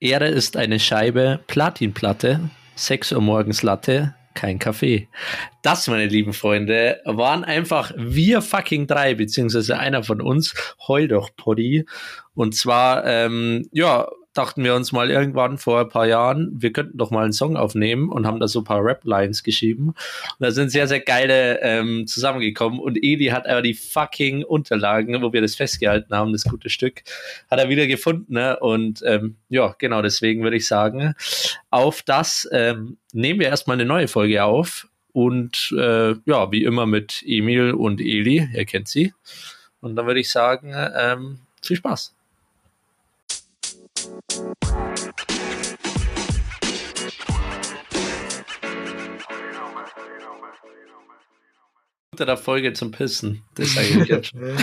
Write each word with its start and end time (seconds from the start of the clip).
Ehre 0.00 0.28
ist 0.28 0.56
eine 0.56 0.78
Scheibe 0.78 1.40
Platinplatte, 1.48 2.50
6 2.76 3.12
Uhr 3.12 3.20
morgens 3.20 3.64
Latte, 3.64 4.14
kein 4.34 4.60
Kaffee. 4.60 5.08
Das, 5.62 5.88
meine 5.88 6.06
lieben 6.06 6.34
Freunde, 6.34 7.00
waren 7.04 7.42
einfach 7.42 7.92
wir 7.96 8.40
fucking 8.40 8.86
drei, 8.86 9.14
beziehungsweise 9.14 9.76
einer 9.76 10.04
von 10.04 10.20
uns, 10.20 10.54
heul 10.86 11.08
doch 11.08 11.30
Poddy. 11.36 11.84
Und 12.34 12.54
zwar, 12.54 13.04
ähm, 13.06 13.68
ja, 13.72 14.06
dachten 14.38 14.62
wir 14.62 14.76
uns 14.76 14.92
mal 14.92 15.10
irgendwann 15.10 15.58
vor 15.58 15.80
ein 15.80 15.88
paar 15.88 16.06
Jahren, 16.06 16.50
wir 16.54 16.72
könnten 16.72 16.96
doch 16.96 17.10
mal 17.10 17.24
einen 17.24 17.32
Song 17.32 17.56
aufnehmen 17.56 18.08
und 18.08 18.24
haben 18.24 18.38
da 18.38 18.46
so 18.46 18.60
ein 18.60 18.64
paar 18.64 18.84
Rap-Lines 18.84 19.42
geschrieben. 19.42 19.88
Und 19.88 19.96
da 20.38 20.52
sind 20.52 20.70
sehr, 20.70 20.86
sehr 20.86 21.00
geile 21.00 21.60
ähm, 21.60 22.06
zusammengekommen. 22.06 22.78
Und 22.78 22.96
Eli 23.02 23.26
hat 23.26 23.48
aber 23.48 23.62
die 23.62 23.74
fucking 23.74 24.44
Unterlagen, 24.44 25.20
wo 25.22 25.32
wir 25.32 25.40
das 25.40 25.56
festgehalten 25.56 26.14
haben, 26.14 26.32
das 26.32 26.44
gute 26.44 26.70
Stück, 26.70 27.02
hat 27.50 27.58
er 27.58 27.68
wieder 27.68 27.88
gefunden. 27.88 28.34
Ne? 28.34 28.56
Und 28.60 29.02
ähm, 29.04 29.36
ja, 29.48 29.74
genau 29.76 30.02
deswegen 30.02 30.44
würde 30.44 30.56
ich 30.56 30.68
sagen, 30.68 31.14
auf 31.70 32.02
das 32.02 32.48
ähm, 32.52 32.96
nehmen 33.12 33.40
wir 33.40 33.48
erstmal 33.48 33.74
eine 33.76 33.86
neue 33.86 34.06
Folge 34.06 34.44
auf. 34.44 34.86
Und 35.12 35.74
äh, 35.76 36.14
ja, 36.26 36.52
wie 36.52 36.62
immer 36.62 36.86
mit 36.86 37.24
Emil 37.26 37.72
und 37.72 38.00
Eli, 38.00 38.48
ihr 38.54 38.64
kennt 38.66 38.86
sie. 38.86 39.12
Und 39.80 39.96
dann 39.96 40.06
würde 40.06 40.20
ich 40.20 40.30
sagen, 40.30 40.74
ähm, 40.96 41.40
viel 41.60 41.76
Spaß. 41.76 42.14
Unter 52.12 52.26
der 52.26 52.36
Folge 52.36 52.72
zum 52.72 52.90
Pissen. 52.90 53.44
Das 53.54 53.74
sage 53.74 53.86
ich 54.02 54.08
jetzt 54.08 54.28
schon. 54.30 54.40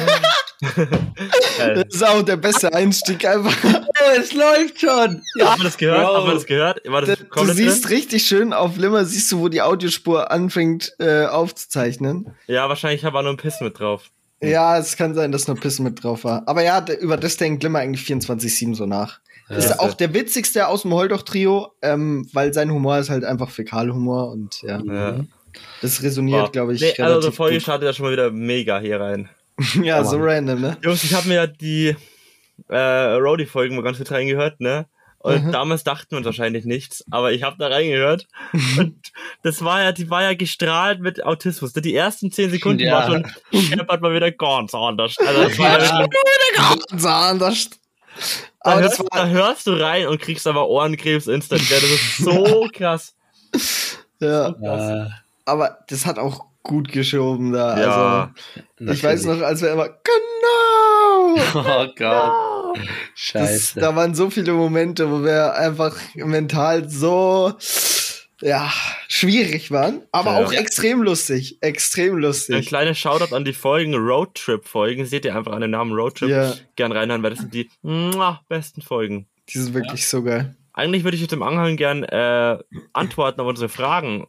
Das 1.57 1.85
ist 1.89 2.03
auch 2.03 2.21
der 2.21 2.37
beste 2.37 2.73
Einstieg 2.73 3.25
einfach. 3.25 3.55
Oh, 3.97 4.19
es 4.19 4.33
läuft 4.33 4.81
schon. 4.81 5.21
Ja, 5.37 5.51
haben 5.51 5.61
wir 5.61 5.63
das 5.63 5.77
gehört? 5.77 6.01
Bro. 6.05 6.15
Haben 6.15 6.27
wir 6.27 6.33
das 6.33 6.45
gehört? 6.45 6.81
War 6.85 7.01
das 7.01 7.17
Du 7.17 7.45
siehst 7.45 7.85
drin? 7.85 7.95
richtig 7.95 8.27
schön 8.27 8.51
auf 8.51 8.75
Limmer, 8.75 9.05
siehst 9.05 9.31
du, 9.31 9.39
wo 9.39 9.47
die 9.47 9.61
Audiospur 9.61 10.31
anfängt 10.31 10.93
äh, 10.99 11.25
aufzuzeichnen. 11.25 12.35
Ja, 12.47 12.67
wahrscheinlich 12.67 13.05
habe 13.05 13.15
ich 13.15 13.19
auch 13.19 13.23
nur 13.23 13.33
ein 13.33 13.37
Piss 13.37 13.61
mit 13.61 13.79
drauf. 13.79 14.11
Ja, 14.41 14.77
es 14.77 14.97
kann 14.97 15.15
sein, 15.15 15.31
dass 15.31 15.47
nur 15.47 15.57
Pissen 15.57 15.85
mit 15.85 16.03
drauf 16.03 16.25
war. 16.25 16.43
Aber 16.45 16.61
ja, 16.61 16.85
über 16.99 17.15
das 17.15 17.37
denkt 17.37 17.61
Glimmer 17.61 17.79
eigentlich 17.79 18.05
24-7 18.05 18.75
so 18.75 18.85
nach. 18.85 19.21
Ist 19.49 19.69
Ja. 19.69 19.79
auch 19.79 19.93
der 19.93 20.13
witzigste 20.13 20.67
aus 20.67 20.81
dem 20.83 20.93
Holdoch-Trio, 20.93 21.71
ähm, 21.81 22.27
weil 22.33 22.53
sein 22.53 22.71
Humor 22.71 22.97
ist 22.97 23.09
halt 23.09 23.23
einfach 23.23 23.49
Fäkalhumor 23.49 24.31
und 24.31 24.61
ja, 24.63 24.81
Ja. 24.83 25.19
das 25.81 26.01
resoniert, 26.03 26.53
glaube 26.53 26.73
ich, 26.73 26.81
Nee, 26.81 26.93
also 27.03 27.29
die 27.29 27.35
Folge 27.35 27.55
gut. 27.57 27.63
startet 27.63 27.87
ja 27.87 27.93
schon 27.93 28.05
mal 28.05 28.11
wieder 28.11 28.31
mega 28.31 28.79
hier 28.79 28.99
rein. 28.99 29.29
ja, 29.83 30.03
so 30.03 30.15
Oh, 30.15 30.19
Mann. 30.19 30.27
random, 30.29 30.61
ne? 30.61 30.77
Jungs, 30.83 31.03
ich 31.03 31.13
habe 31.13 31.27
mir 31.27 31.35
ja 31.35 31.47
die 31.47 31.95
äh, 32.69 32.77
Roadie-Folgen 32.77 33.75
mal 33.75 33.81
ganz 33.83 33.97
gut 33.97 34.11
reingehört, 34.11 34.59
ne? 34.61 34.87
Und 35.19 35.45
Mhm. 35.45 35.51
damals 35.51 35.83
dachten 35.83 36.11
wir 36.11 36.17
uns 36.17 36.25
wahrscheinlich 36.25 36.65
nichts, 36.65 37.03
aber 37.09 37.31
ich 37.31 37.41
habe 37.41 37.55
da 37.57 37.67
reingehört 37.67 38.27
und 38.77 39.11
das 39.43 39.63
war 39.63 39.81
ja, 39.81 39.91
die 39.91 40.09
war 40.09 40.21
ja 40.23 40.33
gestrahlt 40.35 40.99
mit 41.01 41.23
Autismus. 41.25 41.73
Die 41.73 41.95
ersten 41.95 42.31
zehn 42.31 42.51
Sekunden 42.51 42.83
Ja. 42.83 42.93
war 42.93 43.05
schon, 43.07 43.25
scheppert 43.61 44.01
mal 44.01 44.13
wieder 44.13 44.31
ganz 44.31 44.73
anders. 44.75 45.15
Also 45.17 45.43
das 45.49 45.57
war 45.59 45.79
ja 45.79 45.99
wirklich, 45.99 46.17
Ganz 46.55 47.05
anders. 47.05 47.69
Da, 48.63 48.71
Aber 48.71 48.81
das 48.81 48.97
hörst, 48.99 49.11
war, 49.11 49.19
da 49.23 49.27
hörst 49.27 49.67
du 49.67 49.71
rein 49.73 50.07
und 50.07 50.19
kriegst 50.21 50.47
aber 50.47 50.67
Ohrenkrebs 50.69 51.27
instant. 51.27 51.69
Ja, 51.69 51.77
das 51.79 51.89
ist 51.89 52.17
so 52.17 52.67
krass. 52.73 53.15
ja, 54.19 54.49
Äh, 54.49 55.09
aber 55.45 55.79
das 55.87 56.05
hat 56.05 56.17
auch 56.19 56.45
gut 56.63 56.91
geschoben 56.91 57.51
da. 57.53 57.79
Ja. 57.79 58.33
Also, 58.79 58.91
ich 58.93 59.03
weiß 59.03 59.25
noch, 59.25 59.41
als 59.41 59.61
wir 59.61 59.71
immer, 59.71 59.87
genau! 59.89 61.35
Oh 61.53 61.87
Gott. 61.97 62.77
Das, 62.77 62.83
Scheiße. 63.15 63.79
da 63.79 63.95
waren 63.95 64.15
so 64.15 64.29
viele 64.29 64.51
Momente, 64.53 65.09
wo 65.09 65.23
wir 65.23 65.53
einfach 65.55 65.95
mental 66.15 66.89
so 66.89 67.53
ja, 68.41 68.71
schwierig 69.07 69.71
waren, 69.71 70.01
aber 70.11 70.39
Ja. 70.39 70.45
auch 70.45 70.51
extrem 70.51 71.01
lustig. 71.03 71.57
Extrem 71.61 72.15
Ein 72.15 72.21
lustig. 72.21 72.67
kleiner 72.67 72.93
Shoutout 72.93 73.33
an 73.35 73.45
die 73.45 73.53
Folgen, 73.53 73.95
Roadtrip-Folgen. 73.95 75.05
Seht 75.05 75.25
ihr 75.25 75.35
einfach 75.35 75.53
an 75.53 75.61
den 75.61 75.71
Namen 75.71 75.93
Roadtrip 75.93 76.29
Ja, 76.29 76.53
gern 76.75 76.91
reinhören, 76.91 77.23
weil 77.23 77.31
das 77.31 77.39
sind 77.39 77.53
die 77.53 77.69
muah, 77.81 78.41
besten 78.49 78.81
Folgen. 78.81 79.27
die 79.49 79.57
sind 79.59 79.73
wirklich 79.73 80.07
so 80.07 80.23
geil. 80.23 80.55
Eigentlich 80.73 81.03
würde 81.05 81.15
ich 81.15 81.21
jetzt 81.21 81.31
im 81.33 81.43
Anhang 81.43 81.77
gern 81.77 82.03
äh, 82.03 82.57
Antworten 82.93 83.39
auf 83.39 83.47
unsere 83.47 83.69
Fragen 83.69 84.27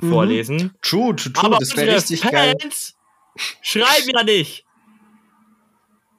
Mhm. 0.00 0.10
vorlesen. 0.10 0.74
True, 0.80 1.16
true, 1.16 1.32
true. 1.32 1.44
Aber 1.44 1.56
das 1.58 1.76
wäre 1.76 1.96
richtig 1.96 2.22
geil. 2.22 2.54
Fans 2.60 2.94
schreiben 3.62 4.10
ja 4.14 4.22
nicht. 4.22 4.64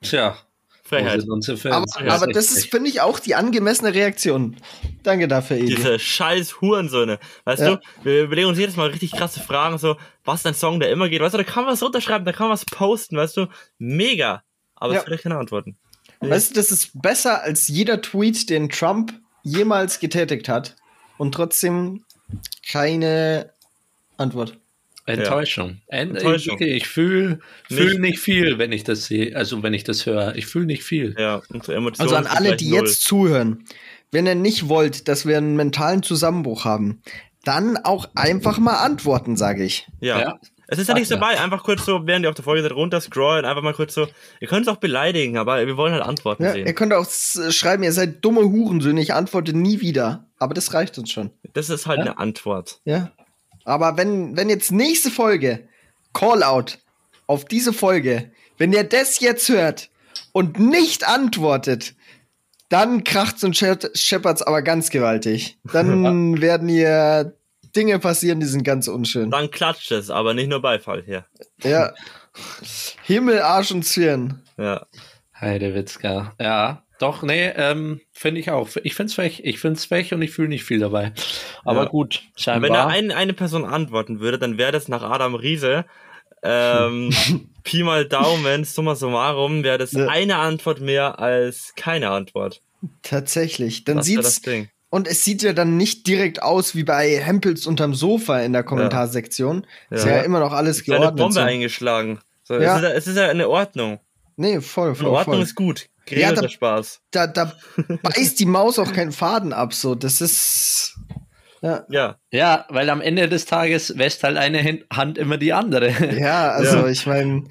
Tja, 0.02 0.38
Fans? 0.90 1.96
Aber, 1.96 2.12
aber 2.12 2.28
das 2.28 2.52
ist, 2.52 2.70
finde 2.72 2.90
ich, 2.90 3.02
auch 3.02 3.20
die 3.20 3.36
angemessene 3.36 3.94
Reaktion. 3.94 4.58
Danke 5.04 5.28
dafür, 5.28 5.58
Edi. 5.58 5.76
Diese 5.76 6.00
scheiß 6.00 6.60
Hurensöhne. 6.62 7.20
Weißt 7.46 7.62
Ja. 7.62 7.76
du, 7.76 7.82
wir 8.04 8.24
überlegen 8.24 8.48
uns 8.50 8.58
jedes 8.58 8.76
Mal 8.76 8.90
richtig 8.90 9.12
krasse 9.12 9.40
Fragen, 9.40 9.78
so, 9.78 9.96
was 10.26 10.42
ist 10.42 10.48
ein 10.48 10.54
Song, 10.56 10.80
der 10.80 10.92
immer 10.92 11.08
geht. 11.10 11.22
Weißt 11.22 11.34
du, 11.34 11.38
da 11.38 11.44
kann 11.44 11.64
man 11.64 11.74
was 11.74 11.82
runterschreiben, 11.84 12.26
da 12.26 12.32
kann 12.34 12.48
man 12.48 12.54
was 12.54 12.66
posten, 12.66 13.16
weißt 13.18 13.38
du. 13.38 13.48
Mega. 13.78 14.44
Aber 14.76 14.94
Ja. 14.94 15.00
es 15.00 15.06
vielleicht 15.06 15.24
keine 15.24 15.38
Antworten. 15.38 15.78
Weißt 16.22 16.52
du, 16.52 16.56
das 16.56 16.72
ist 16.72 17.02
besser 17.02 17.42
als 17.44 17.68
jeder 17.70 18.02
Tweet, 18.02 18.50
den 18.50 18.70
Trump 18.70 19.14
jemals 19.44 20.00
getätigt 20.00 20.50
hat. 20.50 20.76
Und 21.18 21.34
trotzdem 21.34 22.04
keine 22.72 23.52
Antwort. 24.18 24.58
Enttäuschung. 25.10 25.82
Ent 25.88 26.16
Enttäuschung. 26.18 26.58
Ich, 26.60 26.68
ich 26.68 26.88
fühle 26.88 27.40
fühl 27.68 27.90
Nicht- 27.92 28.00
nicht 28.02 28.20
viel, 28.20 28.58
wenn 28.58 28.72
ich 28.72 28.84
das 28.84 29.06
sehe, 29.06 29.36
also 29.36 29.62
wenn 29.64 29.74
ich 29.74 29.84
das 29.84 30.06
höre. 30.06 30.36
Ich 30.36 30.46
fühle 30.46 30.66
nicht 30.66 30.84
viel. 30.84 31.16
Ja, 31.18 31.42
unsere 31.50 31.76
Emotionen 31.78 32.10
Also 32.14 32.16
an 32.16 32.28
alle, 32.28 32.56
die 32.56 32.70
null. 32.70 32.80
jetzt 32.80 33.04
zuhören, 33.04 33.66
wenn 34.12 34.26
ihr 34.28 34.36
nicht 34.36 34.70
wollt, 34.70 35.08
dass 35.08 35.26
wir 35.26 35.38
einen 35.38 35.56
mentalen 35.56 36.04
Zusammenbruch 36.04 36.66
haben, 36.66 37.02
dann 37.44 37.78
auch 37.78 38.10
einfach 38.16 38.58
mal 38.60 38.76
antworten, 38.78 39.38
sage 39.38 39.64
ich. 39.64 39.88
Ja. 40.02 40.20
Ja. 40.20 40.40
Es 40.72 40.78
ist 40.78 40.88
ja 40.88 40.94
nichts 40.94 41.10
ja. 41.10 41.16
dabei, 41.18 41.40
einfach 41.40 41.64
kurz 41.64 41.84
so, 41.84 42.06
während 42.06 42.24
ihr 42.26 42.30
auf 42.30 42.36
der 42.36 42.44
Folge 42.44 42.62
seid, 42.62 42.74
runter 42.74 43.02
scrollen, 43.02 43.44
einfach 43.44 43.64
mal 43.64 43.74
kurz 43.74 43.96
so. 43.96 44.08
Ihr 44.40 44.48
könnt 44.48 44.68
es 44.68 44.72
auch 44.72 44.78
beleidigen, 44.78 45.38
aber 45.38 45.66
wir 45.66 45.78
wollen 45.78 45.94
halt 45.94 46.04
Antworten 46.04 46.44
Ja, 46.44 46.54
ihr 46.54 46.66
sehen. 46.66 46.76
könnt 46.76 46.94
auch 46.94 47.08
schreiben, 47.10 47.82
ihr 47.82 47.92
seid 47.92 48.24
dumme 48.24 48.42
Hurensöhne, 48.42 49.02
ich 49.02 49.14
antworte 49.16 49.58
nie 49.58 49.82
wieder. 49.82 50.26
Aber 50.38 50.54
das 50.54 50.72
reicht 50.76 50.98
uns 51.00 51.12
schon. 51.12 51.32
Das 51.54 51.72
ist 51.72 51.88
halt 51.88 51.98
Ja. 52.00 52.06
eine 52.06 52.18
Antwort. 52.20 52.82
Ja. 52.86 53.12
Aber 53.70 53.98
wenn, 53.98 54.36
wenn 54.36 54.50
jetzt 54.50 54.72
nächste 54.72 55.12
Folge 55.12 55.68
Callout 56.14 56.74
auf 57.28 57.46
diese 57.46 57.72
Folge, 57.74 58.32
wenn 58.58 58.74
ihr 58.74 58.84
das 58.84 59.20
jetzt 59.20 59.48
hört 59.50 59.90
und 60.32 60.60
nicht 60.60 61.08
antwortet, 61.08 61.94
dann 62.70 63.04
kracht's 63.04 63.44
und 63.44 63.56
schep- 63.56 63.96
scheppert's 63.98 64.42
aber 64.42 64.62
ganz 64.62 64.90
gewaltig. 64.90 65.58
Dann 65.72 66.42
werden 66.42 66.68
hier 66.68 67.36
Dinge 67.76 68.00
passieren, 68.00 68.40
die 68.40 68.46
sind 68.48 68.64
ganz 68.64 68.88
unschön. 68.88 69.30
Dann 69.32 69.52
klatscht 69.52 69.92
es, 69.92 70.10
aber 70.10 70.34
nicht 70.34 70.50
nur 70.50 70.62
Beifall 70.62 71.04
hier. 71.06 71.26
Ja. 71.64 71.94
Himmel, 73.04 73.42
Arsch 73.42 73.72
und 73.72 73.84
Zwirn. 73.86 74.42
Ja. 74.58 74.86
Heidewitzka. 75.40 76.34
Ja, 76.40 76.84
doch, 77.00 77.24
nee, 77.24 77.48
ähm, 77.56 78.02
finde 78.12 78.40
ich 78.42 78.52
auch. 78.52 78.70
Ich 78.84 78.94
finde 78.96 79.10
es 79.10 79.16
frech. 79.16 79.42
Ich 79.44 79.60
finde 79.60 79.78
es 79.78 79.86
frech 79.86 80.14
und 80.14 80.22
ich 80.22 80.32
fühle 80.32 80.50
nicht 80.50 80.64
viel 80.64 80.80
dabei. 80.80 81.14
Aber 81.66 81.84
Ja. 81.84 81.90
gut, 81.90 82.22
Und 82.24 82.46
wenn 82.46 82.62
da 82.62 82.68
scheinbar. 82.82 82.88
ein, 82.88 83.12
eine 83.12 83.34
Person 83.34 83.66
antworten 83.66 84.20
würde, 84.20 84.38
dann 84.38 84.58
wäre 84.58 84.72
das 84.72 84.88
nach 84.88 85.02
Adam 85.04 85.34
Riese. 85.36 85.86
Ähm, 86.44 87.10
Pi 87.64 87.84
mal 87.84 88.06
Daumen, 88.06 88.64
summa 88.64 88.96
summarum, 88.96 89.64
wäre 89.64 89.78
das 89.78 89.92
Ja. 89.92 90.08
eine 90.08 90.38
Antwort 90.38 90.80
mehr 90.82 91.20
als 91.20 91.74
keine 91.76 92.10
Antwort. 92.12 92.62
Tatsächlich. 93.02 93.84
Dann 93.84 93.98
Das 93.98 94.06
sieht's 94.06 94.24
das 94.24 94.42
Ding. 94.42 94.70
und 94.90 95.08
es 95.08 95.26
sieht 95.26 95.42
ja 95.44 95.54
dann 95.54 95.76
nicht 95.78 96.08
direkt 96.08 96.42
aus 96.42 96.76
wie 96.76 96.84
bei 96.84 97.18
Hempels 97.20 97.66
unterm 97.68 97.94
Sofa 97.94 98.40
in 98.40 98.54
der 98.54 98.64
Kommentarsektion. 98.64 99.66
Ist 99.90 100.06
ja, 100.06 100.18
Ja. 100.18 100.22
immer 100.22 100.40
noch 100.40 100.54
alles 100.54 100.78
Es 100.78 100.82
ist 100.84 100.90
eine 100.90 101.00
geordnet. 101.00 101.20
Bombe 101.20 101.34
so. 101.34 101.40
eingeschlagen. 101.42 102.20
So, 102.44 102.56
Ja. 102.56 102.78
es, 102.78 102.78
ist, 102.78 102.84
ja- 102.90 102.94
es 102.96 103.08
ist 103.08 103.18
ja 103.18 103.28
eine 103.30 103.50
Ordnung. 103.50 104.00
Nee, 104.38 104.62
voll, 104.62 104.96
voll, 104.96 105.08
Ordnung 105.10 105.36
voll. 105.36 105.44
ist 105.44 105.56
gut. 105.56 105.88
Ja, 106.12 106.16
Geregelter 106.18 106.42
da- 106.44 106.50
Spaß. 106.50 107.02
Da, 107.12 107.28
da 107.28 107.54
beißt 108.04 108.40
die 108.40 108.46
Maus 108.46 108.80
auch 108.80 108.92
keinen 108.94 109.12
Faden 109.12 109.54
ab, 109.54 109.74
so. 109.74 109.96
Das 109.96 110.22
ist. 110.22 110.96
Ja, 111.62 111.86
Ja. 111.90 112.18
ja, 112.32 112.66
weil 112.70 112.90
am 112.90 113.02
Ende 113.02 113.28
des 113.28 113.46
Tages 113.46 113.98
wäscht 113.98 114.24
halt 114.24 114.38
eine 114.38 114.80
Hand 114.94 115.18
immer 115.18 115.38
die 115.38 115.52
andere. 115.54 115.90
ja 116.18 116.52
also 116.52 116.78
Ja. 116.80 116.88
ich 116.88 117.06
meine, 117.06 117.44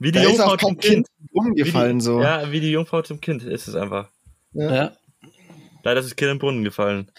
Wie 0.00 0.10
die 0.10 0.12
da 0.12 0.20
ist 0.22 0.26
Jungfrau 0.28 0.44
auch 0.46 0.56
kein 0.56 0.68
zum 0.70 0.78
Kind. 0.78 1.06
Kind 1.06 1.30
umgefallen, 1.32 1.96
wie 1.96 2.00
die, 2.00 2.04
so. 2.04 2.20
Ja, 2.20 2.50
wie 2.50 2.60
die 2.60 2.70
Jungfrau 2.72 3.02
zum 3.02 3.20
Kind 3.20 3.42
ist 3.44 3.68
es 3.68 3.74
einfach. 3.74 4.08
ja. 4.52 4.92
Leider 5.84 6.00
ist 6.00 6.06
das 6.10 6.16
Kind 6.16 6.32
im 6.32 6.38
Brunnen 6.40 6.64
gefallen. 6.64 7.12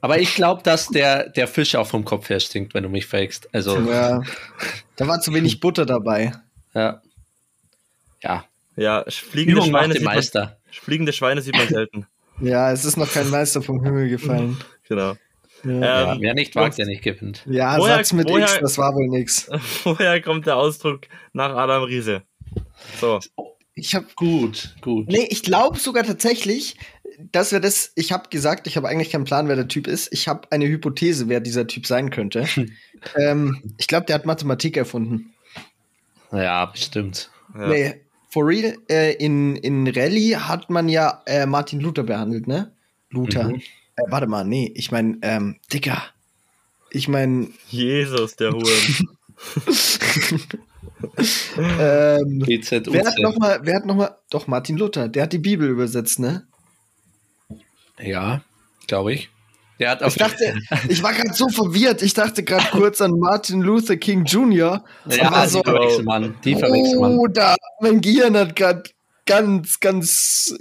Aber 0.00 0.20
ich 0.20 0.34
glaube, 0.36 0.62
dass 0.62 0.86
der, 0.88 1.30
der 1.30 1.48
Fisch 1.48 1.74
auch 1.74 1.86
vom 1.88 2.04
Kopf 2.04 2.28
her 2.28 2.38
stinkt, 2.38 2.72
wenn 2.74 2.84
du 2.84 2.88
mich 2.88 3.06
fragst. 3.06 3.48
Also, 3.52 3.76
Ja. 3.80 4.22
Da 4.96 5.08
war 5.08 5.20
zu 5.20 5.34
wenig 5.34 5.58
Butter 5.58 5.84
dabei. 5.84 6.32
ja. 6.74 7.02
Ja, 8.22 8.44
Ja, 8.76 9.04
fliegende 9.08 9.58
Übung 9.60 9.70
macht 9.70 9.82
Schweine, 9.82 9.94
den 9.94 9.98
sieht 10.00 10.04
man, 10.06 10.14
Meister. 10.16 10.56
fliegende 10.70 11.12
Schweine 11.12 11.42
sieht 11.42 11.56
man 11.56 11.68
selten. 11.68 12.06
Ja, 12.40 12.72
es 12.72 12.84
ist 12.84 12.96
noch 12.96 13.12
kein 13.12 13.30
Meister 13.30 13.62
vom 13.62 13.84
Himmel 13.84 14.08
gefallen. 14.08 14.56
genau. 14.88 15.14
Ja, 15.62 15.70
Ja, 15.72 16.12
Ähm, 16.14 16.18
wer 16.20 16.34
nicht 16.34 16.56
wagt, 16.56 16.78
der 16.78 16.86
nicht 16.86 17.02
gewinnt. 17.04 17.44
ja 17.46 17.78
woher- 17.78 17.98
Satz 17.98 18.12
mit 18.12 18.28
woher- 18.28 18.42
X, 18.46 18.58
das 18.60 18.76
war 18.76 18.92
wohl 18.96 19.06
nix. 19.06 19.48
Woher 19.84 20.20
kommt 20.20 20.44
der 20.46 20.56
Ausdruck 20.56 21.02
nach 21.32 21.54
Adam 21.54 21.84
Riese? 21.84 22.22
So. 23.00 23.20
Ich 23.76 23.94
hab. 23.94 24.16
Gut, 24.16 24.74
gut. 24.80 25.06
Nee, 25.06 25.28
ich 25.30 25.44
glaube 25.44 25.78
sogar 25.78 26.02
tatsächlich, 26.02 26.76
das 27.30 27.52
wäre 27.52 27.60
das, 27.62 27.92
ich 27.94 28.10
habe 28.10 28.28
gesagt, 28.30 28.66
ich 28.66 28.76
habe 28.76 28.88
eigentlich 28.88 29.10
keinen 29.12 29.24
Plan, 29.24 29.46
wer 29.46 29.54
der 29.56 29.68
Typ 29.68 29.86
ist. 29.86 30.12
Ich 30.12 30.26
habe 30.26 30.50
eine 30.50 30.66
Hypothese, 30.66 31.28
wer 31.28 31.38
dieser 31.38 31.68
Typ 31.68 31.86
sein 31.86 32.10
könnte. 32.10 32.48
ähm, 33.14 33.62
ich 33.78 33.86
glaube, 33.86 34.06
der 34.06 34.16
hat 34.16 34.26
Mathematik 34.26 34.76
erfunden. 34.76 35.32
Ja, 36.32 36.66
bestimmt. 36.66 37.30
Ja. 37.54 37.68
Nee, 37.68 38.00
for 38.34 38.44
real, 38.48 38.76
äh, 38.90 39.14
in, 39.14 39.54
in 39.54 39.86
Rallye 39.86 40.34
hat 40.34 40.68
man 40.68 40.88
ja 40.88 41.22
äh, 41.24 41.46
Martin 41.46 41.78
Luther 41.78 42.02
behandelt, 42.02 42.48
ne? 42.48 42.72
Luther. 43.10 43.44
Mhm. 43.44 43.62
Äh, 43.94 44.02
warte 44.08 44.26
mal, 44.26 44.44
nee, 44.44 44.72
ich 44.74 44.90
mein, 44.90 45.18
ähm, 45.22 45.60
Dicker. 45.72 46.02
Ich 46.90 47.06
mein, 47.06 47.54
Jesus, 47.68 48.34
der 48.34 48.50
Huren. 48.50 48.64
ähm, 51.56 52.42
wer 52.44 53.06
hat 53.06 53.18
noch 53.20 53.38
mal, 53.38 53.60
wer 53.62 53.76
hat 53.76 53.86
noch 53.86 53.94
mal, 53.94 54.18
doch 54.30 54.48
Martin 54.48 54.78
Luther, 54.78 55.08
der 55.08 55.22
hat 55.22 55.32
die 55.32 55.38
Bibel 55.38 55.68
übersetzt, 55.68 56.18
ne? 56.18 56.44
Ja, 58.00 58.42
glaube 58.88 59.12
ich. 59.12 59.30
Der 59.78 59.90
hat 59.90 60.02
Ich 60.06 60.14
dachte, 60.14 60.54
ich 60.88 61.02
war 61.02 61.12
gerade 61.12 61.34
so 61.34 61.48
verwirrt. 61.48 62.02
Ich 62.02 62.14
dachte 62.14 62.42
gerade 62.44 62.66
kurz 62.70 63.00
an 63.00 63.12
Martin 63.18 63.60
Luther 63.60 63.96
King 63.96 64.24
Jr. 64.24 64.84
ja, 65.08 65.28
aber 65.32 65.42
die 65.42 65.48
so, 65.50 65.62
verwechselt 65.62 66.04
man. 66.06 66.34
Die 66.44 66.54
verwechselt 66.54 67.00
man. 67.00 67.18
oh, 67.18 67.26
da, 67.26 67.56
mein 67.80 68.00
Gehirn 68.00 68.36
hat 68.36 68.54
gerade 68.54 68.84
ganz, 69.26 69.80
ganz, 69.80 70.54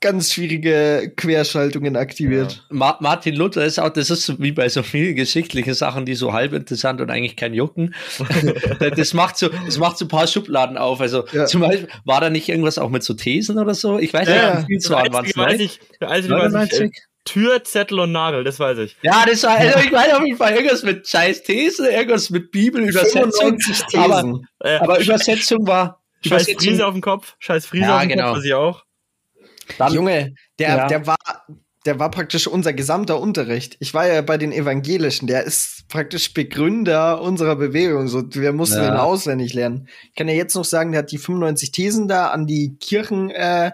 ganz 0.00 0.32
schwierige 0.32 1.12
Querschaltungen 1.14 1.94
aktiviert. 1.94 2.64
Ma 2.70 2.96
Martin 3.00 3.36
Luther 3.36 3.64
ist 3.66 3.78
auch, 3.78 3.90
das 3.90 4.08
ist 4.10 4.24
so 4.24 4.38
wie 4.40 4.50
bei 4.52 4.68
so 4.70 4.82
vielen 4.82 5.14
geschichtlichen 5.14 5.74
Sachen, 5.74 6.06
die 6.06 6.14
so 6.14 6.32
halb 6.32 6.52
interessant 6.54 7.00
und 7.02 7.10
eigentlich 7.10 7.36
kein 7.36 7.52
Jucken. 7.54 7.94
das 8.96 9.12
macht 9.14 9.36
so, 9.36 9.48
das 9.66 9.78
macht 9.78 9.98
so 9.98 10.06
ein 10.06 10.08
paar 10.08 10.26
Schubladen 10.26 10.78
auf. 10.78 11.00
Also 11.00 11.24
Ja. 11.32 11.44
zum 11.46 11.60
Beispiel, 11.60 11.88
war 12.04 12.20
da 12.20 12.30
nicht 12.30 12.48
irgendwas 12.48 12.78
auch 12.78 12.88
mit 12.88 13.02
so 13.04 13.14
Thesen 13.14 13.58
oder 13.58 13.74
so? 13.74 13.98
Ich 13.98 14.12
weiß 14.14 14.26
Ja, 14.28 14.54
nicht, 14.54 14.62
wie 14.62 14.72
viel 14.72 14.78
es 14.78 14.90
waren. 14.90 15.12
Waren's 15.12 15.36
Einzige 15.36 15.40
weiß 15.40 15.52
neun? 15.58 15.60
ich, 15.60 15.80
das 16.00 16.10
Einzige 16.10 16.34
weiß 16.34 16.46
ich, 16.46 16.54
äh, 16.54 16.58
99? 16.58 17.02
Tür, 17.32 17.62
Zettel 17.64 18.00
und 18.00 18.12
Nagel, 18.12 18.42
das 18.44 18.58
weiß 18.58 18.78
ich. 18.78 18.96
Ja, 19.02 19.24
das 19.26 19.42
war, 19.44 19.56
also 19.56 19.78
ich 19.78 19.92
meine 19.92 20.16
auf 20.16 20.24
jeden 20.24 20.36
Fall 20.36 20.52
irgendwas 20.54 20.82
mit 20.82 21.06
scheiß 21.06 21.42
These, 21.44 21.88
irgendwas 21.90 22.30
mit 22.30 22.50
Bibelübersetzung. 22.50 23.30
95 23.32 23.98
Aber, 23.98 24.14
Thesen. 24.22 24.48
Äh, 24.60 24.76
aber 24.78 24.98
Übersetzung 25.00 25.66
war, 25.66 26.02
Scheiß 26.22 26.26
Übersetzung, 26.48 26.58
Friese 26.60 26.86
auf 26.86 26.92
dem 26.94 27.00
Kopf, 27.02 27.36
scheiß 27.38 27.66
Friese 27.66 27.84
Ja, 27.84 27.96
auf 27.96 28.02
dem 28.02 28.08
genau. 28.10 28.28
Kopf, 28.28 28.36
weiß 28.38 28.44
ich 28.44 28.54
auch. 28.54 28.84
dann, 29.78 29.92
Junge, 29.94 30.34
der, 30.58 30.68
Ja. 30.76 30.86
der 30.88 31.06
war, 31.06 31.16
der 31.86 31.98
war 31.98 32.10
praktisch 32.10 32.46
unser 32.46 32.72
gesamter 32.74 33.18
Unterricht. 33.20 33.76
Ich 33.80 33.94
war 33.94 34.06
ja 34.06 34.20
bei 34.20 34.36
den 34.36 34.52
Evangelischen, 34.52 35.26
der 35.28 35.44
ist 35.44 35.88
praktisch 35.88 36.34
Begründer 36.34 37.22
unserer 37.22 37.56
Bewegung. 37.56 38.08
So, 38.08 38.22
wir 38.34 38.52
mussten 38.52 38.82
Ja. 38.82 38.90
den 38.90 38.96
auswendig 39.00 39.54
lernen. 39.54 39.88
Ich 40.08 40.14
kann 40.14 40.28
ja 40.28 40.34
jetzt 40.34 40.54
noch 40.56 40.64
sagen, 40.66 40.92
der 40.92 41.00
hat 41.00 41.12
die 41.12 41.18
95 41.18 41.70
Thesen 41.72 42.06
da 42.08 42.28
an 42.28 42.46
die 42.46 42.76
Kirchen, 42.80 43.30
äh, 43.30 43.70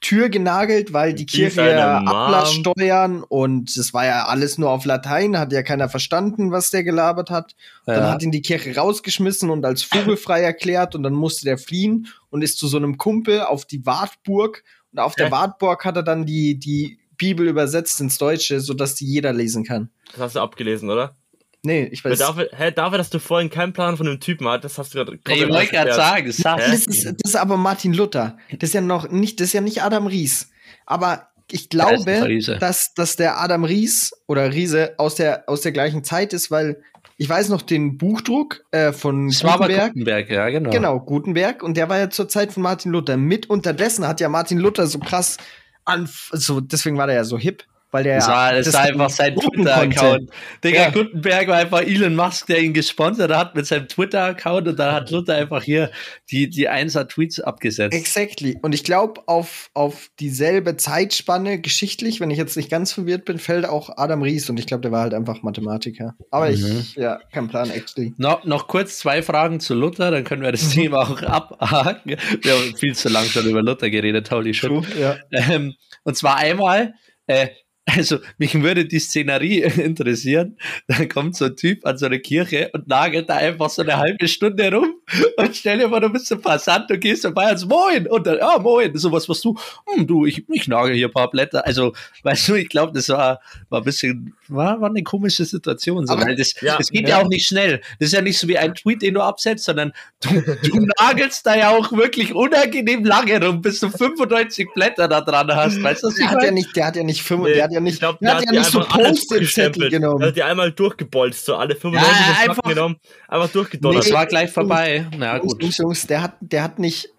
Tür 0.00 0.28
genagelt, 0.28 0.92
weil 0.92 1.12
die 1.14 1.26
Kirche 1.26 1.70
ja. 1.70 1.98
Ablasssteuern 1.98 3.22
und 3.22 3.76
es 3.76 3.92
war 3.92 4.06
ja 4.06 4.26
alles 4.26 4.58
nur 4.58 4.70
auf 4.70 4.84
Latein, 4.84 5.38
hat 5.38 5.52
ja 5.52 5.62
keiner 5.62 5.88
verstanden, 5.88 6.52
was 6.52 6.70
der 6.70 6.84
gelabert 6.84 7.30
hat. 7.30 7.54
Dann 7.86 8.04
Ja. 8.04 8.10
hat 8.10 8.22
ihn 8.22 8.30
die 8.30 8.42
Kirche 8.42 8.74
rausgeschmissen 8.76 9.50
und 9.50 9.64
als 9.64 9.82
vogelfrei 9.82 10.40
erklärt 10.42 10.94
und 10.94 11.02
dann 11.02 11.14
musste 11.14 11.44
der 11.44 11.58
fliehen 11.58 12.08
und 12.30 12.42
ist 12.42 12.58
zu 12.58 12.68
so 12.68 12.76
einem 12.76 12.96
Kumpel 12.96 13.40
auf 13.42 13.64
die 13.64 13.84
Wartburg 13.86 14.62
und 14.92 15.00
auf 15.00 15.14
der? 15.14 15.30
Wartburg 15.30 15.84
hat 15.84 15.96
er 15.96 16.02
dann 16.02 16.24
die, 16.26 16.58
die 16.58 16.98
Bibel 17.16 17.48
übersetzt 17.48 18.00
ins 18.00 18.16
Deutsche, 18.18 18.60
sodass 18.60 18.94
die 18.94 19.04
jeder 19.06 19.32
lesen 19.32 19.64
kann. 19.64 19.90
Das 20.12 20.20
hast 20.20 20.36
du 20.36 20.40
abgelesen, 20.40 20.88
oder? 20.88 21.16
Nee, 21.62 21.88
ich 21.90 22.04
weiß. 22.04 22.18
Dafür, 22.18 22.48
hä, 22.56 22.70
dafür, 22.70 22.98
dass 22.98 23.10
du 23.10 23.18
vorhin 23.18 23.50
keinen 23.50 23.72
Plan 23.72 23.96
von 23.96 24.06
dem 24.06 24.20
Typen 24.20 24.46
hattest, 24.48 24.78
das 24.78 24.86
hast 24.86 24.94
du 24.94 24.98
gerade 24.98 25.18
ich 25.28 25.48
wollte 25.48 25.72
gerade 25.72 25.92
sagen? 25.94 26.26
Das 26.26 26.86
ist, 26.86 27.04
das 27.04 27.14
ist 27.24 27.36
aber 27.36 27.56
Martin 27.56 27.92
Luther. 27.92 28.36
Das 28.50 28.70
ist 28.70 28.74
ja 28.74 28.80
noch 28.80 29.10
nicht, 29.10 29.40
das 29.40 29.48
ist 29.48 29.52
ja 29.54 29.60
nicht 29.60 29.82
Adam 29.82 30.06
Ries. 30.06 30.50
Aber 30.86 31.28
ich 31.50 31.68
glaube, 31.68 32.38
dass, 32.60 32.94
dass 32.94 33.16
der 33.16 33.40
Adam 33.40 33.64
Ries 33.64 34.12
oder 34.26 34.52
Riese 34.52 34.94
aus 34.98 35.16
der, 35.16 35.48
aus 35.48 35.62
der 35.62 35.72
gleichen 35.72 36.04
Zeit 36.04 36.32
ist, 36.32 36.50
weil 36.50 36.82
ich 37.16 37.28
weiß 37.28 37.48
noch 37.48 37.62
den 37.62 37.98
Buchdruck 37.98 38.64
äh, 38.70 38.92
von 38.92 39.28
Das 39.28 39.42
Gutenberg. 39.42 39.92
Gutenberg, 39.92 40.30
ja, 40.30 40.48
genau. 40.50 40.70
Genau, 40.70 41.00
Gutenberg. 41.00 41.64
Und 41.64 41.76
der 41.76 41.88
war 41.88 41.98
ja 41.98 42.10
zur 42.10 42.28
Zeit 42.28 42.52
von 42.52 42.62
Martin 42.62 42.92
Luther. 42.92 43.16
Mit 43.16 43.50
unterdessen 43.50 44.06
hat 44.06 44.20
ja 44.20 44.28
Martin 44.28 44.58
Luther 44.58 44.86
so 44.86 45.00
krass 45.00 45.36
an, 45.84 46.08
so, 46.32 46.60
deswegen 46.60 46.96
war 46.96 47.08
der 47.08 47.16
ja 47.16 47.24
so 47.24 47.36
hip, 47.36 47.64
weil 47.90 48.04
der 48.04 48.16
Das 48.16 48.26
ja 48.26 48.32
war, 48.32 48.52
das 48.52 48.66
das 48.66 48.74
war 48.74 48.82
einfach 48.82 49.10
sein 49.10 49.34
Twitter-Account. 49.36 50.30
Digga, 50.64 50.78
Ja. 50.82 50.90
Gutenberg 50.90 51.48
war 51.48 51.56
einfach 51.56 51.80
Elon 51.82 52.14
Musk, 52.16 52.46
der 52.46 52.60
ihn 52.60 52.74
gesponsert 52.74 53.34
hat 53.34 53.54
mit 53.54 53.66
seinem 53.66 53.88
Twitter-Account 53.88 54.68
und 54.68 54.78
da 54.78 54.92
hat 54.92 55.10
Luther 55.10 55.34
einfach 55.36 55.62
hier 55.62 55.90
die, 56.30 56.48
die 56.50 56.68
Einser-Tweets 56.68 57.40
abgesetzt. 57.40 57.94
Exactly. 57.96 58.58
Und 58.62 58.74
ich 58.74 58.84
glaube, 58.84 59.22
auf, 59.26 59.70
auf 59.74 60.08
dieselbe 60.20 60.76
Zeitspanne 60.76 61.60
geschichtlich, 61.60 62.20
wenn 62.20 62.30
ich 62.30 62.38
jetzt 62.38 62.56
nicht 62.56 62.70
ganz 62.70 62.92
verwirrt 62.92 63.24
bin, 63.24 63.38
fällt 63.38 63.66
auch 63.66 63.96
Adam 63.96 64.22
Ries. 64.22 64.48
Und 64.50 64.58
ich 64.58 64.66
glaube, 64.66 64.82
der 64.82 64.92
war 64.92 65.02
halt 65.02 65.14
einfach 65.14 65.42
Mathematiker. 65.42 66.14
Aber 66.30 66.48
Mhm. 66.48 66.54
ich, 66.54 66.94
ja, 66.96 67.18
kein 67.32 67.48
Plan, 67.48 67.70
actually. 67.70 68.12
No, 68.18 68.38
noch 68.44 68.68
kurz 68.68 68.98
zwei 68.98 69.22
Fragen 69.22 69.60
zu 69.60 69.74
Luther, 69.74 70.10
dann 70.10 70.24
können 70.24 70.42
wir 70.42 70.52
das 70.52 70.68
Thema 70.70 71.00
auch 71.02 71.22
abhaken. 71.22 72.16
Wir 72.42 72.52
haben 72.52 72.76
viel 72.76 72.94
zu 72.94 73.08
lang 73.08 73.24
schon 73.26 73.46
über 73.46 73.62
Luther 73.62 73.90
geredet, 73.90 74.30
holy 74.30 74.52
shit. 74.54 74.68
True, 74.68 74.82
ja. 75.00 75.16
Ähm, 75.30 75.74
und 76.04 76.16
zwar 76.16 76.36
einmal, 76.36 76.94
äh, 77.26 77.48
also 77.96 78.18
mich 78.38 78.54
würde 78.60 78.84
die 78.84 78.98
Szenerie 78.98 79.62
interessieren. 79.82 80.56
Da 80.86 81.04
kommt 81.06 81.36
so 81.36 81.46
ein 81.46 81.56
Typ 81.56 81.86
an 81.86 81.98
so 81.98 82.06
eine 82.06 82.20
Kirche 82.20 82.70
und 82.72 82.88
nagelt 82.88 83.28
da 83.28 83.36
einfach 83.36 83.70
so 83.70 83.82
eine 83.82 83.96
halbe 83.96 84.28
Stunde 84.28 84.72
rum 84.72 84.94
und 85.36 85.56
stell 85.56 85.78
dir 85.78 85.88
vor, 85.88 86.00
du 86.00 86.10
bist 86.10 86.30
ein 86.32 86.40
Passant 86.40 86.90
und 86.90 87.00
gehst 87.00 87.22
vorbei 87.22 87.50
und 87.50 87.58
so, 87.58 87.66
moin 87.66 88.06
und 88.06 88.26
dann, 88.26 88.38
ja 88.38 88.58
moin, 88.58 88.96
so 88.96 89.10
was 89.12 89.28
was 89.28 89.40
du, 89.40 89.56
hm, 89.86 90.06
du, 90.06 90.26
ich, 90.26 90.44
ich 90.48 90.68
nagel 90.68 90.94
hier 90.94 91.08
ein 91.08 91.12
paar 91.12 91.30
Blätter. 91.30 91.64
Also, 91.66 91.92
weißt 92.22 92.48
du, 92.48 92.54
ich 92.54 92.68
glaube, 92.68 92.92
das 92.92 93.08
war, 93.08 93.40
war 93.68 93.80
ein 93.80 93.84
bisschen, 93.84 94.34
war, 94.48 94.80
war 94.80 94.90
eine 94.90 95.02
komische 95.02 95.44
Situation. 95.44 96.06
So, 96.06 96.12
Aber- 96.14 96.26
weil 96.26 96.36
das, 96.36 96.54
ja, 96.60 96.76
das 96.76 96.90
geht 96.90 97.08
ja. 97.08 97.18
ja. 97.18 97.22
auch 97.22 97.28
nicht 97.28 97.46
schnell. 97.46 97.80
Das 97.98 98.08
ist 98.08 98.12
ja 98.12 98.20
nicht 98.20 98.38
so 98.38 98.48
wie 98.48 98.58
ein 98.58 98.74
Tweet, 98.74 99.02
den 99.02 99.14
du 99.14 99.20
absetzt, 99.20 99.64
sondern 99.64 99.92
du, 100.20 100.40
du 100.40 100.86
nagelst 100.98 101.46
da 101.46 101.56
ja 101.56 101.70
auch 101.70 101.92
wirklich 101.92 102.34
unangenehm 102.34 103.04
lange 103.04 103.44
rum, 103.44 103.62
bis 103.62 103.80
du 103.80 103.88
95 103.88 104.68
Blätter 104.74 105.08
da 105.08 105.20
dran 105.20 105.54
hast. 105.54 105.82
Weißt 105.82 106.02
du, 106.02 106.08
was 106.08 106.18
ich 106.18 106.26
Der 106.26 106.30
hat 106.30 106.42
ja 106.42 106.50
nicht, 106.50 106.76
der 106.76 106.86
hat 106.86 106.96
ja 106.96 107.04
nicht 107.04 107.22
fünf, 107.22 107.44
Nee, 107.44 107.54
der 107.54 107.64
hat 107.64 107.72
ja 107.72 107.77
nicht, 107.80 107.94
ich 107.94 108.00
glaub, 108.00 108.18
der 108.20 108.34
hat 108.36 108.44
ja 108.44 108.52
nicht 108.52 108.70
so 108.70 108.80
Post-it-Zettel 108.80 109.90
genommen. 109.90 110.20
Er 110.22 110.28
hat 110.28 110.36
die 110.36 110.42
einmal 110.42 110.72
durchgebolzt, 110.72 111.44
so 111.44 111.56
alle 111.56 111.74
95 111.76 112.26
Ja, 112.26 112.50
einfach- 112.50 112.62
genommen, 112.62 112.96
einfach 113.28 113.50
durchgedonnert. 113.50 114.04
Das 114.04 114.12
war 114.12 114.26
gleich 114.26 114.50
vorbei. 114.50 115.06
Na 115.16 115.38
gut. 115.38 115.62
Jungs, 115.62 115.78
Jungs, 115.78 116.06
der 116.06 116.22
hat, 116.22 116.34
der 116.40 116.62
hat 116.62 116.78
nicht 116.78 117.10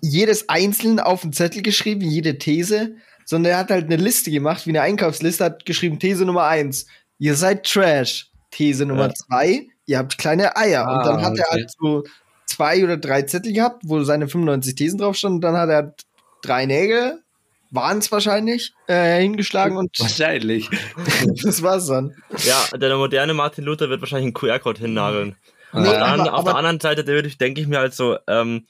jedes 0.00 0.48
einzeln 0.48 1.00
auf 1.00 1.22
den 1.22 1.32
Zettel 1.32 1.62
geschrieben, 1.62 2.02
jede 2.02 2.38
These, 2.38 2.96
sondern 3.24 3.52
er 3.52 3.58
hat 3.58 3.70
halt 3.70 3.86
eine 3.86 3.96
Liste 3.96 4.30
gemacht, 4.30 4.66
wie 4.66 4.70
eine 4.70 4.82
Einkaufsliste, 4.82 5.44
hat 5.44 5.66
geschrieben, 5.66 5.98
These 5.98 6.24
Nummer 6.24 6.44
eins, 6.44 6.86
ihr 7.18 7.34
seid 7.34 7.64
Trash. 7.64 8.30
These 8.52 8.86
Nummer 8.86 9.08
Ja. 9.08 9.14
zwei, 9.14 9.66
ihr 9.86 9.98
habt 9.98 10.18
kleine 10.18 10.56
Eier. 10.56 10.86
Ah, 10.86 10.98
und 10.98 11.06
dann 11.06 11.22
hat 11.22 11.36
er 11.36 11.44
okay. 11.46 11.50
halt 11.62 11.70
so 11.78 12.04
zwei 12.46 12.82
oder 12.84 12.96
drei 12.96 13.22
Zettel 13.22 13.52
gehabt, 13.52 13.82
wo 13.84 14.02
seine 14.04 14.28
95 14.28 14.76
Thesen 14.76 14.98
drauf 14.98 15.16
standen, 15.16 15.36
und 15.36 15.40
dann 15.42 15.56
hat 15.56 15.68
er 15.68 15.94
drei 16.42 16.64
Nägel, 16.64 17.22
waren 17.70 17.98
es 17.98 18.10
wahrscheinlich, 18.12 18.72
äh, 18.86 19.20
hingeschlagen 19.20 19.76
und 19.76 19.90
Wahrscheinlich. 20.00 20.68
das 21.44 21.62
war's 21.62 21.86
dann. 21.86 22.14
Ja, 22.44 22.76
der 22.78 22.96
moderne 22.96 23.34
Martin 23.34 23.64
Luther 23.64 23.88
wird 23.88 24.00
wahrscheinlich 24.00 24.26
einen 24.26 24.34
QR-Code 24.34 24.80
hinnageln. 24.80 25.36
Nee, 25.72 25.80
auf, 25.80 25.84
der, 25.90 25.96
aber- 26.02 26.06
anderen- 26.12 26.34
auf 26.34 26.44
der 26.44 26.54
anderen 26.56 26.80
Seite 26.80 27.04
der 27.04 27.14
würde 27.16 27.28
ich, 27.28 27.38
denke 27.38 27.60
ich 27.60 27.66
mir 27.66 27.78
halt 27.78 27.92
so, 27.94 28.16
ähm, 28.28 28.66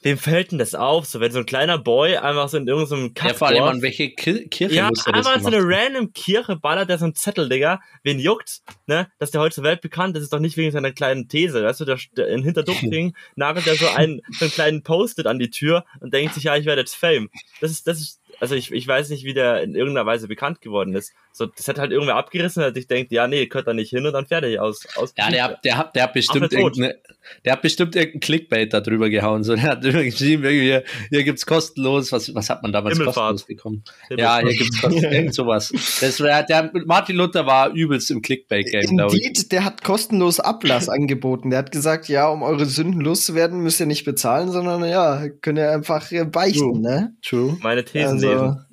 wem 0.00 0.18
fällt 0.18 0.52
denn 0.52 0.58
das 0.58 0.74
auf? 0.74 1.06
So, 1.06 1.20
wenn 1.20 1.32
so 1.32 1.38
ein 1.40 1.46
kleiner 1.46 1.78
Boy 1.78 2.16
einfach 2.16 2.48
so 2.48 2.56
in 2.56 2.68
irgendeinem 2.68 3.12
Ja, 3.16 3.34
vor 3.34 3.48
allem 3.48 3.64
an 3.64 3.82
welche 3.82 4.10
Ki 4.10 4.48
Kirche 4.48 4.74
ja, 4.74 4.88
muss 4.88 5.06
er 5.06 5.12
das 5.12 5.26
einmal 5.26 5.42
so 5.42 5.48
eine 5.48 5.58
random 5.60 6.12
Kirche 6.12 6.56
ballert 6.56 6.88
der 6.88 6.98
so 6.98 7.04
einen 7.04 7.14
Zettel, 7.14 7.48
Digga. 7.48 7.80
Wen 8.04 8.18
juckt, 8.18 8.60
ne? 8.86 9.10
Dass 9.18 9.30
der 9.30 9.40
heute 9.40 9.56
zur 9.56 9.64
Welt 9.64 9.80
bekannt 9.80 10.16
ist, 10.16 10.22
ist 10.22 10.32
doch 10.32 10.38
nicht 10.38 10.56
wegen 10.56 10.70
seiner 10.70 10.92
kleinen 10.92 11.28
These. 11.28 11.64
Weißt 11.64 11.80
du, 11.80 11.84
der, 11.84 11.98
der 12.16 12.28
in 12.28 12.42
Hinterduchting 12.42 13.14
nagelt 13.36 13.66
er 13.66 13.74
so 13.74 13.88
einen, 13.88 14.20
so 14.38 14.44
einen 14.44 14.52
kleinen 14.52 14.82
Post-it 14.82 15.26
an 15.26 15.38
die 15.38 15.50
Tür 15.50 15.84
und 16.00 16.14
denkt 16.14 16.34
sich, 16.34 16.44
ja, 16.44 16.56
ich 16.56 16.66
werde 16.66 16.82
jetzt 16.82 16.94
Fame. 16.94 17.28
Das 17.60 17.70
ist, 17.70 17.86
das 17.86 18.00
ist, 18.00 18.20
also 18.40 18.54
ich, 18.54 18.70
ich 18.72 18.86
weiß 18.86 19.10
nicht, 19.10 19.24
wie 19.24 19.34
der 19.34 19.62
in 19.62 19.74
irgendeiner 19.74 20.06
Weise 20.06 20.28
bekannt 20.28 20.60
geworden 20.60 20.94
ist. 20.94 21.12
So, 21.32 21.46
das 21.46 21.68
hat 21.68 21.78
halt 21.78 21.92
irgendwer 21.92 22.16
abgerissen, 22.16 22.62
dass 22.62 22.76
ich 22.76 22.86
denkt, 22.86 23.12
ja, 23.12 23.26
nee, 23.28 23.46
gehört 23.46 23.66
da 23.66 23.72
nicht 23.74 23.90
hin 23.90 24.06
und 24.06 24.12
dann 24.12 24.26
fertig 24.26 24.58
aus. 24.60 24.86
aus 24.96 25.12
Ja, 25.16 25.30
der, 25.30 25.44
hat- 25.44 25.64
der, 25.64 25.76
hat, 25.78 25.94
der 25.96 26.02
hat 26.04 26.12
bestimmt 26.12 26.52
irgendeine, 26.52 26.96
der 27.44 27.52
hat 27.52 27.62
bestimmt 27.62 27.94
irgendein 27.96 28.20
Clickbait 28.20 28.72
da 28.72 28.80
drüber 28.80 29.08
gehauen. 29.10 29.44
So, 29.44 29.54
der 29.54 29.64
hat 29.64 29.84
immer 29.84 30.02
geschrieben, 30.04 30.44
irgendwie, 30.44 30.64
hier, 30.66 30.84
hier 31.10 31.24
gibt's 31.24 31.46
kostenlos, 31.46 32.12
was, 32.12 32.34
was 32.34 32.50
hat 32.50 32.62
man 32.62 32.72
damals 32.72 32.98
kostenlos 32.98 33.44
bekommen? 33.44 33.84
Ja, 34.10 34.38
hier 34.40 34.56
gibt's 34.56 34.80
kostenlos, 34.80 35.12
irgend 35.12 35.34
sowas. 35.34 35.72
Das 36.00 36.20
war, 36.20 36.42
der, 36.44 36.70
Martin 36.86 37.16
Luther 37.16 37.46
war 37.46 37.70
übelst 37.70 38.10
im 38.10 38.22
Clickbait-Game, 38.22 38.96
glaube 38.96 39.16
ich. 39.16 39.48
Der 39.48 39.64
hat 39.64 39.82
kostenlos 39.84 40.40
Ablass 40.40 40.88
angeboten. 40.88 41.50
Der 41.50 41.60
hat 41.60 41.72
gesagt, 41.72 42.08
ja, 42.08 42.28
um 42.28 42.42
eure 42.42 42.66
Sünden 42.66 43.00
loszuwerden, 43.00 43.60
müsst 43.60 43.80
ihr 43.80 43.86
nicht 43.86 44.04
bezahlen, 44.04 44.50
sondern 44.50 44.84
ja, 44.88 45.28
könnt 45.40 45.58
ihr 45.58 45.70
einfach 45.70 46.10
beichten, 46.30 46.58
True. 46.58 46.80
ne? 46.80 47.14
True. 47.22 47.56
meine 47.62 47.84
Thesen 47.84 48.14
Also, 48.14 48.27
lesen. 48.32 48.64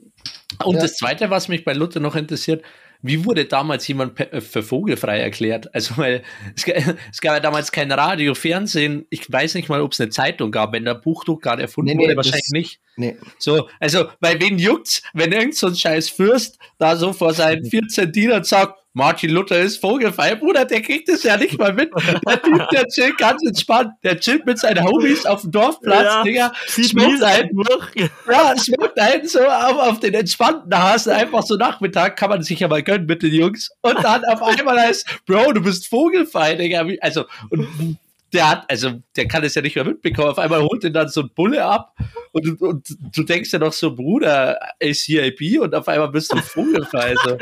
Und 0.63 0.75
Ja. 0.75 0.81
das 0.81 0.95
Zweite, 0.95 1.29
was 1.29 1.47
mich 1.47 1.65
bei 1.65 1.73
Luther 1.73 1.99
noch 1.99 2.15
interessiert, 2.15 2.63
wie 3.01 3.23
wurde 3.25 3.45
damals 3.45 3.87
jemand 3.87 4.19
äh, 4.19 4.41
für 4.41 4.63
vogelfrei 4.63 5.19
erklärt? 5.19 5.73
Also, 5.75 5.97
weil 5.97 6.23
es, 6.55 6.63
es 7.11 7.21
gab 7.21 7.33
ja 7.35 7.39
damals 7.39 7.71
kein 7.71 7.91
Radio, 7.91 8.33
Fernsehen. 8.33 9.05
Ich 9.09 9.31
weiß 9.31 9.55
nicht 9.55 9.69
mal, 9.69 9.81
ob 9.81 9.91
es 9.91 9.99
eine 9.99 10.09
Zeitung 10.09 10.49
gab. 10.51 10.73
Wenn 10.73 10.85
der 10.85 10.95
Buchdruck 10.95 11.41
gerade 11.43 11.61
erfunden 11.61 11.89
Nee, 11.89 11.95
nee, 11.95 12.03
wurde, 12.05 12.15
das- 12.15 12.25
wahrscheinlich 12.27 12.51
nicht. 12.51 12.79
Nee. 12.95 13.17
So, 13.37 13.67
also, 13.79 14.05
bei 14.21 14.39
wen 14.41 14.57
juckt's, 14.57 15.03
wenn 15.13 15.31
irgend 15.33 15.55
so 15.55 15.67
ein 15.67 15.75
scheiß 15.75 16.09
Fürst 16.09 16.57
da 16.79 16.95
so 16.95 17.11
vor 17.13 17.33
seinen 17.33 17.65
14 17.69 18.11
Dienern 18.11 18.43
sagt, 18.43 18.79
Martin 18.95 19.29
Luther 19.31 19.59
ist 19.59 19.81
vogelfrei, 19.81 20.35
Bruder, 20.35 20.63
der 20.63 20.81
kriegt 20.81 21.09
es 21.09 21.23
ja 21.23 21.35
nicht 21.35 21.59
mal 21.59 21.73
mit. 21.73 21.91
Der 22.25 22.41
Typ, 22.41 22.69
der 22.69 22.87
chillt 22.87 23.17
ganz 23.17 23.45
entspannt. 23.45 23.89
Der 24.03 24.17
chillt 24.17 24.45
mit 24.45 24.57
seinen 24.57 24.85
Homies 24.85 25.25
auf 25.25 25.41
dem 25.41 25.51
Dorfplatz, 25.51 26.03
Ja, 26.03 26.23
Digga. 26.23 26.53
Sieht 26.67 26.85
Smoked 26.91 27.11
mies 27.11 27.21
ein, 27.21 27.49
durch. 27.51 28.09
ja, 28.31 28.55
smoked 28.57 28.97
ein, 28.97 29.27
so 29.27 29.41
auf, 29.41 29.77
auf 29.77 29.99
den 29.99 30.13
entspannten 30.13 30.73
Hasen, 30.77 31.11
einfach 31.11 31.43
so 31.43 31.55
Nachmittag, 31.57 32.15
kann 32.15 32.29
man 32.29 32.41
sich 32.41 32.61
ja 32.61 32.69
mal 32.69 32.81
gönnen 32.81 33.05
mit 33.05 33.21
den 33.21 33.33
Jungs. 33.33 33.69
Und 33.81 34.01
dann 34.01 34.23
auf 34.25 34.41
einmal 34.41 34.79
heißt, 34.79 35.05
Bro, 35.25 35.51
du 35.51 35.61
bist 35.61 35.87
vogelfrei, 35.87 36.55
Digga. 36.55 36.85
Also, 37.01 37.25
und 37.49 37.97
der 38.35 38.49
hat, 38.49 38.69
also, 38.69 39.01
der 39.15 39.27
kann 39.27 39.43
es 39.43 39.55
ja 39.55 39.61
nicht 39.61 39.75
mehr 39.75 39.85
mitbekommen. 39.85 40.29
Auf 40.29 40.37
einmal 40.37 40.61
holt 40.61 40.83
ihn 40.83 40.93
dann 40.93 41.09
so 41.09 41.21
ein 41.21 41.29
Bulle 41.33 41.65
ab 41.65 41.95
und, 42.31 42.61
und 42.61 42.95
du 43.15 43.23
denkst 43.23 43.51
ja 43.51 43.59
noch 43.59 43.73
so, 43.73 43.95
Bruder, 43.95 44.59
ACIB 44.81 45.59
und 45.61 45.73
auf 45.73 45.87
einmal 45.87 46.09
bist 46.09 46.31
du 46.31 46.37
vogelfrei. 46.37 47.15
So. 47.25 47.37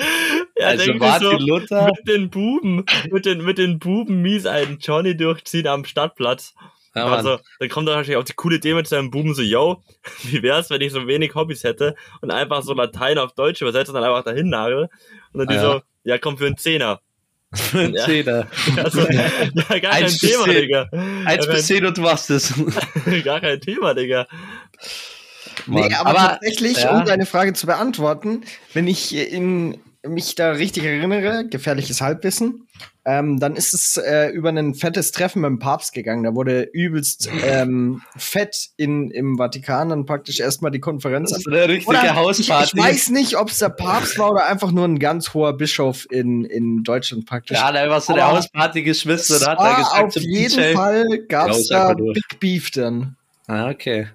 Ja, 0.58 0.68
also, 0.68 0.94
Martin 0.94 1.40
so, 1.40 1.46
Luther. 1.46 1.86
mit 1.88 2.08
den 2.08 2.30
Buben, 2.30 2.86
mit 3.12 3.26
den, 3.26 3.44
mit 3.44 3.58
den 3.58 3.80
Buben 3.80 4.22
mies 4.22 4.46
einen 4.46 4.78
Johnny 4.80 5.18
durchziehen 5.18 5.68
am 5.68 5.84
Stadtplatz. 5.84 6.54
Ja, 6.96 7.08
also, 7.08 7.40
dann 7.60 7.70
kommt 7.70 7.88
da 7.88 7.96
wahrscheinlich 7.96 8.18
auch 8.18 8.24
die 8.24 8.34
coole 8.34 8.58
Idee 8.58 8.76
mit 8.76 8.88
seinem 8.88 9.10
Buben 9.10 9.34
so, 9.34 9.42
yo, 9.42 9.84
wie 10.24 10.44
wär's, 10.44 10.70
wenn 10.70 10.82
ich 10.82 10.92
so 10.92 11.08
wenig 11.08 11.34
Hobbys 11.34 11.64
hätte 11.64 11.96
und 12.22 12.30
einfach 12.30 12.62
so 12.62 12.74
Latein 12.74 13.18
auf 13.18 13.34
Deutsch 13.34 13.62
übersetze 13.62 13.92
und 13.92 13.96
dann 13.96 14.04
einfach 14.04 14.24
dahin 14.24 14.50
nagel. 14.50 14.90
Und 15.34 15.40
dann 15.40 15.48
die 15.48 15.56
Ja. 15.56 15.62
so, 15.62 15.82
ja, 16.04 16.18
komm 16.20 16.38
für 16.38 16.46
einen 16.46 16.58
Zehner. 16.58 17.02
Für 17.54 17.80
einen 17.80 17.94
Ja. 17.96 18.06
Zehner. 18.06 18.48
Also, 18.78 19.02
ja, 19.02 19.30
gar 19.54 19.80
kein 19.80 19.86
Eins 19.86 20.20
bis 20.20 20.32
Thema, 20.32 20.46
zehn. 20.46 20.54
Digga. 20.62 20.90
Eins 21.26 21.48
bis 21.48 21.68
zehn 21.68 21.86
und 21.86 21.98
du 21.98 22.02
machst 22.02 22.30
es. 22.30 22.54
kein, 23.06 23.24
gar 23.24 23.42
kein 23.42 23.60
Thema, 23.62 23.94
Digga. 23.94 24.28
Nee, 25.68 25.82
Mann. 25.82 25.94
aber, 25.94 26.18
tatsächlich, 26.20 26.78
ja. 26.80 26.98
um 26.98 27.06
deine 27.06 27.26
Frage 27.26 27.54
zu 27.54 27.68
beantworten, 27.68 28.44
wenn 28.74 28.88
ich 28.88 29.16
in, 29.16 29.80
mich 30.08 30.36
da 30.36 30.52
richtig 30.52 30.84
erinnere, 30.84 31.48
gefährliches 31.48 32.02
Halbwissen, 32.02 32.68
ähm, 33.06 33.40
dann 33.40 33.56
ist 33.56 33.74
es 33.74 33.98
äh, 33.98 34.30
über 34.30 34.50
ein 34.50 34.76
fettes 34.76 35.12
Treffen 35.12 35.42
mit 35.42 35.50
dem 35.50 35.60
Papst 35.60 35.94
gegangen. 35.94 36.24
Da 36.24 36.36
wurde 36.36 36.62
übelst 36.62 37.30
ähm, 37.44 38.02
fett 38.16 38.70
in, 38.78 39.12
im 39.12 39.38
Vatikan 39.38 39.90
dann 39.90 40.06
praktisch 40.06 40.40
erstmal 40.40 40.72
die 40.72 40.80
Konferenz. 40.80 41.32
Das 41.32 41.40
ist 41.40 41.48
eine 41.48 41.68
richtige 41.68 41.90
Oder 41.90 42.04
ich, 42.04 42.10
ich 42.10 42.16
Hausparty. 42.16 42.78
weiß 42.78 43.10
nicht, 43.10 43.38
ob 43.38 43.50
es 43.50 43.60
der 43.60 43.70
Papst 43.70 44.18
war 44.20 44.32
oder 44.32 44.46
einfach 44.48 44.72
nur 44.72 44.86
ein 44.86 45.00
ganz 45.00 45.34
hoher 45.34 45.58
Bischof 45.58 46.08
in, 46.12 46.46
in 46.46 46.84
Deutschland 46.84 47.26
praktisch. 47.26 47.58
Der 47.58 47.68
hat 47.68 47.76
einfach 47.76 48.02
so 48.02 48.14
eine 48.14 48.24
Aber 48.24 48.38
Hausparty 48.38 48.84
geschmissen 48.84 49.36
Es 49.36 49.42
und 49.42 49.48
hat 49.50 49.60
war 49.60 49.72
da 49.72 49.78
gesagt 49.78 50.18
auf 50.18 50.24
jeden 50.24 50.58
DJ, 50.58 50.74
Fall 50.74 51.06
gab 51.28 51.50
es 51.50 51.68
da. 51.68 51.94
Big 51.94 52.40
Beef 52.40 52.72
dann. 52.72 53.18
Ah, 53.48 53.70
okay. 53.70 54.08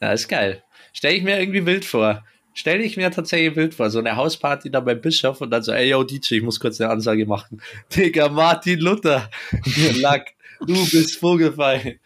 Ja, 0.00 0.12
ist 0.12 0.28
geil. 0.28 0.62
Stell 0.92 1.14
ich 1.14 1.22
mir 1.22 1.38
irgendwie 1.38 1.64
wild 1.64 1.84
vor. 1.84 2.24
Stell 2.58 2.80
ich 2.80 2.96
mir 2.96 3.10
tatsächlich 3.10 3.54
wild 3.54 3.74
vor. 3.74 3.90
So 3.90 3.98
eine 3.98 4.16
Hausparty 4.16 4.70
da 4.70 4.80
beim 4.80 4.98
Bischof 4.98 5.42
und 5.42 5.50
dann 5.50 5.62
so, 5.62 5.72
ey, 5.72 5.90
yo, 5.90 6.02
DJ, 6.02 6.36
ich 6.36 6.42
muss 6.42 6.58
kurz 6.58 6.80
eine 6.80 6.90
Ansage 6.90 7.26
machen. 7.26 7.60
Digga, 7.94 8.30
Martin 8.30 8.80
Luther. 8.80 9.28
Lack, 10.00 10.32
du 10.60 10.72
bist 10.90 11.18
vogelfrei. 11.18 12.00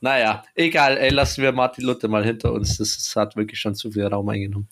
Naja, 0.00 0.44
egal, 0.54 0.96
ey, 0.96 1.10
lassen 1.10 1.42
wir 1.42 1.50
Martin 1.50 1.84
Luther 1.84 2.06
mal 2.06 2.24
hinter 2.24 2.52
uns. 2.52 2.78
Das, 2.78 2.96
das 2.96 3.16
hat 3.16 3.34
wirklich 3.34 3.58
schon 3.58 3.74
zu 3.74 3.90
viel 3.90 4.06
Raum 4.06 4.28
eingenommen. 4.28 4.68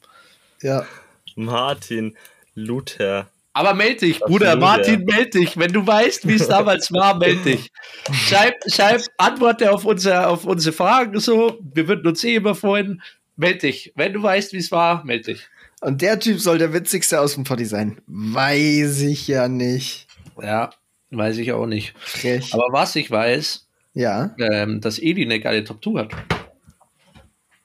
Ja. 0.62 0.86
Martin 1.34 2.16
Luther. 2.54 3.28
Aber 3.54 3.74
meld 3.74 4.02
dich, 4.02 4.20
Bruder, 4.20 4.52
Absolut, 4.52 4.60
Martin, 4.60 5.04
meld 5.04 5.34
dich. 5.34 5.58
Wenn 5.58 5.72
du 5.72 5.84
weißt, 5.84 6.28
wie 6.28 6.34
es 6.34 6.46
damals 6.48 6.92
war, 6.92 7.18
meld 7.18 7.44
dich. 7.44 7.72
Schreib, 8.12 8.54
schreib 8.68 9.02
Antworten 9.16 9.66
auf 9.66 9.84
unsere, 9.84 10.28
auf 10.28 10.44
unsere 10.44 10.72
Fragen 10.72 11.18
so. 11.18 11.58
Wir 11.60 11.88
würden 11.88 12.06
uns 12.06 12.22
eh 12.22 12.36
immer 12.36 12.54
freuen. 12.54 13.02
Meld 13.38 13.62
dich. 13.62 13.92
Wenn 13.94 14.12
du 14.12 14.22
weißt, 14.22 14.52
wie 14.52 14.58
es 14.58 14.72
war, 14.72 15.04
meld 15.04 15.28
dich. 15.28 15.48
Und 15.80 16.02
der 16.02 16.18
Typ 16.18 16.40
soll 16.40 16.58
der 16.58 16.72
witzigste 16.72 17.20
aus 17.20 17.34
dem 17.34 17.44
Poddy 17.44 17.66
sein. 17.66 18.00
Weiß 18.08 19.02
ich 19.02 19.28
ja 19.28 19.46
nicht. 19.46 20.08
Ja, 20.42 20.70
weiß 21.10 21.38
ich 21.38 21.52
auch 21.52 21.66
nicht. 21.66 21.94
Frech. 21.98 22.52
Aber 22.52 22.66
was 22.72 22.96
ich 22.96 23.12
weiß, 23.12 23.68
ja. 23.94 24.34
ähm, 24.40 24.80
dass 24.80 24.98
Edi 24.98 25.22
eine 25.22 25.38
geile 25.38 25.62
Top 25.62 25.84
2 25.84 26.00
hat. 26.00 26.12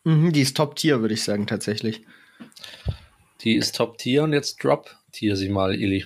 Mhm, 0.03 0.31
die 0.31 0.41
ist 0.41 0.55
Top-Tier, 0.55 1.01
würde 1.01 1.15
ich 1.15 1.23
sagen, 1.23 1.47
tatsächlich. 1.47 2.03
Die 3.41 3.55
ist 3.55 3.75
Top 3.75 3.97
Tier 3.97 4.23
und 4.23 4.33
jetzt 4.33 4.63
Drop 4.63 4.95
Tier 5.11 5.35
sie 5.35 5.49
mal, 5.49 5.73
Eli. 5.73 6.05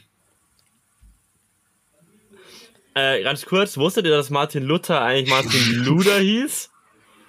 Äh, 2.93 3.21
ganz 3.21 3.45
kurz, 3.45 3.75
wusstet 3.75 4.05
ihr, 4.05 4.12
dass 4.12 4.29
Martin 4.29 4.63
Luther 4.63 5.01
eigentlich 5.01 5.29
Martin 5.29 5.83
Luder 5.83 6.19
hieß? 6.19 6.69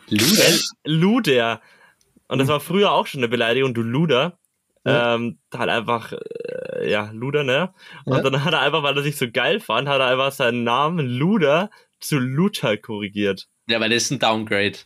Luder? 0.09 0.45
L 0.47 0.61
Luder. 0.85 1.62
Und 2.29 2.39
das 2.39 2.49
war 2.49 2.61
früher 2.61 2.93
auch 2.93 3.07
schon 3.07 3.21
eine 3.21 3.29
Beleidigung, 3.29 3.75
du 3.75 3.83
Luder. 3.83 4.39
Ja. 4.87 5.15
Ähm, 5.17 5.39
halt 5.55 5.69
einfach, 5.71 6.13
äh, 6.13 6.91
ja, 6.91 7.11
Luder, 7.13 7.43
ne? 7.45 7.75
Und 8.05 8.17
Ja. 8.19 8.23
dann 8.31 8.45
hat 8.45 8.53
er 8.55 8.61
einfach, 8.61 8.83
weil 8.83 8.97
er 8.97 9.03
sich 9.03 9.17
so 9.17 9.31
geil 9.31 9.61
fand, 9.61 9.89
hat 9.89 10.01
er 10.01 10.07
einfach 10.07 10.33
seinen 10.33 10.63
Namen 10.65 11.07
Luder 11.07 11.71
zu 12.01 12.19
Luther 12.19 12.77
korrigiert. 12.77 13.49
Ja, 13.69 13.81
weil 13.81 13.91
das 13.91 14.05
ist 14.05 14.13
ein 14.13 14.19
Downgrade. 14.19 14.79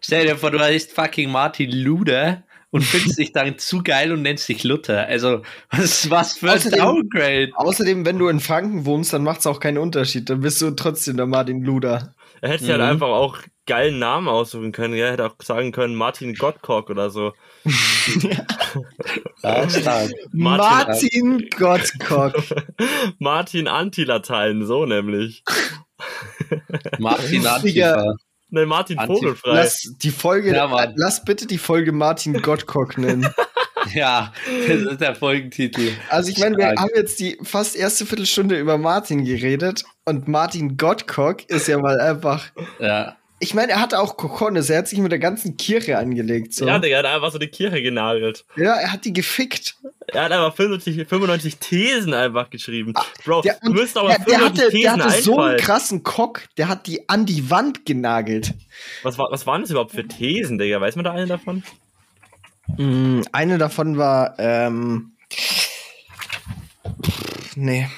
Stell 0.00 0.26
dir 0.26 0.36
vor, 0.36 0.50
du 0.50 0.58
heißt 0.60 0.92
fucking 0.92 1.30
Martin 1.30 1.70
Luder 1.72 2.42
und 2.70 2.82
findest 2.82 3.18
dich 3.18 3.32
dann 3.32 3.58
zu 3.58 3.82
geil 3.82 4.12
und 4.12 4.22
nennst 4.22 4.48
dich 4.48 4.62
Luther. 4.64 5.06
Also, 5.06 5.42
was, 5.70 6.10
was 6.10 6.34
für 6.38 6.50
ein 6.52 6.70
Downgrade. 6.70 7.50
Außerdem, 7.54 8.04
wenn 8.04 8.18
du 8.18 8.28
in 8.28 8.40
Franken 8.40 8.84
wohnst, 8.84 9.12
dann 9.12 9.24
macht 9.24 9.40
es 9.40 9.46
auch 9.46 9.60
keinen 9.60 9.78
Unterschied. 9.78 10.28
Dann 10.30 10.40
bist 10.40 10.60
du 10.60 10.70
trotzdem 10.72 11.16
der 11.16 11.26
Martin 11.26 11.62
Luder. 11.62 12.14
Er 12.40 12.50
hätte 12.50 12.64
sich 12.64 12.70
halt 12.72 12.82
Mhm. 12.82 12.88
einfach 12.88 13.08
auch 13.08 13.38
geilen 13.66 13.98
Namen 13.98 14.28
aussuchen 14.28 14.72
können. 14.72 14.94
Er 14.94 15.12
hätte 15.12 15.26
auch 15.26 15.34
sagen 15.42 15.72
können 15.72 15.94
Martin 15.94 16.34
Gottkock 16.34 16.90
oder 16.90 17.10
so. 17.10 17.32
Ja, 19.42 19.68
stark. 19.70 20.10
Martin- 20.32 20.58
Martin 21.40 21.48
Gottkock. 21.56 22.34
Martin 23.18 23.66
Anti-Latein, 23.68 24.66
so 24.66 24.84
nämlich. 24.84 25.42
Martin. 26.98 27.46
Antifa. 27.46 28.14
Ne, 28.50 28.64
Martin 28.66 28.98
Anti- 28.98 29.14
Vogelfrei. 29.14 29.54
Lass 29.54 29.82
die 30.02 30.10
Folge, 30.10 30.54
Ja, 30.54 30.92
lass 30.96 31.22
bitte 31.24 31.46
die 31.46 31.58
Folge 31.58 31.92
Martin 31.92 32.40
Gottkock 32.42 32.98
nennen. 32.98 33.28
Ja, 33.94 34.32
das 34.68 34.82
ist 34.82 35.00
der 35.00 35.14
Folgentitel. 35.14 35.92
Also 36.10 36.30
ich 36.30 36.38
meine, 36.38 36.58
wir 36.58 36.66
haben 36.72 36.90
jetzt 36.94 37.20
die 37.20 37.38
fast 37.42 37.74
erste 37.74 38.04
Viertelstunde 38.04 38.58
über 38.58 38.76
Martin 38.76 39.24
geredet 39.24 39.84
und 40.04 40.28
Martin 40.28 40.76
Gottkock 40.76 41.48
ist 41.48 41.68
ja 41.68 41.78
mal 41.78 41.98
einfach. 41.98 42.46
Ja. 42.80 43.16
Ich 43.40 43.54
meine, 43.54 43.70
er 43.72 43.80
hatte 43.80 44.00
auch 44.00 44.16
Kokonis, 44.16 44.68
er 44.68 44.78
hat 44.78 44.88
sich 44.88 44.98
mit 44.98 45.12
der 45.12 45.20
ganzen 45.20 45.56
Kirche 45.56 45.96
angelegt. 45.96 46.54
So. 46.54 46.66
Ja, 46.66 46.78
Digga, 46.80 46.96
er 46.96 46.98
hat 47.04 47.14
einfach 47.16 47.30
so 47.30 47.38
die 47.38 47.46
Kirche 47.46 47.80
genagelt. 47.82 48.44
ja, 48.56 48.74
er 48.74 48.92
hat 48.92 49.04
die 49.04 49.12
gefickt. 49.12 49.76
Er 50.08 50.24
hat 50.24 50.32
einfach 50.32 50.56
95, 50.56 51.06
95 51.06 51.56
Thesen 51.58 52.14
einfach 52.14 52.50
geschrieben. 52.50 52.94
Bro, 53.24 53.38
Ah, 53.38 53.42
Der, 53.42 53.58
du 53.62 53.72
müsst 53.72 53.96
aber 53.96 54.08
der 54.08 54.20
95 54.20 54.44
hatte, 54.44 54.70
Thesen 54.70 54.82
der 54.82 54.92
hatte 54.92 55.22
so 55.22 55.32
einen 55.32 55.40
einfallen. 55.40 55.60
krassen 55.60 56.02
Kock, 56.02 56.42
der 56.56 56.68
hat 56.68 56.86
die 56.88 57.08
an 57.08 57.26
die 57.26 57.48
Wand 57.50 57.86
genagelt. 57.86 58.54
was, 59.04 59.18
war, 59.18 59.30
was 59.30 59.46
waren 59.46 59.60
das 59.62 59.70
überhaupt 59.70 59.92
für 59.92 60.06
Thesen, 60.08 60.58
Digga? 60.58 60.80
Weiß 60.80 60.96
man 60.96 61.04
da 61.04 61.12
einen 61.12 61.28
davon? 61.28 61.62
Mm, 62.76 63.20
Eine 63.32 63.58
davon 63.58 63.98
war, 63.98 64.34
ähm, 64.38 65.12
nee. 67.54 67.88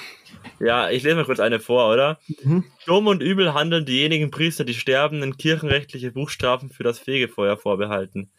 Ja, 0.63 0.89
ich 0.89 1.03
lese 1.03 1.15
mal 1.15 1.25
kurz 1.25 1.39
eine 1.39 1.59
vor, 1.59 1.91
oder? 1.91 2.19
Mhm. 2.43 2.65
Dumm 2.85 3.07
und 3.07 3.21
übel 3.21 3.53
handeln 3.53 3.85
diejenigen 3.85 4.31
Priester, 4.31 4.63
die 4.63 4.73
sterbenden 4.73 5.37
kirchenrechtliche 5.37 6.11
Buchstrafen 6.11 6.69
für 6.69 6.83
das 6.83 6.99
Fegefeuer 6.99 7.57
vorbehalten. 7.57 8.29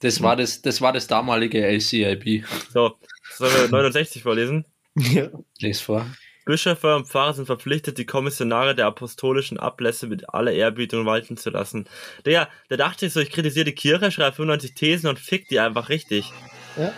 Das 0.00 0.22
war 0.22 0.36
das, 0.36 0.62
das 0.62 0.80
war 0.80 0.92
das 0.92 1.06
damalige 1.06 1.64
LCIB. 1.66 2.44
So, 2.72 2.94
sollen 3.36 3.54
wir 3.54 3.68
69 3.68 4.22
vorlesen? 4.22 4.64
Ja. 4.96 5.28
Les 5.60 5.80
vor. 5.80 6.06
Bischöfe 6.46 6.96
und 6.96 7.06
Pfarrer 7.06 7.34
sind 7.34 7.46
verpflichtet, 7.46 7.98
die 7.98 8.06
Kommissionare 8.06 8.74
der 8.74 8.86
apostolischen 8.86 9.58
Ablässe 9.58 10.06
mit 10.06 10.30
aller 10.34 10.52
Ehrbietung 10.52 11.06
walten 11.06 11.36
zu 11.36 11.50
lassen. 11.50 11.86
Der, 12.24 12.48
der 12.70 12.76
dachte 12.78 13.00
sich 13.06 13.12
so, 13.12 13.20
ich 13.20 13.30
kritisiere 13.30 13.66
die 13.66 13.74
Kirche, 13.74 14.10
schreibe 14.10 14.36
95 14.36 14.74
Thesen 14.74 15.08
und 15.08 15.18
fick 15.18 15.48
die 15.48 15.60
einfach 15.60 15.90
richtig. 15.90 16.32
Ja. 16.76 16.92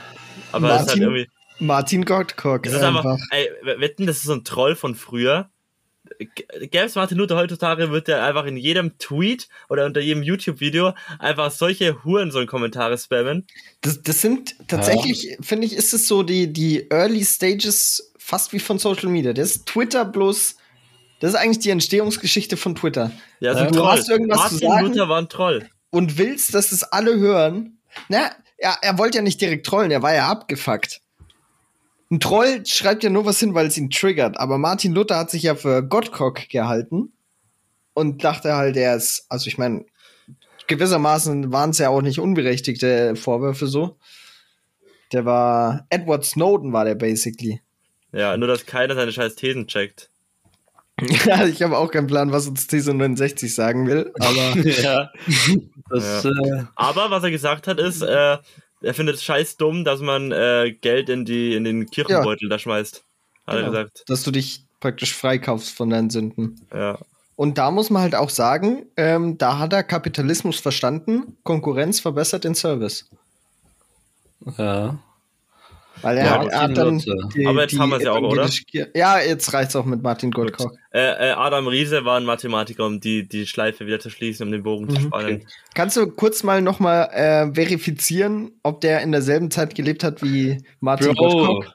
Aber 0.53 0.69
das 0.69 0.83
ist 0.83 0.89
halt 0.89 1.01
Martin- 1.01 1.03
irgendwie, 1.03 1.31
Martin 1.59 2.05
Gottkock. 2.05 2.65
das 2.65 2.75
ist 2.75 2.83
einfach, 2.83 3.19
ey, 3.31 3.49
wetten, 3.79 4.07
das 4.07 4.17
ist 4.19 4.25
so 4.25 4.33
ein 4.33 4.45
Troll 4.45 4.75
von 4.77 4.95
früher. 4.95 5.51
Gäbe 6.19 6.85
es 6.85 6.95
Martin 6.95 7.17
Luther 7.19 7.37
heutzutage, 7.37 7.91
wird 7.91 8.09
der 8.09 8.23
einfach 8.25 8.45
in 8.45 8.57
jedem 8.57 8.99
Tweet 8.99 9.49
oder 9.69 9.87
unter 9.87 10.01
jedem 10.01 10.23
YouTube-Video 10.23 10.95
einfach 11.19 11.51
solche 11.51 12.05
Hurensohn-Kommentare 12.05 12.99
spammen. 12.99 13.47
Das, 13.81 14.03
das 14.03 14.21
sind 14.21 14.57
tatsächlich, 14.69 15.37
finde 15.41 15.67
ich, 15.67 15.75
ist 15.75 15.95
es 15.95 16.09
so 16.09 16.23
die, 16.23 16.53
die 16.53 16.91
Early 16.91 17.25
Stages 17.25 18.13
fast 18.19 18.53
wie 18.53 18.61
von 18.61 18.79
Social 18.79 19.09
Media. 19.09 19.33
Das 19.33 19.51
ist 19.51 19.67
Twitter 19.67 20.05
bloß, 20.05 20.57
das 21.21 21.31
ist 21.31 21.37
eigentlich 21.37 21.61
die 21.61 21.71
Entstehungsgeschichte 21.71 22.57
von 22.57 22.75
Twitter. 22.75 23.13
Ja, 23.41 23.55
so 23.55 23.61
Ja. 23.61 23.67
Du 23.71 23.79
Troll. 23.79 23.89
hast 23.91 24.09
irgendwas 24.11 24.39
Martin 24.39 24.59
zu 24.59 24.67
sagen? 24.67 24.87
Luther 24.87 25.09
war 25.09 25.19
ein 25.21 25.29
Troll. 25.29 25.69
Und 25.91 26.19
willst, 26.19 26.53
dass 26.55 26.73
es 26.73 26.83
alle 26.83 27.19
hören. 27.19 27.79
Na, 28.09 28.31
er, 28.59 28.77
er 28.81 28.99
wollte 28.99 29.19
ja 29.19 29.23
nicht 29.23 29.41
direkt 29.41 29.67
trollen, 29.67 29.91
er 29.91 30.03
war 30.03 30.15
ja 30.15 30.29
abgefuckt. 30.29 31.02
Ein 32.13 32.21
Troll 32.21 32.65
schreibt 32.67 33.03
ja 33.03 33.11
nur 33.11 33.25
was 33.25 33.41
hin, 33.41 33.55
weil 33.55 33.67
es 33.67 33.79
ihn 33.79 33.91
triggert. 33.91 34.39
Aber 34.39 34.59
Martin 34.59 34.93
Luther 34.93 35.17
hat 35.17 35.31
sich 35.31 35.45
ja 35.45 35.55
für 35.55 35.83
Gottcock 35.83 36.49
gehalten 36.51 37.13
und 37.95 38.23
dachte 38.23 38.55
halt, 38.55 38.77
er 38.77 38.95
ist, 38.97 39.25
also 39.31 39.49
ich 39.49 39.57
meine, 39.57 39.87
gewissermaßen 40.67 41.53
waren 41.53 41.71
es 41.71 41.79
ja 41.79 41.89
auch 41.89 42.03
nicht 42.03 42.21
unberechtigte 42.21 43.17
Vorwürfe 43.17 43.67
so. 43.67 43.97
Der 45.13 45.25
war, 45.25 45.87
Edward 45.89 46.25
Snowden 46.25 46.73
war 46.73 46.85
der 46.85 46.95
basically. 46.97 47.63
Ja, 48.13 48.37
nur 48.37 48.47
dass 48.47 48.67
keiner 48.67 48.95
seine 48.95 49.13
scheiß 49.13 49.35
Thesen 49.35 49.67
checkt. 49.67 50.11
Ja, 51.25 51.47
ich 51.47 51.63
habe 51.63 51.79
auch 51.79 51.91
keinen 51.91 52.07
Plan, 52.07 52.31
was 52.31 52.47
uns 52.47 52.67
TISO 52.67 52.93
69 52.93 53.53
sagen 53.55 53.89
will, 53.89 54.13
aber 54.21 54.59
ja. 54.69 55.11
Das, 55.89 56.25
Ja. 56.25 56.31
Äh, 56.31 56.65
Aber 56.77 57.11
was 57.11 57.25
er 57.25 57.31
gesagt 57.31 57.67
hat, 57.67 57.81
ist, 57.81 58.03
äh, 58.03 58.39
er 58.83 58.95
findet 58.95 59.17
es 59.17 59.25
scheiß 59.25 59.57
dumm, 59.57 59.85
dass 59.85 60.01
man 60.01 60.33
äh, 60.33 60.73
Geld 60.81 61.09
in, 61.09 61.25
die, 61.25 61.55
in 61.55 61.65
den 61.65 61.91
Kirchenbeutel 61.91 62.49
da 62.49 62.59
schmeißt. 62.59 63.05
Hat 63.47 63.55
er 63.55 63.61
Genau. 63.61 63.71
gesagt. 63.73 64.05
dass 64.07 64.23
du 64.23 64.31
dich 64.31 64.65
praktisch 64.81 65.15
freikaufst 65.15 65.77
von 65.77 65.91
deinen 65.91 66.11
Sünden. 66.11 66.61
Ja. 66.73 66.99
Und 67.37 67.59
da 67.59 67.71
muss 67.71 67.91
man 67.91 68.03
halt 68.03 68.15
auch 68.15 68.31
sagen, 68.31 68.85
ähm, 68.97 69.39
da 69.39 69.59
hat 69.59 69.73
er 69.73 69.83
Kapitalismus 69.83 70.61
verstanden, 70.61 71.37
Konkurrenz 71.45 72.01
verbessert 72.01 72.45
den 72.45 72.55
Service. 72.55 73.09
ja. 74.59 74.99
Weil 76.03 76.19
er, 76.19 76.25
Ja, 76.25 76.51
hat, 76.53 76.77
dann 76.77 76.99
die, 76.99 77.47
Aber 77.47 77.63
jetzt 77.63 77.73
die 77.73 77.79
haben 77.79 77.91
wir's 77.91 78.03
ja 78.03 78.13
auch, 78.13 78.23
oder? 78.23 78.49
Ja, 78.95 79.21
jetzt 79.21 79.53
reicht's 79.53 79.77
auch 79.77 79.85
mit 79.85 80.03
Martin 80.03 80.31
Goldkoch. 80.31 80.73
Äh, 80.91 81.29
äh, 81.29 81.31
Adam 81.33 81.69
Riese 81.69 82.05
war 82.05 82.19
ein 82.19 82.25
Mathematiker, 82.25 82.85
um 82.85 83.01
die, 83.01 83.27
die 83.27 83.47
Schleife 83.47 83.87
wieder 83.87 84.01
zu 84.01 84.11
schließen, 84.11 84.47
um 84.47 84.53
den 84.53 84.63
Bogen 84.63 84.89
zu 84.91 84.99
Mhm. 85.01 85.07
spannen. 85.07 85.47
Kannst 85.75 85.97
du 85.97 86.07
kurz 86.09 86.43
mal 86.43 86.61
noch 86.61 86.81
mal 86.81 87.05
äh, 87.13 87.55
verifizieren, 87.55 88.51
ob 88.63 88.81
der 88.81 89.01
in 89.03 89.13
derselben 89.13 89.51
Zeit 89.51 89.75
gelebt 89.75 90.05
hat 90.05 90.23
wie 90.23 90.59
Martin 90.81 91.15
Bro. 91.15 91.29
Goldkoch? 91.29 91.75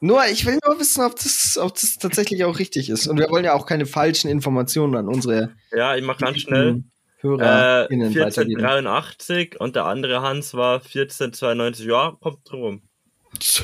Nur, 0.00 0.20
ich 0.30 0.44
will 0.46 0.58
nur 0.64 0.78
wissen, 0.78 1.02
ob 1.04 1.16
das, 1.16 1.58
ob 1.60 1.74
das 1.74 1.96
tatsächlich 1.98 2.44
auch 2.44 2.58
richtig 2.58 2.90
ist. 2.90 3.06
Und 3.08 3.18
wir 3.18 3.28
wollen 3.30 3.44
ja 3.44 3.54
auch 3.54 3.66
keine 3.66 3.86
falschen 3.86 4.28
Informationen 4.28 4.94
an 4.94 5.08
unsere 5.08 5.54
Ja, 5.72 5.96
ich 5.96 6.04
mach 6.04 6.18
ganz 6.18 6.38
schnell. 6.38 6.82
Hörer 7.20 7.88
Äh, 7.90 7.94
1483 7.94 9.58
und 9.58 9.74
der 9.74 9.86
andere 9.86 10.20
Hans 10.20 10.52
war 10.54 10.80
1492. 10.80 11.86
Ja, 11.86 12.14
kommt 12.20 12.38
drum 12.44 12.82
Sü, 13.42 13.62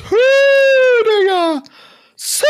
Digga! 1.07 1.63
Sü! 2.17 2.45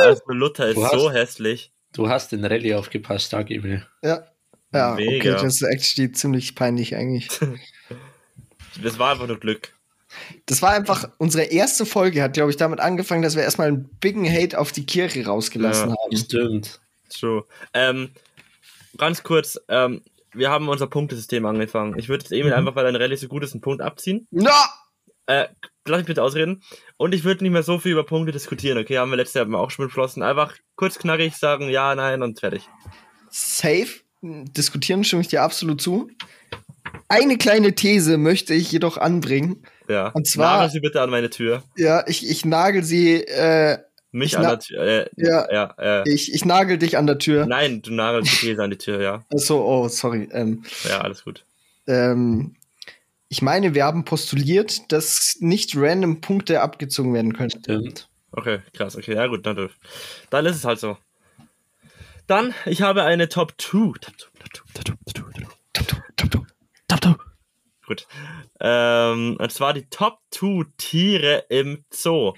Also 0.00 0.22
Luther 0.28 0.68
ist 0.68 0.76
Du 0.76 0.84
hast- 0.84 0.92
so 0.92 1.10
hässlich. 1.10 1.72
Du 1.92 2.08
hast 2.08 2.32
in 2.32 2.44
Rallye 2.44 2.74
aufgepasst, 2.74 3.30
Tag 3.30 3.50
Emil. 3.50 3.86
Ja. 4.02 4.24
Ja, 4.72 4.94
okay, 4.94 5.06
Mega. 5.06 5.32
das 5.34 5.44
ist 5.44 5.62
actually 5.62 6.10
ziemlich 6.12 6.54
peinlich 6.54 6.96
eigentlich. 6.96 7.28
Das 8.82 8.98
war 8.98 9.12
einfach 9.12 9.28
nur 9.28 9.38
Glück. 9.38 9.72
Das 10.46 10.60
war 10.60 10.72
einfach, 10.72 11.08
unsere 11.18 11.44
erste 11.44 11.86
Folge 11.86 12.20
hat, 12.24 12.32
glaube 12.32 12.50
ich, 12.50 12.56
damit 12.56 12.80
angefangen, 12.80 13.22
dass 13.22 13.36
wir 13.36 13.44
erstmal 13.44 13.68
einen 13.68 13.84
biggen 14.00 14.28
Hate 14.28 14.58
auf 14.58 14.72
die 14.72 14.84
Kirche 14.84 15.24
rausgelassen 15.24 15.90
Ja. 15.90 15.94
haben. 16.02 16.16
Stimmt. 16.16 16.80
True. 17.08 17.44
Ähm, 17.72 18.10
ganz 18.96 19.22
kurz, 19.22 19.60
ähm, 19.68 20.02
wir 20.32 20.50
haben 20.50 20.68
unser 20.68 20.88
Punktesystem 20.88 21.46
angefangen. 21.46 21.96
Ich 22.00 22.08
würde 22.08 22.24
jetzt 22.24 22.32
Emil 22.32 22.46
Mhm. 22.46 22.52
einfach, 22.58 22.74
weil 22.74 22.82
dein 22.84 22.96
Rallye 22.96 23.14
so 23.16 23.28
gut 23.28 23.44
ist, 23.44 23.52
einen 23.52 23.60
Punkt 23.60 23.80
abziehen. 23.80 24.26
Na! 24.32 24.50
Äh, 25.26 25.46
lass 25.86 25.98
mich 25.98 26.06
bitte 26.06 26.22
ausreden. 26.22 26.62
Und 26.96 27.14
ich 27.14 27.24
würde 27.24 27.44
nicht 27.44 27.52
mehr 27.52 27.62
so 27.62 27.78
viel 27.78 27.92
über 27.92 28.04
Punkte 28.04 28.32
diskutieren, 28.32 28.78
okay? 28.78 28.98
Haben 28.98 29.10
wir 29.10 29.16
letztes 29.16 29.34
Jahr 29.34 29.52
auch 29.60 29.70
schon 29.70 29.86
beschlossen. 29.86 30.22
Einfach 30.22 30.54
kurz 30.76 30.98
knackig 30.98 31.36
sagen, 31.36 31.68
ja, 31.68 31.94
nein 31.94 32.22
und 32.22 32.40
fertig. 32.40 32.68
Safe. 33.30 33.86
Diskutieren 34.22 35.04
stimme 35.04 35.22
ich 35.22 35.28
dir 35.28 35.42
absolut 35.42 35.80
zu. 35.82 36.10
Eine 37.08 37.36
kleine 37.36 37.74
These 37.74 38.16
möchte 38.16 38.54
ich 38.54 38.72
jedoch 38.72 38.96
anbringen. 38.96 39.62
Ja. 39.88 40.08
Und 40.08 40.26
zwar- 40.26 40.58
Nagel 40.58 40.70
sie 40.70 40.80
bitte 40.80 41.00
an 41.02 41.10
meine 41.10 41.28
Tür. 41.28 41.62
Ja, 41.76 42.04
ich, 42.06 42.28
ich 42.28 42.44
nagel 42.44 42.82
sie, 42.84 43.16
äh, 43.22 43.78
Mich 44.12 44.32
Ich 44.32 44.38
an 44.38 44.44
der 44.44 44.60
Tür. 44.60 44.80
Äh, 44.80 45.06
Ja. 45.16 45.52
ja, 45.52 45.74
äh, 45.78 46.08
ich, 46.08 46.32
ich 46.32 46.44
nagel 46.44 46.78
dich 46.78 46.96
an 46.96 47.06
der 47.08 47.18
Tür. 47.18 47.46
Nein, 47.46 47.82
du 47.82 47.92
nagelst 47.92 48.32
die 48.42 48.46
These 48.46 48.62
an 48.62 48.70
die 48.70 48.78
Tür, 48.78 49.02
ja. 49.02 49.24
Achso, 49.34 49.60
oh, 49.62 49.88
sorry. 49.88 50.28
Ähm, 50.30 50.62
Ja, 50.88 51.00
alles 51.00 51.24
gut. 51.24 51.44
ähm, 51.88 52.54
ich 53.34 53.42
meine, 53.42 53.74
wir 53.74 53.84
haben 53.84 54.04
postuliert, 54.04 54.92
dass 54.92 55.38
nicht 55.40 55.72
random 55.74 56.20
Punkte 56.20 56.60
abgezogen 56.60 57.12
werden 57.14 57.32
können. 57.32 57.50
Stimmt. 57.50 58.08
Okay, 58.30 58.60
krass, 58.72 58.96
okay, 58.96 59.16
ja 59.16 59.26
gut, 59.26 59.44
dann, 59.44 59.70
dann 60.30 60.46
ist 60.46 60.54
es 60.54 60.64
halt 60.64 60.78
so. 60.78 60.96
Dann, 62.28 62.54
ich 62.64 62.82
habe 62.82 63.02
eine 63.02 63.28
Top 63.28 63.54
2. 63.58 63.98
Top 64.00 64.14
2, 64.16 64.28
Top 64.52 64.66
2, 64.72 64.82
Top 64.84 64.98
2, 65.04 65.22
Top 65.22 65.28
2. 65.34 65.46
Top, 65.72 65.88
top, 65.88 66.02
top, 66.16 66.30
top. 66.30 66.46
Top, 66.86 67.00
top. 67.00 67.24
Gut. 67.88 68.06
Ähm, 68.60 69.36
und 69.40 69.52
zwar 69.52 69.72
die 69.72 69.88
Top 69.88 70.20
2 70.30 70.66
Tiere 70.76 71.44
im 71.48 71.84
Zoo. 71.92 72.34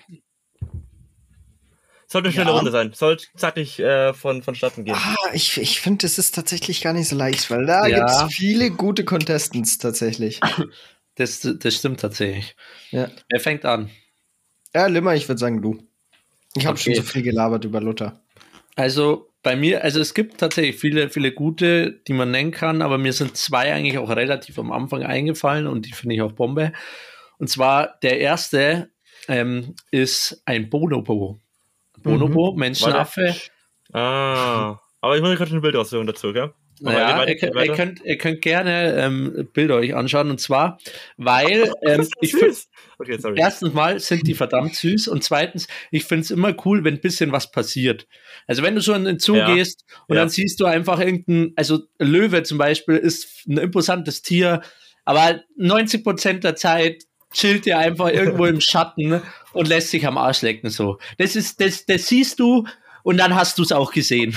Sollte 2.09 2.29
eine 2.29 2.33
schnelle 2.35 2.51
Ja. 2.51 2.57
Runde 2.57 2.71
sein. 2.71 2.93
Sollte 2.95 3.27
zackig 3.37 3.79
äh, 3.81 4.15
von, 4.15 4.43
vonstatten 4.43 4.85
gehen. 4.85 4.95
Ah, 4.95 5.17
ich, 5.33 5.59
ich 5.61 5.81
finde, 5.81 6.03
das 6.07 6.19
ist 6.19 6.35
tatsächlich 6.35 6.81
gar 6.83 6.93
nicht 6.93 7.09
so 7.09 7.17
leicht, 7.17 7.51
weil 7.51 7.67
da 7.67 7.87
Ja. 7.87 7.99
gibt's 7.99 8.35
viele 8.35 8.71
gute 8.71 9.05
Contestants 9.05 9.79
tatsächlich. 9.79 10.41
Das, 11.19 11.41
das 11.41 11.75
stimmt 11.75 12.01
tatsächlich. 12.01 12.55
Ja, 12.91 13.11
Wer 13.31 13.41
fängt 13.41 13.65
an? 13.65 13.89
ja 14.75 14.87
Limmer, 14.87 15.15
ich 15.15 15.27
würde 15.27 15.39
sagen 15.39 15.63
du. 15.63 15.79
Ich 16.55 16.67
habe 16.67 16.79
Okay. 16.79 16.95
schon 16.95 17.03
so 17.07 17.11
viel 17.11 17.23
gelabert 17.23 17.65
über 17.65 17.81
Luther. 17.81 18.21
Also 18.75 19.31
bei 19.43 19.57
mir, 19.57 19.83
also 19.83 19.99
es 19.99 20.13
gibt 20.13 20.37
tatsächlich 20.37 20.77
viele, 20.77 21.09
viele 21.09 21.33
gute, 21.33 21.93
die 22.07 22.13
man 22.13 22.31
nennen 22.33 22.51
kann, 22.51 22.83
aber 22.83 22.99
mir 22.99 23.15
sind 23.15 23.35
zwei 23.39 23.73
eigentlich 23.73 23.97
auch 23.97 24.11
relativ 24.11 24.59
am 24.59 24.73
Anfang 24.73 25.05
eingefallen 25.05 25.67
und 25.67 25.87
die 25.87 25.93
finde 25.95 26.17
ich 26.17 26.21
auch 26.21 26.33
Bombe. 26.33 26.75
Und 27.39 27.49
zwar 27.49 27.97
der 28.03 28.21
erste 28.21 28.91
ähm, 29.29 29.75
ist 29.91 30.43
ein 30.45 30.69
Bonobo. 30.69 31.41
Bonobo, 32.07 32.53
Menschenaffe. 32.57 33.35
Ah. 33.93 34.79
Aber 35.01 35.17
ich 35.17 35.23
muss 35.23 35.37
gerade 35.37 35.55
ein 35.55 35.61
Bild 35.61 35.77
aussuchen 35.77 36.07
dazu, 36.07 36.33
gell? 36.33 36.53
Aber 36.85 36.93
Ja, 36.93 37.17
weiter, 37.17 37.31
ihr, 37.31 37.37
könnt, 37.39 37.55
ihr, 37.57 37.73
könnt, 37.75 38.01
ihr 38.05 38.19
könnt 38.19 38.43
gerne 38.43 38.95
ähm, 38.99 39.49
Bilder 39.55 39.77
euch 39.77 39.95
anschauen 39.95 40.29
und 40.31 40.41
zwar, 40.41 40.79
weil 41.17 41.73
ähm, 41.87 42.07
ich 42.21 42.33
finde. 42.33 42.55
Okay, 42.99 43.19
erstens 43.37 43.73
mal 43.73 43.99
sind 43.99 44.27
die 44.27 44.35
verdammt 44.35 44.75
süß 44.75 45.09
und 45.09 45.25
zweitens, 45.25 45.69
ich 45.91 46.05
finde 46.05 46.23
es 46.23 46.31
immer 46.31 46.55
cool, 46.67 46.85
wenn 46.85 46.95
ein 46.95 47.01
bisschen 47.01 47.33
was 47.33 47.51
passiert. 47.51 48.07
Also 48.47 48.63
wenn 48.63 48.75
du 48.75 48.81
so 48.83 48.93
in 48.93 49.05
den 49.05 49.19
Zoo 49.19 49.37
Ja. 49.37 49.55
gehst 49.55 49.85
und 50.07 50.17
Ja. 50.17 50.23
dann 50.23 50.29
siehst 50.29 50.61
du 50.61 50.67
einfach 50.67 51.01
irgendein, 51.01 51.53
also 51.57 51.81
Löwe 51.99 52.43
zum 52.43 52.59
Beispiel 52.59 52.97
ist 52.97 53.47
ein 53.49 53.57
imposantes 53.59 54.21
Tier, 54.23 54.61
aber 55.07 55.41
90 55.57 56.05
Prozent 56.05 56.45
der 56.45 56.57
Zeit 56.57 57.05
chillt 57.33 57.67
er 57.67 57.79
einfach 57.79 58.11
irgendwo 58.11 58.47
im 58.47 58.61
Schatten 58.61 59.23
und 59.53 59.69
lässt 59.69 59.91
sich 59.91 60.07
am 60.07 60.19
Arsch 60.19 60.43
lecken 60.43 60.71
so. 60.71 60.99
Das 61.19 61.37
ist, 61.37 61.61
das, 61.61 61.87
das 61.87 62.07
siehst 62.07 62.41
du 62.41 62.67
und 63.07 63.19
dann 63.19 63.37
hast 63.37 63.59
du 63.59 63.63
es 63.63 63.71
auch 63.71 63.93
gesehen. 63.93 64.37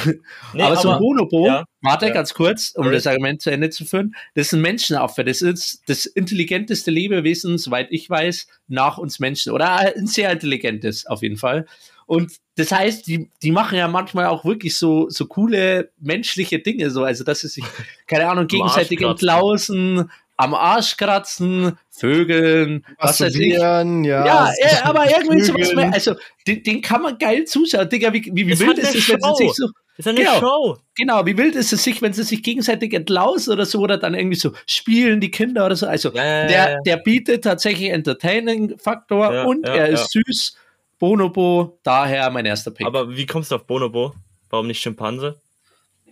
Nee, 0.53 0.61
aber, 0.61 0.77
so 0.77 0.91
ein 0.91 0.99
Bonobo, 0.99 1.47
ja, 1.47 1.65
warte 1.81 2.05
ja. 2.07 2.13
ganz 2.13 2.35
kurz, 2.35 2.71
um 2.75 2.83
Sorry. 2.83 2.95
das 2.95 3.07
Argument 3.07 3.41
zu 3.41 3.49
Ende 3.49 3.71
zu 3.71 3.83
führen, 3.83 4.13
das 4.35 4.47
ist 4.47 4.53
ein 4.53 4.61
Menschenaffe. 4.61 5.23
Das 5.23 5.41
ist 5.41 5.81
das 5.87 6.05
intelligenteste 6.05 6.91
Lebewesen, 6.91 7.57
soweit 7.57 7.87
ich 7.89 8.07
weiß, 8.07 8.45
nach 8.67 8.99
uns 8.99 9.19
Menschen. 9.19 9.53
Oder 9.53 9.95
ein 9.95 10.05
sehr 10.05 10.31
intelligentes, 10.31 11.07
auf 11.07 11.23
jeden 11.23 11.37
Fall. 11.37 11.65
Und 12.05 12.33
das 12.57 12.71
heißt, 12.71 13.07
die, 13.07 13.31
die 13.41 13.51
machen 13.51 13.77
ja 13.77 13.87
manchmal 13.87 14.25
auch 14.27 14.45
wirklich 14.45 14.75
so, 14.75 15.09
so 15.09 15.25
coole 15.25 15.91
menschliche 15.99 16.59
Dinge, 16.59 16.91
so, 16.91 17.03
also 17.03 17.23
dass 17.23 17.41
sie 17.41 17.47
sich, 17.47 17.63
keine 18.05 18.29
Ahnung, 18.29 18.45
gegenseitig 18.45 19.01
entlausen, 19.01 20.11
am 20.39 20.53
Arsch 20.53 20.95
kratzen, 20.95 21.77
Vögeln, 21.89 22.85
was 22.97 23.19
weiß 23.19 23.35
ich. 23.35 23.55
Ja. 23.55 23.83
Ja, 23.83 24.49
äh, 24.57 24.75
aber 24.83 25.05
irgendwie 25.11 25.41
sowas 25.41 25.73
mehr. 25.75 25.91
Also, 25.91 26.15
den, 26.47 26.63
den 26.63 26.81
kann 26.81 27.01
man 27.01 27.17
geil 27.17 27.43
zuschauen. 27.43 27.89
Digga, 27.89 28.13
wie, 28.13 28.23
wie, 28.33 28.47
wie 28.47 28.57
wild 28.57 28.77
ist 28.77 28.95
es, 28.95 29.09
wenn 29.09 29.19
sie 29.21 29.43
sich 29.47 29.53
so, 29.53 29.67
Das 29.97 30.05
ist 30.05 30.07
eine 30.07 30.19
Genau. 30.19 30.39
Show. 30.39 30.77
genau, 30.95 31.25
wie 31.25 31.37
wild 31.37 31.55
ist 31.55 31.73
es 31.73 31.83
sich, 31.83 32.01
wenn 32.01 32.13
sie 32.13 32.23
sich 32.23 32.41
gegenseitig 32.41 32.93
entlausen 32.93 33.51
oder 33.51 33.65
so, 33.65 33.79
oder 33.79 33.97
dann 33.97 34.13
irgendwie 34.13 34.37
so 34.37 34.53
spielen, 34.65 35.19
die 35.19 35.29
Kinder 35.29 35.65
oder 35.65 35.75
so. 35.75 35.87
Also, 35.87 36.07
Ja, 36.13 36.47
der, 36.47 36.71
ja. 36.71 36.77
der 36.85 36.97
bietet 36.97 37.43
tatsächlich 37.43 37.89
Entertaining-Faktor 37.89 39.33
Ja, 39.33 39.43
und 39.43 39.67
ja, 39.67 39.75
er 39.75 39.87
ist 39.89 40.09
süß. 40.13 40.55
Bonobo, 40.99 41.79
daher 41.83 42.29
mein 42.29 42.45
erster 42.45 42.71
Pick. 42.71 42.87
Aber 42.87 43.13
wie 43.15 43.25
kommst 43.25 43.51
du 43.51 43.55
auf 43.55 43.65
Bonobo? 43.67 44.13
Warum 44.49 44.67
nicht 44.67 44.81
Schimpanse? 44.81 45.35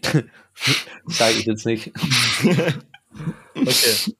Sage 1.07 1.35
ich 1.39 1.45
jetzt 1.45 1.65
nicht. 1.65 1.91
Okay. 3.61 4.13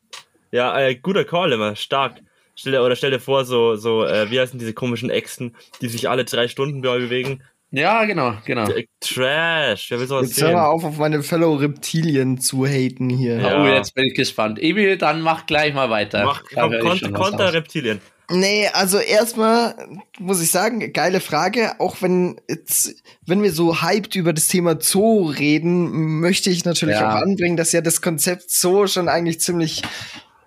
ja, 0.51 0.79
äh, 0.79 0.95
guter 0.95 1.25
Call 1.25 1.51
immer, 1.51 1.75
stark. 1.75 2.21
Stell 2.55 2.71
dir, 2.71 2.83
oder 2.83 2.95
stell 2.95 3.11
dir 3.11 3.19
vor, 3.19 3.45
so, 3.45 3.75
so, 3.75 4.03
äh, 4.03 4.31
wie 4.31 4.39
heißen 4.39 4.57
diese 4.57 4.73
komischen 4.73 5.09
Echsen, 5.09 5.55
die 5.81 5.89
sich 5.89 6.09
alle 6.09 6.25
drei 6.25 6.47
Stunden 6.47 6.81
bei 6.81 6.89
euch 6.89 7.03
bewegen? 7.03 7.43
Ja, 7.69 8.05
genau, 8.05 8.33
genau. 8.45 8.69
Äh, 8.69 8.87
Trash, 9.01 9.91
wer 9.91 9.99
will 9.99 10.07
sowas 10.07 10.29
Jetzt 10.29 10.41
hör 10.41 10.47
sehen? 10.47 10.55
mal 10.55 10.67
auf, 10.67 10.83
auf 10.83 10.97
meine 10.97 11.21
Fellow 11.21 11.53
Reptilien 11.55 12.39
zu 12.39 12.65
haten 12.65 13.09
hier. 13.09 13.39
Ja. 13.39 13.61
Oh, 13.61 13.67
jetzt 13.67 13.93
bin 13.93 14.05
ich 14.05 14.15
gespannt. 14.15 14.57
Emil, 14.61 14.97
dann 14.97 15.21
mach 15.21 15.45
gleich 15.45 15.73
mal 15.73 15.89
weiter. 15.89 16.23
Mach, 16.23 16.43
komm, 16.53 16.71
hör 16.71 16.79
Konter 17.11 17.47
aus. 17.47 17.53
Reptilien. 17.53 17.99
Nee, 18.29 18.67
also 18.73 18.97
erstmal 18.97 19.87
muss 20.19 20.41
ich 20.41 20.51
sagen, 20.51 20.91
geile 20.91 21.21
Frage. 21.21 21.79
Auch 21.79 22.01
wenn 22.01 22.41
jetzt, 22.49 22.95
wenn 23.25 23.41
wir 23.41 23.53
so 23.53 23.81
hyped 23.81 24.15
über 24.15 24.33
das 24.33 24.47
Thema 24.49 24.77
Zoo 24.81 25.27
reden, 25.29 26.19
möchte 26.19 26.49
ich 26.49 26.65
natürlich 26.65 26.97
Ja. 26.99 27.09
auch 27.09 27.21
anbringen, 27.21 27.55
dass 27.55 27.71
ja 27.71 27.79
das 27.79 28.01
Konzept 28.01 28.51
Zoo 28.51 28.87
schon 28.87 29.07
eigentlich 29.07 29.39
ziemlich, 29.39 29.81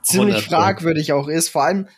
ziemlich 0.03 0.35
100 0.35 0.49
Pro. 0.49 0.57
fragwürdig 0.57 1.13
auch 1.15 1.29
ist. 1.29 1.49
Vor 1.49 1.65
allem, 1.65 1.89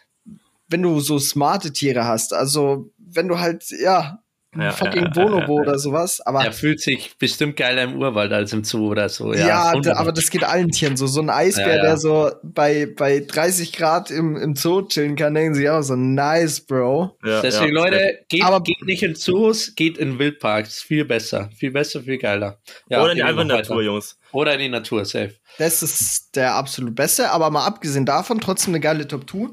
wenn 0.68 0.82
du 0.82 1.00
so 1.00 1.18
smarte 1.18 1.72
Tiere 1.72 2.04
hast. 2.04 2.32
Also, 2.32 2.92
wenn 2.98 3.26
du 3.26 3.40
halt, 3.40 3.64
ja, 3.70 4.20
Ja, 4.54 4.70
fucking 4.70 5.04
ja, 5.04 5.08
Bonobo 5.08 5.38
ja, 5.38 5.46
ja. 5.64 5.70
oder 5.70 5.78
sowas. 5.78 6.20
Aber 6.20 6.44
Er 6.44 6.52
fühlt 6.52 6.78
sich 6.80 7.16
bestimmt 7.18 7.56
geiler 7.56 7.84
im 7.84 7.96
Urwald 7.98 8.32
als 8.32 8.52
im 8.52 8.64
Zoo 8.64 8.88
oder 8.90 9.08
so. 9.08 9.32
ja, 9.32 9.72
Ja, 9.72 9.80
da, 9.80 9.94
aber 9.96 10.12
das 10.12 10.28
geht 10.30 10.44
allen 10.44 10.68
Tieren 10.70 10.96
so. 10.98 11.06
So 11.06 11.22
ein 11.22 11.30
Eisbär, 11.30 11.68
Ja, 11.68 11.74
ja. 11.76 11.82
der 11.82 11.96
so 11.96 12.30
bei, 12.42 12.86
bei 12.94 13.20
30 13.20 13.72
Grad 13.72 14.10
im, 14.10 14.36
im 14.36 14.54
Zoo 14.54 14.82
chillen 14.82 15.16
kann, 15.16 15.32
denken 15.34 15.54
sie 15.54 15.70
auch 15.70 15.80
so, 15.80 15.96
nice, 15.96 16.60
Bro. 16.60 17.16
Ja, 17.24 17.40
Deswegen, 17.40 17.74
ja. 17.74 17.82
Leute, 17.82 18.18
geht, 18.28 18.44
Aber- 18.44 18.60
geht 18.62 18.82
nicht 18.84 19.02
in 19.02 19.14
Zoos, 19.14 19.74
geht 19.74 19.96
in 19.96 20.18
Wildparks. 20.18 20.82
Viel 20.82 21.06
besser. 21.06 21.48
Viel 21.56 21.70
besser, 21.70 22.02
viel 22.02 22.18
geiler. 22.18 22.58
Ja, 22.90 23.02
Oder 23.02 23.12
in 23.12 23.16
die 23.16 23.22
einfach 23.22 23.44
Natur. 23.44 23.82
Jungs. 23.82 24.18
Oder 24.32 24.54
in 24.54 24.60
die 24.60 24.68
Natur, 24.68 25.04
safe. 25.04 25.34
Das 25.58 25.82
ist 25.82 26.34
der 26.36 26.54
absolut 26.54 26.94
beste, 26.94 27.30
aber 27.30 27.50
mal 27.50 27.66
abgesehen 27.66 28.06
davon, 28.06 28.40
trotzdem 28.40 28.72
eine 28.72 28.80
geile 28.80 29.06
Top 29.06 29.28
2. 29.30 29.48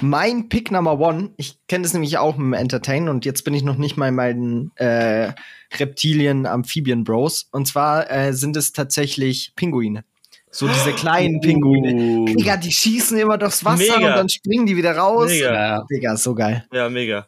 Mein 0.00 0.48
Pick 0.48 0.70
Number 0.70 0.98
One, 0.98 1.32
ich 1.36 1.58
kenne 1.68 1.82
das 1.82 1.92
nämlich 1.92 2.16
auch 2.16 2.36
dem 2.36 2.54
Entertain 2.54 3.08
und 3.10 3.26
jetzt 3.26 3.44
bin 3.44 3.52
ich 3.52 3.62
noch 3.62 3.76
nicht 3.76 3.98
mal 3.98 4.08
in 4.08 4.14
meinen 4.14 4.72
äh, 4.76 5.32
Reptilien, 5.78 6.46
Amphibien 6.46 7.04
Bros. 7.04 7.48
Und 7.52 7.68
zwar 7.68 8.10
äh, 8.10 8.32
sind 8.32 8.56
es 8.56 8.72
tatsächlich 8.72 9.52
Pinguine. 9.54 10.04
So 10.50 10.66
diese 10.66 10.92
kleinen 10.94 11.40
Pinguine. 11.40 11.92
Uh, 11.92 12.24
Digga, 12.24 12.56
die 12.56 12.72
schießen 12.72 13.18
immer 13.18 13.36
durchs 13.36 13.64
Wasser 13.64 13.98
Mega. 13.98 14.08
und 14.08 14.16
dann 14.16 14.28
springen 14.30 14.64
die 14.64 14.76
wieder 14.76 14.96
raus. 14.96 15.30
Mega. 15.30 15.52
ja, 15.52 15.84
Digga, 15.90 16.16
so 16.16 16.34
geil. 16.34 16.66
Ja, 16.72 16.88
mega. 16.88 17.26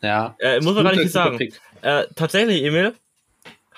ja. 0.00 0.34
Äh, 0.38 0.60
muss 0.60 0.74
man 0.74 0.84
gar 0.84 0.96
nicht 0.96 1.12
sagen. 1.12 1.38
Äh, 1.82 2.04
tatsächlich, 2.16 2.64
Emil, 2.64 2.94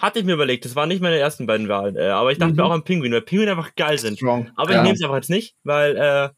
hatte 0.01 0.19
ich 0.19 0.25
mir 0.25 0.33
überlegt, 0.35 0.65
das 0.65 0.75
waren 0.77 0.89
nicht 0.89 1.01
meine 1.03 1.19
ersten 1.19 1.47
beiden 1.47 1.69
Wahlen, 1.69 1.97
äh, 1.97 2.09
aber 2.09 2.33
ich 2.33 2.39
dachte 2.39 2.53
Mhm. 2.53 2.57
mir 2.57 2.65
auch 2.65 2.71
an 2.71 2.85
Pinguin, 2.85 3.13
weil 3.13 3.23
Pinguine 3.23 3.53
einfach 3.53 3.75
geil 3.77 3.99
sind. 3.99 4.17
Strong. 4.17 4.51
Aber 4.57 4.73
Ja. 4.73 4.79
ich 4.79 4.83
nehme 4.83 4.95
es 4.95 5.03
einfach 5.03 5.17
jetzt 5.17 5.31
nicht, 5.31 5.55
weil 5.65 5.97
äh, 5.97 6.31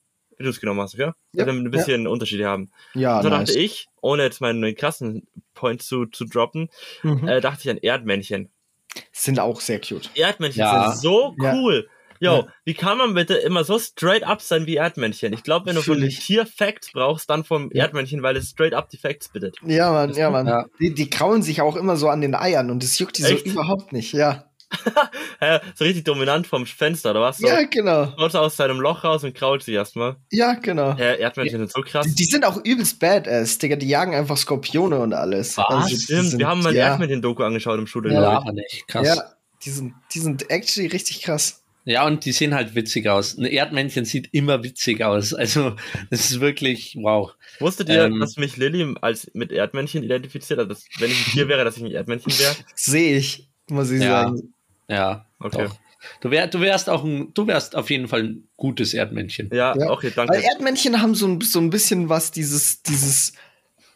du 0.42 0.48
es 0.51 0.61
genommen 0.61 0.81
hast, 0.81 0.94
okay? 0.94 1.12
Ja, 1.35 1.44
Damit 1.44 1.62
wir 1.62 1.68
ein 1.68 1.70
bisschen 1.70 2.07
Unterschiede 2.07 2.46
haben. 2.46 2.70
Ja, 2.94 3.22
so 3.22 3.29
nice. 3.29 3.48
dachte 3.48 3.59
ich, 3.59 3.87
ohne 4.01 4.25
jetzt 4.25 4.40
meinen 4.40 4.75
krassen 4.75 5.27
Point 5.55 5.83
zu, 5.83 6.07
zu 6.07 6.25
droppen, 6.25 6.68
Mhm. 7.03 7.29
äh, 7.29 7.40
dachte 7.40 7.61
ich 7.62 7.70
an 7.70 7.77
Erdmännchen. 7.79 8.51
Sind 9.12 9.38
auch 9.40 9.61
sehr 9.61 9.81
cute. 9.81 10.11
Erdmännchen 10.14 10.61
Ja. 10.61 10.90
sind 10.90 11.01
so 11.01 11.35
Ja. 11.40 11.55
cool. 11.55 11.88
Yo, 12.22 12.32
Ja. 12.37 12.46
wie 12.64 12.74
kann 12.74 12.98
man 12.98 13.14
bitte 13.14 13.35
immer 13.35 13.64
so 13.64 13.78
straight 13.80 14.22
up 14.22 14.40
sein 14.40 14.64
wie 14.66 14.76
Erdmännchen? 14.76 15.32
Ich 15.32 15.42
glaube, 15.42 15.66
wenn 15.66 15.74
du 15.74 15.82
von 15.82 15.98
den 15.98 16.08
ich. 16.08 16.20
Tier-Facts 16.20 16.92
brauchst, 16.92 17.28
dann 17.28 17.42
vom 17.42 17.68
Ja. 17.72 17.82
Erdmännchen, 17.85 18.22
weil 18.22 18.37
es 18.37 18.50
straight 18.50 18.74
up 18.74 18.88
die 18.90 18.96
Facts 18.96 19.28
bittet. 19.28 19.56
Ja, 19.66 19.90
Mann, 19.90 20.14
ja, 20.14 20.30
Mann. 20.30 20.46
Ja. 20.46 20.66
Die, 20.78 20.94
die 20.94 21.11
kraulen 21.11 21.42
sich 21.42 21.61
auch 21.61 21.74
immer 21.74 21.96
so 21.96 22.08
an 22.08 22.20
den 22.20 22.37
Eiern 22.37 22.70
und 22.70 22.82
das 22.85 22.96
juckt 23.00 23.18
die 23.18 23.24
Echt? 23.24 23.44
so 23.44 23.50
überhaupt 23.50 23.92
nicht, 23.92 24.12
ja. 24.12 24.44
Hä, 25.40 25.58
so 25.74 25.85
richtig 25.85 26.04
dominant 26.04 26.46
vom 26.46 26.64
Fenster, 26.64 27.11
oder 27.11 27.20
was? 27.20 27.38
So, 27.38 27.46
Ja, 27.46 27.62
genau. 27.64 28.12
Schaut 28.16 28.35
aus 28.37 28.56
seinem 28.56 28.80
Loch 28.80 29.04
raus 29.04 29.22
und 29.24 29.35
krault 29.35 29.62
sich 29.62 29.74
erstmal. 29.74 30.16
Ja, 30.30 30.54
genau. 30.54 30.96
Hä, 30.96 31.16
Erdmännchen 31.18 31.58
sind 31.58 31.72
so 31.72 31.82
krass. 31.82 32.06
Die, 32.06 32.14
die 32.14 32.24
sind 32.24 32.46
auch 32.46 32.56
übelst 32.64 32.98
badass, 33.00 33.58
Digga. 33.58 33.76
Die 33.76 33.88
jagen 33.88 34.14
einfach 34.14 34.37
Skorpione 34.38 34.98
und 35.00 35.12
alles. 35.12 35.58
Was? 35.58 35.87
die 35.88 35.96
Stimmt, 35.98 36.30
sind, 36.30 36.38
wir 36.38 36.46
haben 36.48 36.62
mal 36.62 36.70
ein 36.70 36.76
ja, 36.76 36.87
Erdmännchen-Doku 36.88 37.42
angeschaut 37.42 37.78
im 37.78 37.87
Schule, 37.87 38.14
Ja. 38.14 38.22
Ja, 38.22 38.30
aber 38.38 38.52
nicht. 38.52 38.87
Krass. 38.88 39.06
ja, 39.06 39.14
Ja. 39.16 39.24
die 39.64 39.70
sind, 39.70 39.94
die 40.14 40.20
sind 40.20 40.48
actually 40.50 40.88
richtig 40.88 41.20
krass. 41.22 41.62
Und 41.85 42.25
die 42.25 42.33
sehen 42.33 42.55
halt 42.55 42.75
witzig 42.75 43.09
aus. 43.09 43.37
Ein 43.37 43.45
Erdmännchen 43.45 44.05
sieht 44.05 44.29
immer 44.33 44.62
witzig 44.62 45.03
aus. 45.03 45.35
Also, 45.35 45.75
das 46.11 46.31
ist 46.31 46.40
wirklich, 46.40 46.97
wow. 47.01 47.33
Wusstet 47.59 47.88
ihr, 47.88 48.05
Ähm. 48.05 48.21
dass 48.21 48.37
mich 48.37 48.57
Lilly 48.57 48.95
als 49.01 49.31
mit 49.35 49.51
Erdmännchen 49.53 50.03
identifiziert 50.05 50.61
hat? 50.61 50.71
Dass, 50.71 50.85
wenn 50.99 51.11
ich 51.11 51.27
ein 51.27 51.33
Tier 51.33 51.49
wäre, 51.49 51.64
dass 51.64 51.77
ich 51.77 51.83
ein 51.83 51.90
Erdmännchen 51.90 52.33
wäre? 52.38 52.55
Sehe 52.75 53.16
ich, 53.16 53.49
muss 53.68 53.90
ich 53.90 54.03
Ja. 54.03 54.23
sagen. 54.25 54.55
Ja, 54.88 55.27
Okay. 55.40 55.64
doch. 55.66 55.77
Du, 56.21 56.31
wär, 56.31 56.49
du 56.49 56.61
wärst 56.61 56.88
auch 56.90 57.05
ein, 57.05 57.33
du 57.35 57.47
wärst 57.47 57.77
auf 57.77 57.88
jeden 57.90 58.09
Fall 58.09 58.23
ein 58.25 58.49
gutes 58.57 58.92
Erdmännchen. 58.95 59.51
Ja, 59.53 59.77
Ja. 59.79 59.90
okay, 59.90 60.12
danke. 60.14 60.35
Weil 60.35 60.42
Erdmännchen 60.42 61.01
haben 61.01 61.14
so 61.14 61.27
ein, 61.29 61.40
so 61.40 61.61
ein 61.61 61.71
bisschen 61.71 62.09
was, 62.09 62.31
dieses, 62.33 62.83
dieses 62.83 63.33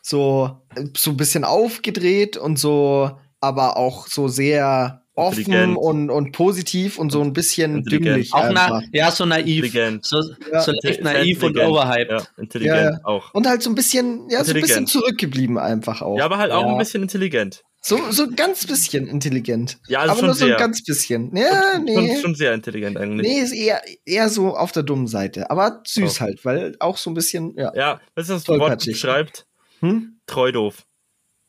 so, 0.03 0.61
so 0.97 1.11
ein 1.11 1.17
bisschen 1.17 1.43
aufgedreht 1.45 2.37
und 2.37 2.59
so, 2.59 3.19
aber 3.41 3.77
auch 3.77 4.07
so 4.07 4.29
sehr 4.29 5.03
offen 5.17 5.77
und, 5.77 6.11
und 6.11 6.33
positiv 6.33 6.99
und 6.99 7.11
so 7.11 7.21
ein 7.23 7.33
bisschen 7.33 7.83
dümmlich. 7.83 8.33
Auch 8.33 8.51
na, 8.53 8.83
ja, 8.93 9.11
so 9.11 9.25
naiv. 9.27 9.73
So, 10.03 10.21
Ja. 10.53 10.61
so 10.61 10.73
echt 10.83 11.03
naiv 11.03 11.43
und 11.43 11.59
overhyped. 11.59 12.11
Ja, 12.11 12.23
intelligent 12.37 12.95
Ja, 12.95 13.01
auch. 13.05 13.33
Und 13.35 13.47
halt 13.49 13.63
so 13.63 13.71
ein 13.71 13.75
bisschen, 13.75 14.29
ja, 14.31 14.45
so 14.45 14.53
ein 14.55 14.61
bisschen 14.61 14.87
zurückgeblieben 14.87 15.59
einfach 15.59 16.03
auch. 16.03 16.19
Ja, 16.19 16.27
aber 16.27 16.39
halt 16.39 16.53
auch 16.53 16.63
Ja. 16.63 16.69
ein 16.73 16.79
bisschen 16.79 17.03
intelligent. 17.03 17.63
So, 17.81 17.99
so 18.11 18.25
ein 18.25 18.35
ganz 18.37 18.67
bisschen 18.67 19.07
intelligent. 19.07 19.79
Ja, 19.89 20.01
also 20.01 20.11
aber 20.13 20.19
schon 20.19 20.27
nur 20.27 20.35
so 20.35 20.45
ein 20.45 20.49
sehr. 20.51 20.57
ganz 20.59 20.83
bisschen. 20.83 21.37
Ja, 21.37 21.75
Schon, 21.75 21.85
nee. 21.85 22.17
schon 22.21 22.35
sehr 22.35 22.53
intelligent 22.53 22.97
eigentlich. 22.99 23.27
Nee, 23.29 23.39
ist 23.41 23.53
eher, 23.53 23.81
eher 24.05 24.29
so 24.29 24.57
auf 24.57 24.73
der 24.73 24.83
dummen 24.83 25.07
Seite. 25.07 25.51
Aber 25.51 25.83
süß 25.87 26.17
Oh. 26.19 26.21
halt, 26.21 26.45
weil 26.45 26.75
auch 26.81 26.97
so 26.97 27.11
ein 27.11 27.15
bisschen, 27.15 27.55
ja. 27.57 27.73
Ja, 27.77 28.01
weißt 28.17 28.29
du, 28.31 28.35
was 28.35 28.45
das 28.45 28.59
Wort 28.59 28.85
beschreibt? 28.85 29.47
Hm? 29.81 30.19
Treu 30.27 30.51
doof. 30.53 30.85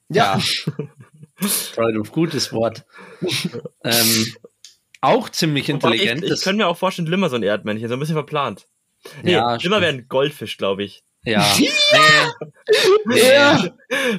Ja. 0.09 0.39
Treu 1.75 1.91
doof, 1.91 2.11
gutes 2.11 2.51
Wort. 2.53 2.85
ähm, 3.83 4.25
auch 5.01 5.29
ziemlich 5.29 5.69
intelligent. 5.69 6.23
Ich, 6.23 6.31
ich 6.31 6.41
könnte 6.41 6.57
mir 6.63 6.67
auch 6.67 6.77
vorstellen, 6.77 7.07
Limmer 7.07 7.29
so 7.29 7.35
ein 7.35 7.43
Erdmännchen, 7.43 7.87
so 7.89 7.93
ein 7.95 7.99
bisschen 7.99 8.15
verplant. 8.15 8.67
Nee, 9.23 9.33
Ja, 9.33 9.55
Limmer 9.55 9.79
wäre 9.81 9.93
ein 9.93 10.07
Goldfisch, 10.07 10.57
glaube 10.57 10.83
ich. 10.83 11.03
ja. 11.23 11.45
nee, 13.05 13.19
ja. 13.33 13.63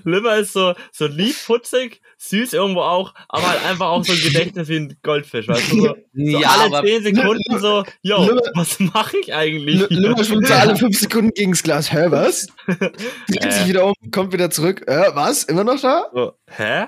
Limmer 0.05 0.37
ist 0.37 0.53
so, 0.53 0.75
so 0.93 1.07
lieb, 1.07 1.35
putzig, 1.47 2.01
süß 2.19 2.53
irgendwo 2.53 2.81
auch, 2.83 3.15
aber 3.29 3.49
halt 3.49 3.65
einfach 3.67 3.87
auch 3.89 4.05
so 4.05 4.13
ein 4.13 4.21
Gedächtnis 4.21 4.69
wie 4.69 4.77
ein 4.77 4.97
Goldfisch, 5.03 5.49
weißt 5.49 5.73
du? 5.73 5.77
So, 5.81 5.87
so 6.13 6.39
ja, 6.39 6.49
alle 6.51 6.87
10 6.87 7.03
Sekunden 7.03 7.59
so, 7.59 7.85
yo, 8.03 8.19
Limmer- 8.25 8.43
was 8.55 8.79
mache 8.81 9.17
ich 9.19 9.35
eigentlich? 9.35 9.81
L- 9.81 9.87
Limmer 9.91 10.23
schwimmt 10.25 10.47
so 10.47 10.55
alle 10.55 10.77
fünf 10.77 10.99
Sekunden 10.99 11.33
gegens 11.35 11.63
Glas. 11.63 11.93
Hä, 11.93 12.07
was? 12.11 12.47
Dreht 12.67 13.45
Äh. 13.45 13.51
sich 13.53 13.69
wieder 13.69 13.85
um, 13.87 13.95
kommt 14.13 14.33
wieder 14.33 14.51
zurück. 14.51 14.85
Äh, 14.87 15.11
was? 15.15 15.45
Immer 15.45 15.65
noch 15.65 15.81
da? 15.81 16.11
So, 16.15 16.33
hä? 16.51 16.87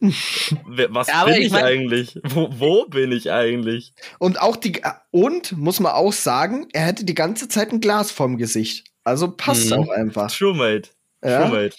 Was 0.00 1.06
Ja, 1.08 1.24
bin 1.24 1.34
ich 1.36 1.46
ich, 1.46 1.52
mein- 1.52 1.64
eigentlich? 1.64 2.18
Wo, 2.22 2.48
wo 2.52 2.86
bin 2.86 3.12
ich 3.12 3.30
eigentlich? 3.32 3.92
Und 4.18 4.40
auch 4.40 4.56
die, 4.56 4.82
und, 5.10 5.56
muss 5.56 5.80
man 5.80 5.92
auch 5.92 6.12
sagen, 6.12 6.68
er 6.72 6.86
hätte 6.86 7.04
die 7.04 7.14
ganze 7.14 7.48
Zeit 7.48 7.72
ein 7.72 7.80
Glas 7.80 8.10
vorm 8.10 8.36
Gesicht. 8.36 8.88
Also 9.04 9.30
passt 9.30 9.66
Mhm. 9.70 9.72
auch 9.72 9.88
einfach. 9.88 10.30
Truemate. 10.30 10.90
Ja. 11.24 11.42
Truemate. 11.48 11.76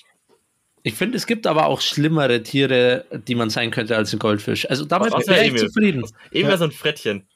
ich 0.84 0.94
finde, 0.96 1.18
es 1.18 1.28
gibt 1.28 1.46
aber 1.46 1.66
auch 1.68 1.82
schlimmere 1.82 2.42
Tiere, 2.44 3.06
die 3.28 3.36
man 3.36 3.50
sein 3.50 3.72
könnte 3.72 3.96
als 3.98 4.14
ein 4.14 4.20
Goldfisch. 4.20 4.68
Also 4.70 4.86
damit 4.86 5.12
wäre 5.28 5.44
ich 5.44 5.50
Emil. 5.50 5.68
zufrieden. 5.68 6.04
Eben 6.32 6.44
Ja. 6.46 6.48
wäre 6.48 6.58
so 6.58 6.64
ein 6.64 6.72
Frettchen. 6.72 7.28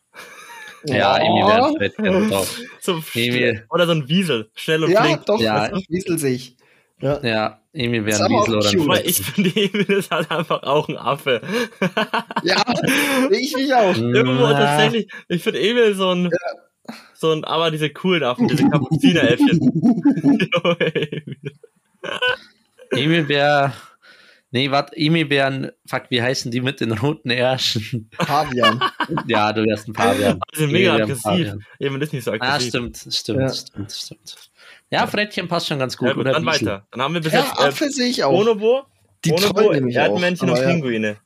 Ja, 0.85 1.13
Oh. 1.13 1.17
Emil 1.17 1.45
wäre 1.47 1.67
ein 1.67 1.75
Frettchen 1.75 2.29
drauf. 2.29 2.59
So, 2.81 3.03
Emil. 3.13 3.65
Oder 3.69 3.85
so 3.85 3.91
ein 3.91 4.09
Wiesel. 4.09 4.49
Schnell 4.55 4.83
und 4.85 4.91
Ja, 4.91 5.03
flink. 5.03 5.25
doch, 5.27 5.39
Ja. 5.39 5.67
das 5.69 5.83
wiesel 5.89 6.17
sich. 6.17 6.55
Ja. 7.01 7.19
Ja, 7.23 7.61
Emil 7.73 8.05
wäre 8.05 8.15
Ist 8.15 8.21
ein 8.21 8.31
Wiesel 8.31 8.55
oder 8.57 8.97
ein 8.99 9.05
ich 9.05 9.21
finde, 9.21 9.49
Emil 9.55 9.85
ist 9.91 10.11
halt 10.11 10.29
einfach 10.31 10.63
auch 10.63 10.87
ein 10.89 10.97
Affe. 10.97 11.41
ja, 12.43 12.63
ich 13.29 13.55
mich 13.55 13.73
auch. 13.73 13.95
Irgendwo 13.95 14.43
Na, 14.47 14.53
tatsächlich. 14.53 15.11
Ich 15.27 15.41
finde 15.43 15.59
Emil 15.61 15.95
so 15.95 16.09
ein. 16.13 16.29
So 17.13 17.31
ein, 17.31 17.43
aber 17.43 17.71
diese 17.71 17.89
coolen 17.91 18.23
Affen, 18.23 18.47
diese 18.47 18.67
Kapuzineräffchen. 18.69 19.59
Emil. 20.79 21.35
Emil 22.91 23.27
wäre. 23.29 23.73
Nee, 24.53 24.69
warte, 24.69 24.97
Emil 24.97 25.29
wäre 25.29 25.47
ein. 25.47 25.71
Fuck, 25.85 26.03
wie 26.09 26.21
heißen 26.21 26.51
die 26.51 26.59
mit 26.61 26.81
den 26.81 26.91
roten 26.91 27.29
Ärschen? 27.29 28.09
Pavian. 28.17 28.83
ja, 29.27 29.53
du 29.53 29.63
wärst 29.65 29.87
ein 29.87 29.93
Pavian. 29.93 30.39
Die 30.53 30.59
sind 30.59 30.71
mega 30.73 30.91
Emil 30.95 31.03
aggressiv. 31.03 31.23
Pavian. 31.23 31.65
Emil 31.79 32.01
ist 32.01 32.13
nicht 32.13 32.23
so 32.25 32.31
Ah, 32.31 32.33
aggressiv. 32.35 32.67
stimmt, 32.69 32.97
stimmt, 33.09 33.39
Ja. 33.39 33.53
stimmt, 33.53 33.91
stimmt. 33.91 34.50
Ja, 34.91 35.07
Frettchen 35.07 35.47
passt 35.47 35.67
schon 35.67 35.79
ganz 35.79 35.95
gut, 35.97 36.09
Ja, 36.09 36.13
gut, 36.13 36.21
oder? 36.21 36.33
dann 36.33 36.45
Wiesel? 36.45 36.67
weiter. 36.67 36.87
Dann 36.91 37.01
haben 37.01 37.13
wir 37.13 37.21
bis 37.21 37.31
Ja, 37.33 37.39
jetzt 37.39 37.59
äh, 37.59 37.63
Apfel 37.63 37.91
sehe 37.91 38.07
ich 38.09 38.23
auch. 38.23 38.31
Bonobo, 38.31 38.83
Die 39.25 39.29
Bonobo 39.31 39.71
nämlich 39.71 39.97
auch. 39.99 40.03
Erdmännchen 40.03 40.49
und 40.49 40.57
ja. 40.57 40.67
Pinguine. 40.67 41.17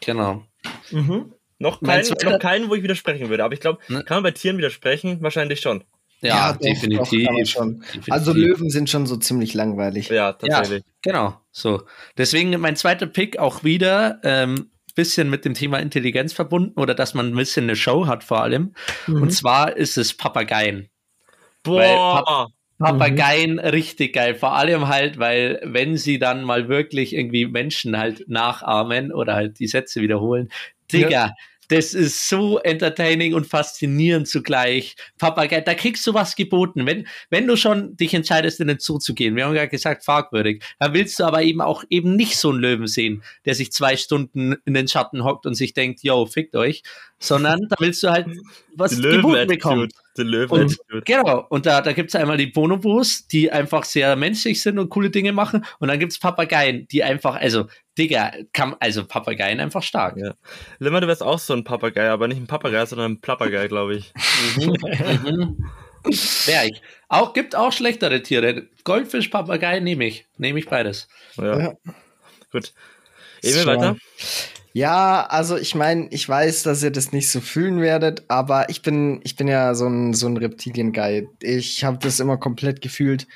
Genau. 0.00 0.42
Mhm. 0.90 1.32
Noch, 1.58 1.80
Mein 1.80 1.96
kein, 1.96 2.04
zweiter- 2.04 2.30
noch 2.30 2.38
keinen, 2.38 2.68
wo 2.68 2.74
ich 2.74 2.82
widersprechen 2.82 3.28
würde. 3.30 3.44
Aber 3.44 3.54
ich 3.54 3.60
glaube, 3.60 3.78
Ne. 3.88 4.04
kann 4.04 4.16
man 4.16 4.24
bei 4.24 4.30
Tieren 4.32 4.58
widersprechen? 4.58 5.22
Wahrscheinlich 5.22 5.60
schon. 5.60 5.84
Ja, 6.20 6.52
doch, 6.52 6.60
definitiv. 6.60 7.26
Doch, 7.28 7.46
schon. 7.46 7.80
definitiv. 7.80 8.12
Also 8.12 8.32
Löwen 8.32 8.70
sind 8.70 8.88
schon 8.90 9.06
so 9.06 9.16
ziemlich 9.16 9.54
langweilig. 9.54 10.08
Ja, 10.08 10.32
tatsächlich. 10.32 10.82
Genau, 11.02 11.38
so. 11.50 11.82
Deswegen 12.18 12.58
mein 12.60 12.76
zweiter 12.76 13.06
Pick 13.06 13.38
auch 13.38 13.62
wieder 13.64 14.20
ähm, 14.24 14.70
bisschen 14.94 15.28
mit 15.30 15.44
dem 15.44 15.54
Thema 15.54 15.78
Intelligenz 15.80 16.32
verbunden 16.32 16.78
oder 16.80 16.94
dass 16.94 17.14
man 17.14 17.26
ein 17.28 17.34
bisschen 17.36 17.64
eine 17.64 17.76
Show 17.76 18.06
hat 18.06 18.24
vor 18.24 18.42
allem. 18.42 18.74
Mhm. 19.06 19.22
Und 19.22 19.30
zwar 19.32 19.76
ist 19.76 19.96
es 19.98 20.16
Papageien. 20.16 20.88
Boah! 21.62 22.48
Papageien 22.78 23.58
richtig 23.58 24.14
geil. 24.14 24.34
Vor 24.34 24.54
allem 24.54 24.88
halt, 24.88 25.18
weil 25.18 25.60
wenn 25.64 25.96
sie 25.96 26.18
dann 26.18 26.42
mal 26.42 26.68
wirklich 26.68 27.14
irgendwie 27.14 27.46
Menschen 27.46 27.96
halt 27.96 28.28
nachahmen 28.28 29.12
oder 29.12 29.34
halt 29.34 29.58
die 29.58 29.68
Sätze 29.68 30.00
wiederholen, 30.00 30.50
Digga, 30.92 31.34
das 31.68 31.94
ist 31.94 32.28
so 32.28 32.58
entertaining 32.58 33.34
und 33.34 33.46
faszinierend 33.46 34.28
zugleich. 34.28 34.96
Papagei, 35.18 35.60
da 35.60 35.74
kriegst 35.74 36.06
du 36.06 36.14
was 36.14 36.36
geboten. 36.36 36.86
Wenn, 36.86 37.06
wenn 37.30 37.46
du 37.46 37.56
schon 37.56 37.96
dich 37.96 38.14
entscheidest, 38.14 38.60
in 38.60 38.68
den 38.68 38.78
Zoo 38.78 38.98
zu 38.98 39.14
gehen, 39.14 39.36
wir 39.36 39.46
haben 39.46 39.54
ja 39.54 39.66
gesagt, 39.66 40.04
fragwürdig, 40.04 40.62
dann 40.78 40.94
willst 40.94 41.18
du 41.18 41.24
aber 41.24 41.42
eben 41.42 41.60
auch 41.60 41.84
eben 41.88 42.16
nicht 42.16 42.36
so 42.36 42.50
einen 42.50 42.60
Löwen 42.60 42.86
sehen, 42.86 43.22
der 43.44 43.54
sich 43.54 43.72
zwei 43.72 43.96
Stunden 43.96 44.56
in 44.64 44.74
den 44.74 44.88
Schatten 44.88 45.24
hockt 45.24 45.46
und 45.46 45.54
sich 45.54 45.74
denkt, 45.74 46.02
yo, 46.02 46.26
fickt 46.26 46.54
euch, 46.54 46.82
sondern 47.24 47.66
da 47.68 47.76
willst 47.78 48.02
du 48.02 48.10
halt 48.10 48.26
was 48.76 48.94
Die 48.94 49.02
geboten 49.02 49.46
bekommen. 49.46 49.88
Und, 50.16 50.78
genau, 51.04 51.46
und 51.48 51.66
da, 51.66 51.80
da 51.80 51.92
gibt 51.92 52.10
es 52.10 52.14
einmal 52.14 52.36
die 52.36 52.46
Bonobos, 52.46 53.26
die 53.26 53.50
einfach 53.50 53.84
sehr 53.84 54.14
menschlich 54.14 54.62
sind 54.62 54.78
und 54.78 54.90
coole 54.90 55.10
Dinge 55.10 55.32
machen. 55.32 55.64
Und 55.80 55.88
dann 55.88 55.98
gibt 55.98 56.12
es 56.12 56.20
Papageien, 56.20 56.86
die 56.88 57.02
einfach, 57.02 57.36
also, 57.36 57.66
Digga, 57.98 58.32
kann, 58.52 58.76
also 58.78 59.04
Papageien 59.04 59.58
einfach 59.58 59.82
stark. 59.82 60.16
Ja. 60.16 60.34
Limmer, 60.78 61.00
du 61.00 61.08
wärst 61.08 61.22
auch 61.22 61.38
so 61.38 61.54
ein 61.54 61.64
Papagei, 61.64 62.08
aber 62.08 62.28
nicht 62.28 62.38
ein 62.38 62.46
Papagei, 62.46 62.84
sondern 62.86 63.12
ein 63.12 63.20
Plappergei, 63.20 63.66
glaube 63.66 63.96
ich. 63.96 64.12
Mhm. 64.56 65.66
Wär 66.46 66.66
ich. 66.66 66.82
Auch, 67.08 67.32
gibt 67.32 67.56
auch 67.56 67.72
schlechtere 67.72 68.22
Tiere. 68.22 68.68
Goldfisch, 68.84 69.28
Papagei 69.28 69.80
nehme 69.80 70.06
ich. 70.06 70.26
Nehme 70.36 70.58
ich 70.58 70.66
beides. 70.66 71.08
Ja. 71.36 71.58
Ja. 71.58 71.74
Gut. 72.52 72.72
So. 73.42 73.66
weiter? 73.66 73.96
Ja, 74.76 75.24
also 75.28 75.56
ich 75.56 75.76
meine, 75.76 76.08
ich 76.10 76.28
weiß, 76.28 76.64
dass 76.64 76.82
ihr 76.82 76.90
das 76.90 77.12
nicht 77.12 77.30
so 77.30 77.40
fühlen 77.40 77.80
werdet, 77.80 78.24
aber 78.26 78.68
ich 78.70 78.82
bin, 78.82 79.20
ich 79.22 79.36
bin 79.36 79.46
ja 79.46 79.72
so 79.76 79.86
ein, 79.86 80.14
so 80.14 80.26
ein 80.26 80.36
Reptilien-Guy. 80.36 81.28
Ich 81.40 81.84
habe 81.84 81.98
das 81.98 82.18
immer 82.18 82.38
komplett 82.38 82.80
gefühlt. 82.80 83.28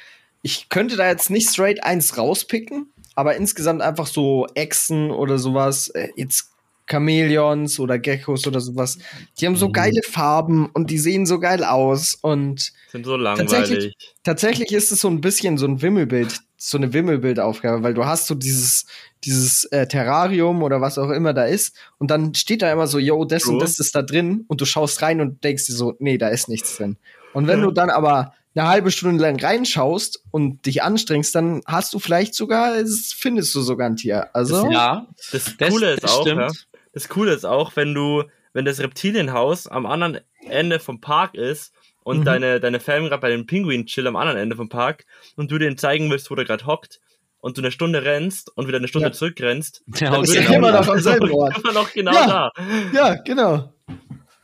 Ich 0.43 0.69
könnte 0.69 0.97
da 0.97 1.07
jetzt 1.09 1.31
nicht 1.31 1.49
straight 1.49 1.85
eins 1.85 2.19
rauspicken, 2.19 2.89
aber 3.15 3.37
insgesamt 3.37 3.83
einfach 3.83 4.09
so 4.09 4.49
Echsen 4.55 5.13
oder 5.13 5.39
sowas, 5.39 5.89
äh, 5.91 6.09
jetzt 6.17 6.51
Chamäleons 6.91 7.79
oder 7.79 7.99
Geckos 8.01 8.47
oder 8.49 8.61
sowas, 8.61 8.99
die 9.39 9.47
haben 9.47 9.57
so 9.57 9.69
Mhm. 9.69 9.73
geile 9.75 10.03
Farben 10.03 10.67
und 10.73 10.91
die 10.91 10.99
sehen 10.99 11.25
so 11.27 11.39
geil 11.39 11.63
aus 11.63 12.17
und 12.21 12.73
Sind 12.91 13.05
so 13.07 13.17
Tatsächlich- 13.17 13.69
langweilig. 13.79 13.97
tatsächlich 14.25 14.73
ist 14.73 14.91
es 14.91 15.03
so 15.03 15.09
ein 15.09 15.21
bisschen 15.21 15.57
so 15.59 15.67
ein 15.67 15.83
Wimmelbild, 15.83 16.41
so 16.61 16.77
eine 16.77 16.93
Wimmelbildaufgabe, 16.93 17.83
weil 17.85 17.95
du 17.95 18.05
hast 18.05 18.27
so 18.27 18.35
dieses, 18.35 18.85
dieses 19.25 19.65
äh, 19.67 19.87
Terrarium 19.87 20.63
oder 20.63 20.81
was 20.81 20.99
auch 20.99 21.11
immer 21.11 21.33
da 21.33 21.45
ist 21.45 21.75
und 21.99 22.11
dann 22.11 22.35
steht 22.35 22.63
da 22.63 22.73
immer 22.73 22.87
so, 22.89 22.99
yo, 22.99 23.25
das 23.25 23.45
und 23.45 23.55
So. 23.55 23.61
das 23.61 23.79
ist 23.79 23.95
da 23.95 24.03
drin 24.03 24.45
und 24.49 24.61
du 24.61 24.65
schaust 24.65 25.01
rein 25.03 25.21
und 25.21 25.43
denkst 25.45 25.67
dir 25.67 25.75
so, 25.75 25.95
nee, 26.01 26.19
da 26.19 26.29
ist 26.29 26.49
nichts 26.49 26.77
drin. 26.77 26.97
Und 27.33 27.47
wenn 27.47 27.61
Ja. 27.61 27.67
du 27.67 27.71
dann 27.73 27.91
aber 27.91 28.35
eine 28.57 28.67
halbe 28.69 28.91
Stunde 28.91 29.23
lang 29.23 29.39
reinschaust 29.41 30.21
und 30.33 30.67
dich 30.67 30.83
anstrengst, 30.83 31.33
dann 31.35 31.63
hast 31.65 31.95
du 31.95 32.01
vielleicht 32.01 32.35
sogar, 32.35 32.75
es- 32.77 33.13
findest 33.17 33.55
du 33.55 33.61
sogar 33.61 33.89
ein 33.89 33.95
Tier. 33.97 34.29
Also, 34.35 34.69
Ja, 34.71 35.07
Das 35.31 35.57
das, 35.59 35.71
Coole 35.71 35.93
ist 35.95 36.03
das 36.03 36.11
auch, 36.11 36.23
stimmt. 36.23 36.41
ja, 36.41 36.51
das 36.93 37.09
Coole 37.09 37.33
ist 37.35 37.45
auch, 37.45 37.77
wenn 37.77 37.95
du, 37.95 38.25
wenn 38.55 38.65
das 38.65 38.81
Reptilienhaus 38.81 39.69
am 39.69 39.87
anderen 39.87 40.19
Ende 40.49 40.81
vom 40.81 41.01
Park 41.01 41.35
ist 41.37 41.73
und 42.09 42.21
Mhm. 42.21 42.25
deine, 42.25 42.61
deine 42.61 42.81
Family 42.81 43.09
gerade 43.11 43.21
bei 43.23 43.31
dem 43.31 43.47
Pinguin 43.47 43.87
chill 43.87 44.07
am 44.07 44.17
anderen 44.17 44.39
Ende 44.39 44.57
vom 44.57 44.69
Park 44.69 45.05
und 45.37 45.51
du 45.51 45.59
denen 45.59 45.77
zeigen 45.79 46.11
willst, 46.11 46.31
wo 46.31 46.35
der 46.35 46.45
gerade 46.45 46.67
hockt 46.67 47.01
und 47.41 47.57
du 47.57 47.61
eine 47.63 47.71
Stunde 47.71 48.03
rennst 48.05 48.51
und 48.57 48.67
wieder 48.67 48.79
eine 48.79 48.89
Stunde 48.89 49.09
Ja. 49.09 49.13
zurückrennst, 49.13 49.83
Ja, 49.97 50.11
dann 50.11 50.23
ist 50.25 50.35
ja 50.35 50.41
ich 50.41 50.51
immer 50.51 50.73
noch 50.73 50.89
am 50.89 50.99
selben 51.01 51.31
Ort. 51.33 51.57
immer 51.63 51.73
noch 51.73 51.93
genau 51.93 52.13
Ja. 52.13 52.27
da. 52.27 52.53
ja, 52.93 53.15
genau. 53.23 53.73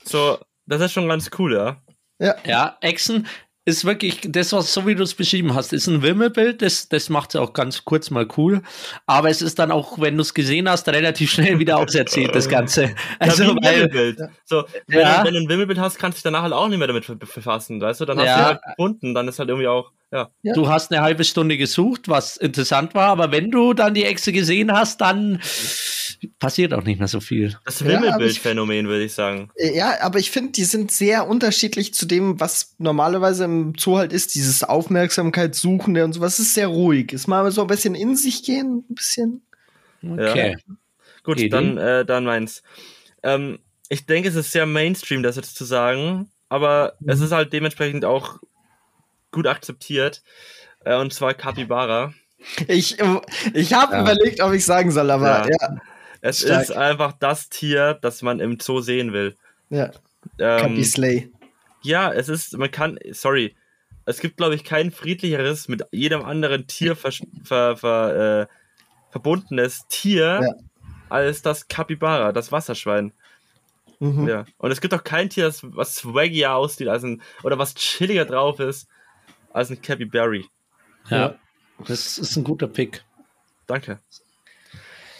So, 0.04 0.38
das 0.66 0.80
ist 0.82 0.92
schon 0.92 1.08
ganz 1.08 1.30
cool, 1.38 1.54
ja. 1.54 2.36
Ja, 2.44 2.76
Echsen 2.80 3.26
ist 3.66 3.84
wirklich, 3.86 4.20
das, 4.24 4.52
was 4.52 4.74
so 4.74 4.86
wie 4.86 4.94
du 4.94 5.02
es 5.02 5.14
beschrieben 5.14 5.54
hast, 5.54 5.72
ist 5.72 5.86
ein 5.86 6.02
Wimmelbild, 6.02 6.60
das, 6.60 6.88
das 6.88 7.08
macht 7.08 7.30
es 7.34 7.40
auch 7.40 7.52
ganz 7.54 7.84
kurz 7.84 8.10
mal 8.10 8.26
cool. 8.36 8.60
Aber 9.06 9.30
es 9.30 9.40
ist 9.40 9.58
dann 9.58 9.70
auch, 9.70 9.98
wenn 10.00 10.16
du 10.16 10.20
es 10.22 10.34
gesehen 10.34 10.68
hast, 10.68 10.86
relativ 10.88 11.30
schnell 11.30 11.58
wieder 11.58 11.78
auserzählt, 11.78 12.34
das 12.34 12.48
Ganze. 12.48 12.94
Also, 13.18 13.42
ja, 13.44 13.48
wie 13.48 13.52
ein 13.52 13.64
weil, 13.64 13.74
Wimmelbild. 13.76 14.18
So, 14.44 14.64
wenn, 14.86 15.00
Ja. 15.00 15.18
du, 15.20 15.26
wenn 15.28 15.34
du 15.34 15.40
ein 15.40 15.48
Wimmelbild 15.48 15.78
hast, 15.78 15.98
kannst 15.98 16.16
du 16.16 16.18
dich 16.18 16.22
danach 16.24 16.42
halt 16.42 16.52
auch 16.52 16.68
nicht 16.68 16.78
mehr 16.78 16.88
damit 16.88 17.06
be- 17.06 17.16
befassen, 17.16 17.80
weißt 17.80 18.00
du? 18.00 18.04
Dann 18.04 18.18
hast 18.18 18.26
Ja. 18.26 18.36
du 18.38 18.44
halt 18.44 18.60
gefunden, 18.76 19.14
dann 19.14 19.28
ist 19.28 19.38
halt 19.38 19.48
irgendwie 19.48 19.68
auch, 19.68 19.92
ja. 20.12 20.28
Ja. 20.42 20.52
du 20.52 20.68
hast 20.68 20.92
eine 20.92 21.00
halbe 21.02 21.24
Stunde 21.24 21.56
gesucht, 21.56 22.08
was 22.08 22.36
interessant 22.36 22.94
war, 22.94 23.08
aber 23.08 23.32
wenn 23.32 23.50
du 23.50 23.72
dann 23.72 23.94
die 23.94 24.04
Echse 24.04 24.32
gesehen 24.32 24.72
hast, 24.72 25.00
dann 25.00 25.40
passiert 26.38 26.72
auch 26.74 26.84
nicht 26.84 26.98
mehr 26.98 27.08
so 27.08 27.20
viel. 27.20 27.56
Das 27.64 27.80
Ja, 27.80 27.86
Wimmelbildphänomen, 27.88 28.86
würde 28.86 29.04
ich 29.04 29.12
sagen. 29.12 29.50
Äh, 29.56 29.76
Ja, 29.76 30.00
aber 30.00 30.18
ich 30.18 30.30
finde, 30.30 30.52
die 30.52 30.64
sind 30.64 30.90
sehr 30.90 31.28
unterschiedlich 31.28 31.94
zu 31.94 32.06
dem, 32.06 32.40
was 32.40 32.74
normalerweise 32.78 33.44
im 33.44 33.74
Zoo 33.78 33.98
halt 33.98 34.12
ist, 34.12 34.34
dieses 34.34 34.64
Aufmerksamkeitssuchende 34.64 36.04
und 36.04 36.12
sowas. 36.12 36.34
Es 36.38 36.46
ist 36.46 36.54
sehr 36.54 36.68
ruhig. 36.68 37.12
Ist 37.12 37.26
mal 37.28 37.50
so 37.50 37.62
ein 37.62 37.66
bisschen 37.66 37.94
in 37.94 38.16
sich 38.16 38.42
gehen, 38.42 38.84
ein 38.90 38.94
bisschen. 38.94 39.42
Okay. 40.02 40.56
Gut, 41.22 41.38
Idee? 41.38 41.48
dann, 41.48 41.78
äh, 41.78 42.04
dann 42.04 42.24
meins. 42.24 42.62
Ähm, 43.22 43.58
ich 43.88 44.06
denke, 44.06 44.28
es 44.28 44.34
ist 44.34 44.52
sehr 44.52 44.66
Mainstream, 44.66 45.22
das 45.22 45.36
jetzt 45.36 45.56
zu 45.56 45.64
sagen, 45.64 46.30
aber 46.48 46.94
es 47.06 47.20
ist 47.20 47.32
halt 47.32 47.52
dementsprechend 47.52 48.04
auch 48.04 48.38
gut 49.30 49.46
akzeptiert. 49.46 50.22
Äh, 50.84 50.96
und 50.96 51.12
zwar 51.12 51.34
Capybara. 51.34 52.12
Ich, 52.68 53.00
äh, 53.00 53.20
ich 53.54 53.72
habe 53.72 53.94
Ja. 53.94 54.02
überlegt, 54.02 54.42
ob 54.42 54.52
ich 54.52 54.64
sagen 54.66 54.90
soll, 54.90 55.10
aber 55.10 55.48
Ja. 55.48 55.48
ja, 55.48 55.76
Es 56.26 56.40
Stark. 56.40 56.62
ist 56.62 56.70
einfach 56.72 57.12
das 57.18 57.50
Tier, 57.50 57.98
das 58.00 58.22
man 58.22 58.40
im 58.40 58.58
Zoo 58.58 58.80
sehen 58.80 59.12
will. 59.12 59.36
ja, 59.68 59.90
Ähm, 60.38 60.60
Cappy 60.60 60.84
Slay. 60.84 61.30
ja, 61.82 62.10
es 62.12 62.30
ist, 62.30 62.56
man 62.56 62.70
kann, 62.70 62.98
sorry, 63.12 63.54
es 64.06 64.20
gibt, 64.20 64.38
glaube 64.38 64.54
ich, 64.54 64.64
kein 64.64 64.90
friedlicheres, 64.90 65.68
mit 65.68 65.82
jedem 65.92 66.24
anderen 66.24 66.66
Tier 66.66 66.96
ver, 66.96 67.12
ver, 67.42 67.76
ver, 67.76 68.40
äh, 68.42 68.46
verbundenes 69.10 69.86
Tier 69.88 70.40
Ja. 70.42 70.54
als 71.10 71.42
das 71.42 71.68
Capybara, 71.68 72.32
das 72.32 72.50
Wasserschwein. 72.52 73.12
Mhm. 74.00 74.26
Ja. 74.26 74.44
Und 74.56 74.70
es 74.70 74.80
gibt 74.80 74.94
auch 74.94 75.04
kein 75.04 75.28
Tier, 75.28 75.44
das 75.44 75.60
was 75.62 75.96
swaggier 75.96 76.54
aussieht 76.54 76.88
als 76.88 77.04
ein, 77.04 77.20
oder 77.42 77.58
was 77.58 77.74
chilliger 77.74 78.24
drauf 78.24 78.60
ist 78.60 78.88
als 79.52 79.70
ein 79.70 79.80
Capybara. 79.82 80.38
Ja, 81.10 81.34
das 81.86 82.16
ist 82.18 82.36
ein 82.36 82.44
guter 82.44 82.66
Pick. 82.66 83.04
Danke. 83.66 84.00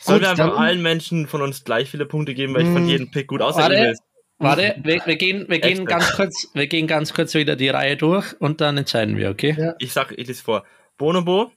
Sollen 0.05 0.21
wir 0.21 0.31
einfach 0.31 0.59
allen 0.59 0.83
Menschen 0.83 1.27
von 1.27 1.43
uns 1.43 1.64
gleich 1.64 1.90
viele 1.90 2.07
Punkte 2.07 2.35
geben, 2.35 2.55
weil 2.55 2.62
ich 2.62 2.69
fand 2.69 2.87
Mm. 2.87 2.88
jeden 2.88 3.11
Pick 3.11 3.27
gut, 3.29 3.40
Warte. 3.40 3.75
Emils. 3.75 3.99
Warte, 4.38 4.75
wir, 4.83 5.01
wir 5.07 5.17
gehen, 5.17 5.47
wir 5.49 5.59
gehen 5.61 5.79
Echt? 5.79 5.87
ganz 5.87 6.12
kurz, 6.12 6.49
wir 6.55 6.67
gehen 6.67 6.87
ganz 6.87 7.14
kurz 7.14 7.35
wieder 7.35 7.57
die 7.57 7.69
Reihe 7.69 7.97
durch 7.97 8.35
und 8.40 8.61
dann 8.61 8.77
entscheiden 8.77 9.17
wir, 9.17 9.31
okay? 9.31 9.55
Ja. 9.57 9.75
Ich 9.79 9.93
sag, 9.93 10.12
ich 10.19 10.27
lese 10.27 10.43
vor. 10.43 10.64
Bonobo, 10.99 11.53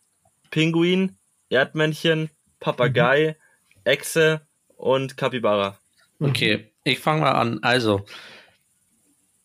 Pinguin, 0.52 1.18
Erdmännchen, 1.50 2.30
Papagei, 2.60 3.36
Echse 3.84 4.42
und 4.76 5.18
Capybara. 5.18 5.80
Okay, 6.20 6.72
ich 6.84 7.00
fange 7.00 7.22
mal 7.22 7.32
an. 7.32 7.60
Also, 7.64 8.06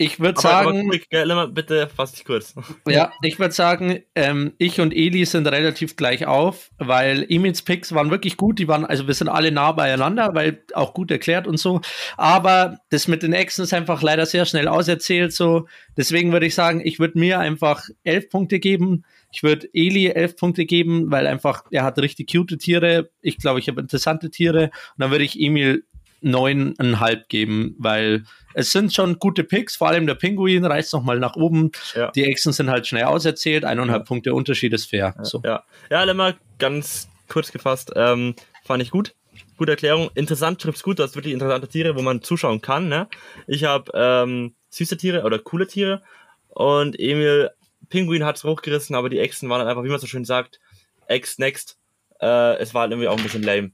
ich 0.02 0.20
würde 0.20 0.38
Aber, 0.38 0.50
aber 0.50 0.72
sagen, 0.72 0.90
quick, 0.90 1.54
bitte 1.54 1.88
fass 1.88 2.12
dich 2.12 2.24
kurz. 2.24 2.54
ja, 2.88 3.12
ich 3.22 3.38
würde 3.38 3.54
sagen, 3.54 4.00
ähm, 4.14 4.52
ich 4.58 4.80
und 4.80 4.92
Eli 4.92 5.24
sind 5.24 5.46
relativ 5.46 5.96
gleich 5.96 6.26
auf, 6.26 6.70
weil 6.78 7.24
Emils 7.28 7.62
Picks 7.62 7.94
waren 7.94 8.10
wirklich 8.10 8.36
gut. 8.36 8.58
Die 8.58 8.68
waren, 8.68 8.84
also 8.84 9.06
wir 9.06 9.14
sind 9.14 9.28
alle 9.28 9.52
nah 9.52 9.72
beieinander, 9.72 10.30
weil 10.34 10.62
auch 10.74 10.94
gut 10.94 11.10
erklärt 11.10 11.46
und 11.46 11.58
so. 11.58 11.80
Aber 12.16 12.78
das 12.90 13.08
mit 13.08 13.22
den 13.22 13.32
Echsen 13.32 13.64
ist 13.64 13.72
einfach 13.72 14.02
leider 14.02 14.26
sehr 14.26 14.44
schnell 14.44 14.68
auserzählt. 14.68 15.32
So, 15.32 15.66
deswegen 15.96 16.32
würde 16.32 16.46
ich 16.46 16.54
sagen, 16.54 16.82
ich 16.84 16.98
würde 16.98 17.18
mir 17.18 17.38
einfach 17.38 17.88
elf 18.04 18.28
Punkte 18.28 18.58
geben. 18.58 19.04
Ich 19.30 19.42
würde 19.42 19.68
Eli 19.72 20.08
elf 20.08 20.36
Punkte 20.36 20.66
geben, 20.66 21.10
weil 21.10 21.26
einfach 21.26 21.64
er 21.70 21.84
hat 21.84 21.98
richtig 21.98 22.30
cute 22.30 22.58
Tiere. 22.58 23.10
Ich 23.22 23.38
glaube, 23.38 23.60
ich 23.60 23.68
habe 23.68 23.80
interessante 23.80 24.30
Tiere. 24.30 24.64
Und 24.64 24.72
dann 24.98 25.10
würde 25.10 25.24
ich 25.24 25.40
Emil 25.40 25.84
neuneinhalb 26.22 27.28
geben, 27.28 27.74
weil 27.78 28.24
es 28.54 28.70
sind 28.70 28.92
schon 28.92 29.18
gute 29.18 29.44
Picks, 29.44 29.76
vor 29.76 29.88
allem 29.88 30.06
der 30.06 30.14
Pinguin 30.14 30.64
reißt 30.64 30.92
noch 30.92 31.02
mal 31.02 31.18
nach 31.18 31.36
oben. 31.36 31.72
Ja. 31.94 32.10
Die 32.10 32.24
Echsen 32.24 32.52
sind 32.52 32.70
halt 32.70 32.86
schnell 32.86 33.04
auserzählt, 33.04 33.64
eineinhalb 33.64 34.06
Punkte 34.06 34.34
Unterschied 34.34 34.72
ist 34.72 34.90
fair. 34.90 35.14
So. 35.22 35.40
Ja, 35.44 35.64
ja 35.90 36.02
Lemmer, 36.04 36.34
ganz 36.58 37.08
kurz 37.28 37.50
gefasst, 37.52 37.92
ähm, 37.96 38.34
fand 38.64 38.82
ich 38.82 38.90
gut. 38.90 39.14
Gute 39.56 39.72
Erklärung. 39.72 40.10
Interessant, 40.14 40.60
trifft's 40.60 40.82
gut, 40.82 40.98
du 40.98 41.02
hast 41.02 41.14
wirklich 41.14 41.32
interessante 41.32 41.68
Tiere, 41.68 41.96
wo 41.96 42.02
man 42.02 42.22
zuschauen 42.22 42.60
kann. 42.60 42.88
Ne? 42.88 43.08
Ich 43.46 43.64
habe 43.64 43.90
ähm, 43.94 44.54
süße 44.70 44.96
Tiere 44.96 45.22
oder 45.22 45.38
coole 45.38 45.66
Tiere 45.66 46.02
und 46.48 46.98
Emil 46.98 47.50
Pinguin 47.88 48.24
hat's 48.24 48.44
hochgerissen, 48.44 48.96
aber 48.96 49.08
die 49.08 49.18
Echsen 49.18 49.48
waren 49.48 49.60
dann 49.60 49.68
einfach, 49.68 49.84
wie 49.84 49.88
man 49.88 49.98
so 49.98 50.06
schön 50.06 50.24
sagt, 50.24 50.60
Ex 51.06 51.38
next. 51.38 51.78
Äh, 52.20 52.56
es 52.56 52.72
war 52.72 52.82
halt 52.82 52.92
irgendwie 52.92 53.08
auch 53.08 53.16
ein 53.16 53.22
bisschen 53.22 53.42
lame. 53.42 53.72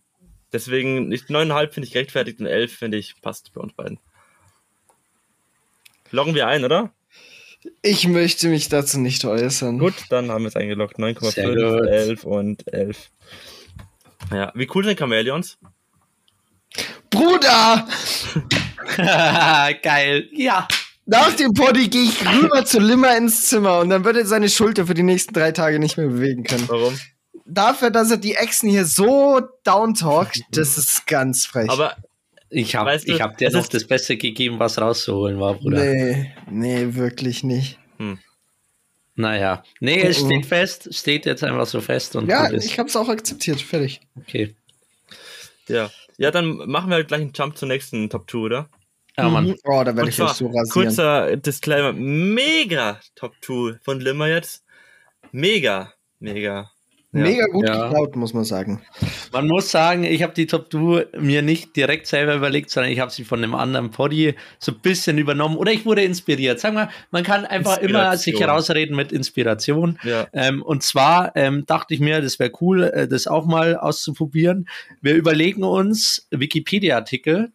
Deswegen, 0.53 1.09
nicht 1.09 1.29
9,5 1.29 1.73
finde 1.73 1.87
ich 1.87 1.93
gerechtfertigt 1.93 2.41
und 2.41 2.47
11 2.47 2.73
finde 2.73 2.99
ich 2.99 3.21
passt 3.21 3.53
bei 3.53 3.61
uns 3.61 3.75
beiden. 3.75 3.99
Loggen 6.11 6.35
wir 6.35 6.47
ein, 6.47 6.65
oder? 6.65 6.93
Ich 7.83 8.07
möchte 8.07 8.49
mich 8.49 8.69
dazu 8.69 8.99
nicht 8.99 9.25
äußern. 9.25 9.79
Gut, 9.79 9.95
dann 10.11 10.31
haben 10.31 10.45
wir 10.45 10.49
es 10.49 10.57
eingeloggt. 10.57 10.97
Sehr 10.97 11.07
9,5, 11.07 11.79
gut. 11.81 11.87
11 11.89 12.25
und 12.25 12.73
11. 12.73 13.11
Ja, 14.33 14.53
wie 14.55 14.69
cool 14.75 14.85
sind 14.85 14.99
Chamäleons? 14.99 15.59
Bruder! 17.11 17.87
Geil. 19.83 20.29
Ja. 20.33 20.69
Nach 21.07 21.35
dem 21.35 21.55
Poddy 21.55 21.89
gehe 21.89 22.03
ich 22.03 22.27
rüber 22.27 22.65
zu 22.65 22.81
Limmer 22.81 23.17
ins 23.17 23.47
Zimmer 23.47 23.79
und 23.79 23.89
dann 23.89 24.05
wird 24.05 24.17
er 24.17 24.27
seine 24.27 24.49
Schulter 24.49 24.87
für 24.87 24.95
die 24.95 25.03
nächsten 25.03 25.33
drei 25.33 25.53
Tage 25.53 25.79
nicht 25.79 25.97
mehr 25.97 26.09
bewegen 26.09 26.45
können. 26.45 26.69
Warum? 26.69 26.99
Dafür, 27.51 27.91
dass 27.91 28.11
er 28.11 28.19
die 28.19 28.35
Echsen 28.35 28.69
hier 28.69 28.85
so 28.85 29.41
downtalkt, 29.65 30.43
das 30.53 30.77
ist 30.79 31.07
ganz 31.07 31.47
frech. 31.47 31.71
Aber 31.71 31.97
Ich 32.51 32.77
habe 32.77 32.91
Weißt 32.91 33.09
du, 33.09 33.15
ich 33.15 33.21
hab 33.23 33.37
dir 33.39 33.49
es 33.49 33.55
noch 33.55 33.67
das 33.67 33.87
Beste 33.87 34.17
gegeben, 34.17 34.59
was 34.59 34.79
rauszuholen 34.79 35.39
war, 35.41 35.55
Bruder. 35.55 35.79
nee, 35.85 36.35
nee, 36.51 36.95
wirklich 36.95 37.43
nicht. 37.45 37.79
Naja. 39.17 39.65
Nee, 39.81 40.01
es 40.03 40.23
Oh, 40.23 40.27
steht 40.27 40.47
fest, 40.47 40.95
steht 40.95 41.27
jetzt 41.27 41.43
einfach 41.43 41.67
so 41.67 41.81
fest 41.81 42.15
und 42.15 42.29
Ja, 42.29 42.53
ich 42.53 42.79
hab's 42.79 42.95
auch 42.95 43.09
akzeptiert, 43.09 43.61
fertig. 43.61 44.01
Okay. 44.17 44.55
ja. 45.69 45.91
Ja, 46.19 46.31
dann 46.31 46.57
machen 46.71 46.89
wir 46.91 46.97
halt 46.97 47.09
gleich 47.09 47.21
einen 47.23 47.33
Jump 47.35 47.57
zur 47.57 47.69
nächsten 47.69 48.09
Top 48.11 48.31
2, 48.31 48.39
oder? 48.39 48.69
Ja, 49.17 49.29
Mann. 49.29 49.47
Mhm. 49.49 49.57
Oh, 49.65 49.83
da 49.85 49.95
werde 49.97 50.09
ich 50.09 50.17
zwar, 50.17 50.35
so 50.35 50.47
rasieren. 50.47 50.69
kurzer 50.71 51.37
Disclaimer, 51.37 51.93
mega 51.93 53.01
Top 53.17 53.35
2 53.43 53.79
von 53.83 54.01
Limmer 54.01 54.29
jetzt. 54.29 54.65
Mega, 55.33 55.93
mega. 56.21 56.71
Mega 57.11 57.47
gut 57.47 57.67
Ja. 57.67 57.89
geklaut, 57.89 58.17
muss 58.17 58.35
man 58.35 58.45
sagen. 58.45 58.83
Man 59.33 59.49
muss 59.49 59.71
sagen, 59.71 60.05
ich 60.05 60.23
habe 60.23 60.35
die 60.35 60.47
Top 60.47 60.69
Duo 60.69 61.01
mir 61.19 61.41
nicht 61.41 61.75
direkt 61.75 62.07
selber 62.07 62.35
überlegt, 62.35 62.69
sondern 62.69 62.93
ich 62.93 63.01
habe 63.01 63.11
sie 63.11 63.25
von 63.25 63.43
einem 63.43 63.55
anderen 63.55 63.91
Poddy 63.91 64.35
so 64.59 64.73
ein 64.73 64.81
bisschen 64.81 65.17
übernommen 65.17 65.57
oder 65.57 65.73
ich 65.73 65.87
wurde 65.87 66.03
inspiriert. 66.03 66.61
Sagen 66.61 66.77
wir, 66.77 66.91
man 67.11 67.23
kann 67.25 67.47
einfach 67.47 67.79
immer 67.79 68.15
sich 68.19 68.39
herausreden 68.39 68.95
mit 68.95 69.11
Inspiration. 69.11 69.99
Ja. 70.03 70.27
Ähm, 70.35 70.63
und 70.63 70.83
zwar 70.83 71.35
ähm, 71.35 71.65
dachte 71.65 71.95
ich 71.95 72.01
mir, 72.01 72.21
das 72.21 72.39
wäre 72.39 72.53
cool, 72.61 72.85
äh, 72.85 73.09
das 73.09 73.27
auch 73.27 73.47
mal 73.47 73.75
auszuprobieren. 73.77 74.69
Wir 75.01 75.15
überlegen 75.15 75.65
uns 75.65 76.29
Wikipedia-Artikel 76.31 77.53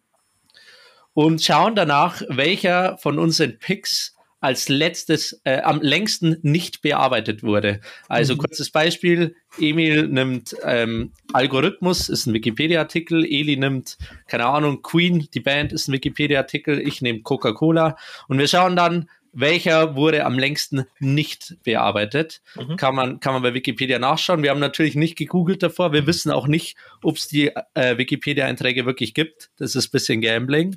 und 1.12 1.40
schauen 1.42 1.76
danach, 1.76 2.22
welcher 2.28 2.98
von 2.98 3.20
unseren 3.20 3.60
Picks 3.60 4.13
als 4.44 4.68
letztes, 4.68 5.40
äh, 5.44 5.62
am 5.62 5.80
längsten 5.80 6.36
nicht 6.42 6.82
bearbeitet 6.82 7.42
wurde. 7.42 7.80
Also 8.08 8.36
kurzes 8.36 8.70
Beispiel, 8.70 9.36
Emil 9.58 10.06
nimmt 10.06 10.54
ähm, 10.62 11.12
Algorithmus, 11.32 12.10
ist 12.10 12.26
ein 12.26 12.34
Wikipedia-Artikel, 12.34 13.24
Eli 13.24 13.56
nimmt, 13.56 13.96
keine 14.28 14.44
Ahnung, 14.44 14.82
Queen, 14.82 15.28
die 15.32 15.40
Band 15.40 15.72
ist 15.72 15.88
ein 15.88 15.94
Wikipedia-Artikel, 15.94 16.78
ich 16.78 17.00
nehme 17.00 17.22
Coca-Cola 17.22 17.96
und 18.28 18.38
wir 18.38 18.46
schauen 18.46 18.76
dann, 18.76 19.08
welcher 19.32 19.96
wurde 19.96 20.26
am 20.26 20.38
längsten 20.38 20.84
nicht 20.98 21.56
bearbeitet. 21.64 22.42
Mhm. 22.54 22.76
Kann, 22.76 22.94
man, 22.94 23.20
kann 23.20 23.32
man 23.32 23.42
bei 23.42 23.54
Wikipedia 23.54 23.98
nachschauen. 23.98 24.42
Wir 24.42 24.50
haben 24.50 24.60
natürlich 24.60 24.94
nicht 24.94 25.16
gegoogelt 25.16 25.62
davor. 25.62 25.92
Wir 25.94 26.06
wissen 26.06 26.30
auch 26.30 26.46
nicht, 26.46 26.76
ob 27.02 27.16
es 27.16 27.28
die 27.28 27.50
äh, 27.72 27.96
Wikipedia-Einträge 27.96 28.84
wirklich 28.84 29.14
gibt. 29.14 29.50
Das 29.56 29.74
ist 29.74 29.88
ein 29.88 29.90
bisschen 29.90 30.20
Gambling. 30.20 30.76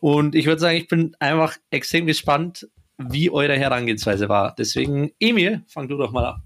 Und 0.00 0.34
ich 0.34 0.46
würde 0.46 0.60
sagen, 0.60 0.76
ich 0.76 0.86
bin 0.86 1.16
einfach 1.18 1.56
extrem 1.70 2.06
gespannt, 2.06 2.68
wie 2.98 3.30
eure 3.30 3.56
Herangehensweise 3.56 4.28
war. 4.28 4.54
Deswegen, 4.56 5.10
Emil, 5.20 5.64
fang 5.68 5.88
du 5.88 5.96
doch 5.96 6.12
mal 6.12 6.26
an. 6.26 6.42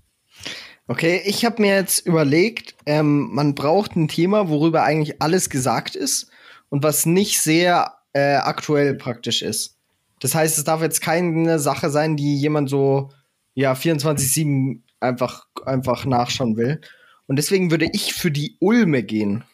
Okay, 0.89 1.23
ich 1.25 1.45
habe 1.45 1.63
mir 1.63 1.75
jetzt 1.77 2.05
überlegt, 2.05 2.75
ähm, 2.85 3.29
man 3.33 3.55
braucht 3.55 3.95
ein 3.95 4.09
Thema, 4.09 4.49
worüber 4.49 4.83
eigentlich 4.83 5.23
alles 5.23 5.49
gesagt 5.49 5.95
ist 5.95 6.31
und 6.69 6.83
was 6.83 7.07
nicht 7.07 7.41
sehr 7.41 7.95
äh, 8.13 8.35
aktuell 8.37 8.95
praktisch 8.95 9.43
ist. 9.43 9.79
Das 10.21 10.35
heißt, 10.35 10.59
es 10.59 10.65
darf 10.65 10.83
jetzt 10.83 11.01
keine 11.01 11.59
Sache 11.61 11.91
sein, 11.91 12.17
die 12.17 12.37
jemand 12.37 12.69
so 12.69 13.11
ja 13.55 13.73
24/7 13.75 14.81
einfach 14.99 15.47
einfach 15.65 16.05
nachschauen 16.05 16.57
will. 16.57 16.81
Und 17.27 17.37
deswegen 17.37 17.71
würde 17.71 17.89
ich 17.93 18.13
für 18.13 18.33
die 18.33 18.57
Ulme 18.59 19.05
gehen 19.05 19.45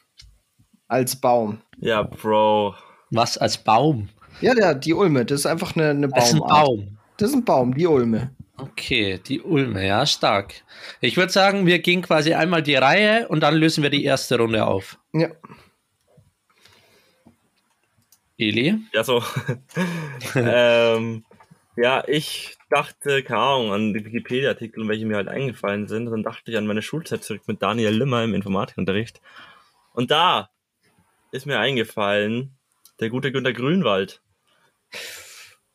als 0.89 1.21
Baum. 1.21 1.61
Ja, 1.79 2.03
Bro. 2.03 2.75
Was 3.11 3.37
als 3.37 3.59
Baum? 3.59 4.09
Ja, 4.41 4.55
der, 4.55 4.75
die 4.75 4.95
Ulme, 4.95 5.25
das 5.25 5.41
ist 5.41 5.47
einfach 5.47 5.77
eine, 5.77 5.91
eine 5.91 6.09
Das 6.09 6.29
ist 6.29 6.35
ein 6.35 6.41
Baumart. 6.41 6.67
Baum. 6.67 6.99
Das 7.17 7.31
ist 7.31 7.37
ein 7.37 7.45
Baum, 7.45 7.75
die 7.75 7.87
Ulme. 7.87 8.31
Okay, 8.59 9.21
die 9.27 9.41
Ulme, 9.41 9.87
ja, 9.87 10.07
stark. 10.07 10.55
Ich 11.01 11.17
würde 11.17 11.33
sagen, 11.33 11.67
wir 11.67 11.79
gehen 11.79 12.03
quasi 12.03 12.35
einmal 12.35 12.63
die 12.63 12.75
Reihe 12.75 13.29
und 13.29 13.41
dann 13.41 13.55
lösen 13.55 13.83
wir 13.83 13.91
die 13.91 14.05
erste 14.05 14.39
Runde 14.39 14.67
auf. 14.67 14.99
Ja. 15.13 15.29
Eli? 18.39 18.79
Ja, 18.93 19.05
so. 19.05 19.23
ähm, 20.35 21.25
ja, 21.77 22.05
ich 22.07 22.57
dachte, 22.71 23.23
keine 23.23 23.41
Ahnung, 23.41 23.73
an 23.73 23.95
die 23.95 24.05
Wikipedia-Artikel, 24.05 24.89
welche 24.89 25.07
mir 25.07 25.17
halt 25.17 25.29
eingefallen 25.29 25.89
sind. 25.89 26.07
Dann 26.07 26.23
dachte 26.23 26.51
ich 26.51 26.57
an 26.57 26.67
meine 26.67 26.83
Schulzeit 26.83 27.25
zurück 27.25 27.43
mit 27.47 27.63
Daniel 27.63 27.93
Limmer 27.93 28.25
im 28.25 28.35
Informatikunterricht. 28.35 29.21
Und 29.93 30.11
da 30.11 30.51
ist 31.33 31.47
mir 31.47 31.59
eingefallen, 31.59 32.57
der 33.01 33.11
gute 33.11 33.33
Günter 33.33 33.53
Grünwald. 33.53 34.23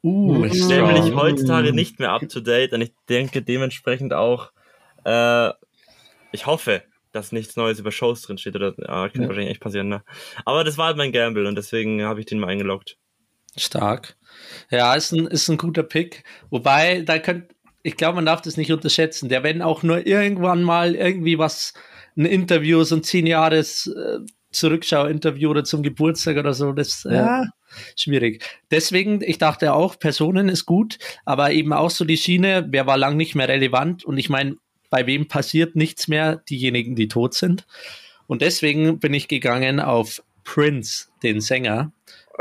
Uh. 0.03 0.43
Ist 0.45 0.63
strong. 0.63 0.93
nämlich 0.93 1.15
heutzutage 1.15 1.73
nicht 1.73 1.99
mehr 1.99 2.11
up 2.11 2.27
to 2.27 2.39
date 2.39 2.73
und 2.73 2.81
ich 2.81 2.93
denke 3.07 3.41
dementsprechend 3.43 4.13
auch, 4.13 4.51
äh, 5.05 5.49
ich 6.31 6.45
hoffe, 6.47 6.83
dass 7.11 7.31
nichts 7.31 7.55
Neues 7.55 7.79
über 7.79 7.91
Shows 7.91 8.21
drin 8.21 8.37
steht 8.37 8.55
oder 8.55 8.73
ja, 8.77 9.09
kann 9.09 9.21
Ja. 9.21 9.27
wahrscheinlich 9.27 9.51
echt 9.51 9.61
passieren, 9.61 9.89
ne? 9.89 10.03
Aber 10.45 10.63
das 10.63 10.77
war 10.77 10.87
halt 10.87 10.97
mein 10.97 11.11
Gamble 11.11 11.47
und 11.47 11.55
deswegen 11.55 12.03
habe 12.03 12.19
ich 12.19 12.25
den 12.25 12.39
mal 12.39 12.47
eingeloggt. 12.47 12.97
Stark. 13.57 14.15
Ja, 14.69 14.93
ist 14.95 15.11
ein, 15.11 15.27
ist 15.27 15.49
ein 15.49 15.57
guter 15.57 15.83
Pick. 15.83 16.23
Wobei, 16.49 17.01
da 17.01 17.19
könnt, 17.19 17.53
ich 17.83 17.97
glaube, 17.97 18.15
man 18.15 18.25
darf 18.25 18.41
das 18.41 18.55
nicht 18.55 18.71
unterschätzen. 18.71 19.27
Der, 19.27 19.43
wenn 19.43 19.61
auch 19.61 19.83
nur 19.83 20.07
irgendwann 20.07 20.63
mal 20.63 20.95
irgendwie 20.95 21.37
was, 21.37 21.73
ein 22.17 22.25
Interview, 22.25 22.83
so 22.83 22.95
ein 22.95 23.03
zehn 23.03 23.27
Jahres 23.27 23.87
äh, 23.87 24.19
Zurückschau-Interview 24.51 25.49
oder 25.49 25.63
zum 25.63 25.83
Geburtstag 25.83 26.37
oder 26.37 26.53
so, 26.53 26.71
das, 26.71 27.03
ja. 27.03 27.11
Ja. 27.11 27.45
Schwierig. 27.95 28.43
Deswegen, 28.69 29.21
ich 29.21 29.37
dachte 29.37 29.73
auch, 29.73 29.99
Personen 29.99 30.49
ist 30.49 30.65
gut, 30.65 30.97
aber 31.25 31.51
eben 31.51 31.73
auch 31.73 31.89
so 31.89 32.05
die 32.05 32.17
Schiene, 32.17 32.67
wer 32.69 32.87
war 32.87 32.97
lang 32.97 33.17
nicht 33.17 33.35
mehr 33.35 33.47
relevant 33.47 34.03
und 34.03 34.17
ich 34.17 34.29
meine, 34.29 34.55
bei 34.89 35.07
wem 35.07 35.27
passiert 35.27 35.75
nichts 35.75 36.07
mehr? 36.07 36.43
Diejenigen, 36.49 36.95
die 36.95 37.07
tot 37.07 37.33
sind. 37.33 37.65
Und 38.27 38.41
deswegen 38.41 38.99
bin 38.99 39.13
ich 39.13 39.27
gegangen 39.27 39.79
auf 39.79 40.21
Prince, 40.43 41.07
den 41.23 41.41
Sänger. 41.41 41.91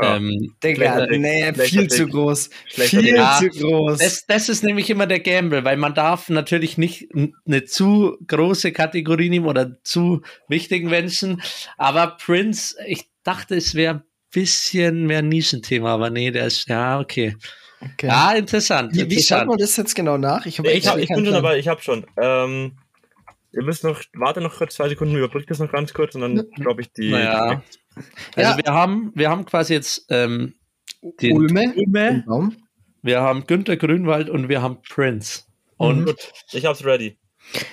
Ja. 0.01 0.17
Ähm, 0.17 0.55
Digga, 0.63 1.05
nee, 1.07 1.43
Schlechter 1.53 1.63
viel 1.63 1.87
zu 1.87 2.07
groß. 2.07 2.49
Viel 2.67 3.01
Pick. 3.03 3.53
zu 3.53 3.59
groß. 3.59 3.99
Das, 3.99 4.25
das 4.25 4.49
ist 4.49 4.63
nämlich 4.63 4.89
immer 4.89 5.05
der 5.05 5.19
Gamble, 5.19 5.63
weil 5.63 5.77
man 5.77 5.93
darf 5.93 6.29
natürlich 6.29 6.77
nicht 6.77 7.09
eine 7.45 7.65
zu 7.65 8.17
große 8.25 8.71
Kategorie 8.71 9.29
nehmen 9.29 9.45
oder 9.45 9.77
zu 9.83 10.21
wichtigen 10.47 10.89
Menschen. 10.89 11.41
Aber 11.77 12.17
Prince, 12.17 12.75
ich 12.87 13.09
dachte, 13.23 13.55
es 13.55 13.75
wäre 13.75 14.03
bisschen 14.31 15.05
mehr 15.05 15.21
Nischenthema, 15.21 15.93
aber 15.93 16.09
nee, 16.09 16.31
der 16.31 16.47
ist, 16.47 16.67
ja, 16.67 16.99
okay. 16.99 17.35
okay. 17.81 18.07
Ja, 18.07 18.31
interessant. 18.33 18.93
Wie, 18.95 19.09
wie 19.09 19.21
schaut 19.21 19.45
man 19.47 19.57
das 19.57 19.75
jetzt 19.77 19.95
genau 19.95 20.17
nach? 20.17 20.45
Ich, 20.45 20.57
hab 20.59 20.65
Ich, 20.65 20.73
echt 20.73 20.87
hab, 20.87 20.97
ich 20.97 21.07
bin 21.09 21.23
schon 21.25 21.33
dabei, 21.33 21.59
ich 21.59 21.67
habe 21.67 21.81
schon. 21.81 22.05
Ähm, 22.17 22.77
ihr 23.51 23.63
müsst 23.63 23.83
noch, 23.83 24.01
warte 24.13 24.41
noch 24.41 24.55
kurz 24.57 24.75
zwei 24.75 24.89
Sekunden, 24.89 25.15
überbrückt 25.15 25.49
das 25.51 25.59
noch 25.59 25.71
ganz 25.71 25.93
kurz 25.93 26.15
und 26.15 26.21
dann 26.21 26.35
glaube 26.55 26.81
ich 26.81 26.91
die. 26.93 27.11
Naja. 27.11 27.61
Also 28.35 28.51
Ja. 28.51 28.57
wir 28.57 28.73
haben, 28.73 29.11
wir 29.15 29.29
haben 29.29 29.45
quasi 29.45 29.73
jetzt 29.73 30.05
ähm, 30.09 30.53
den 31.21 31.35
Ulme. 31.37 31.73
Ulme, 31.75 32.23
wir 33.01 33.21
haben 33.21 33.45
Günter 33.47 33.75
Grünwald 33.77 34.29
und 34.29 34.47
wir 34.49 34.61
haben 34.61 34.77
Prince. 34.87 35.41
Und 35.77 36.01
Mhm. 36.01 36.05
Gut, 36.05 36.31
ich 36.53 36.65
hab's 36.65 36.85
ready. 36.85 37.17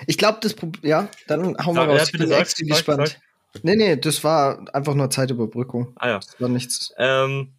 Ich 0.06 0.16
glaube, 0.16 0.38
das 0.40 0.54
Pro- 0.54 0.72
ja, 0.82 1.08
dann 1.26 1.54
hauen 1.64 1.76
wir 1.76 1.82
Sag- 1.82 1.88
raus. 1.90 1.98
ja, 1.98 2.04
Ich 2.04 2.12
bin 2.12 2.26
sag, 2.28 2.40
extra 2.40 2.64
sag, 2.66 2.76
gespannt. 2.76 3.08
sag. 3.08 3.20
Nee, 3.62 3.76
nee, 3.76 3.96
das 3.96 4.24
war 4.24 4.64
einfach 4.72 4.94
nur 4.94 5.10
Zeitüberbrückung. 5.10 5.92
Ah 5.96 6.08
ja. 6.08 6.16
Das 6.18 6.40
war 6.40 6.48
nichts. 6.48 6.92
Ähm, 6.98 7.52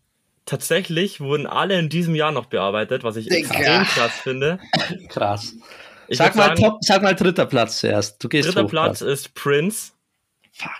tatsächlich 0.45 1.21
wurden 1.21 1.47
alle 1.47 1.77
in 1.77 1.89
diesem 1.89 2.15
Jahr 2.15 2.31
noch 2.31 2.47
bearbeitet, 2.47 3.03
was 3.03 3.15
ich 3.15 3.27
Digga. 3.27 3.49
extrem 3.49 3.83
krass 3.83 4.13
finde. 4.21 4.59
krass. 5.09 5.53
Ich 6.07 6.17
Sag 6.17 6.35
mal, 6.35 6.47
sagen, 6.47 6.61
top, 6.61 6.77
sag 6.81 7.03
mal 7.03 7.13
dritter 7.13 7.45
Platz 7.45 7.79
zuerst. 7.79 8.23
Du 8.23 8.29
gehst 8.29 8.49
dritter 8.49 8.63
hoch, 8.63 8.69
Platz 8.69 9.01
ist 9.01 9.35
Prince 9.35 9.91
Fuck. 10.51 10.71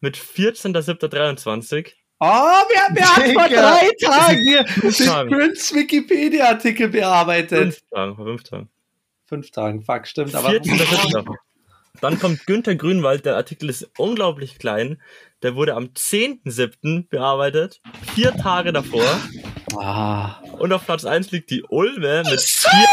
mit 0.00 0.16
14.07.23. 0.16 1.92
Oh, 2.20 2.26
wir, 2.26 2.96
wir 2.96 3.16
haben 3.16 3.32
vor 3.32 3.48
drei 3.48 3.90
Tagen 4.00 4.40
hier 4.42 4.64
den. 4.64 5.30
Prince 5.30 5.74
Wikipedia-Artikel 5.74 6.88
bearbeitet. 6.88 7.74
Fünf 7.74 7.82
Tagen, 7.90 8.16
vor 8.16 8.24
fünf 8.24 8.42
Tagen. 8.44 8.68
Fünf 9.26 9.50
Tagen, 9.50 9.82
fuck, 9.82 10.06
stimmt. 10.06 10.34
Aber 10.34 10.48
14.07. 10.48 11.36
Dann 12.00 12.18
kommt 12.18 12.46
Günther 12.46 12.74
Grünwald, 12.76 13.24
der 13.26 13.36
Artikel 13.36 13.68
ist 13.68 13.88
unglaublich 13.98 14.58
klein. 14.58 15.00
Der 15.42 15.54
wurde 15.54 15.74
am 15.74 15.86
10.07. 15.94 17.08
bearbeitet, 17.08 17.80
vier 18.14 18.34
Tage 18.36 18.72
davor. 18.72 19.04
ah, 19.76 20.40
Und 20.58 20.72
auf 20.72 20.84
Platz 20.84 21.04
1 21.04 21.30
liegt 21.30 21.50
die 21.50 21.62
Ulme 21.68 22.24
mit 22.28 22.40
vier, 22.40 22.86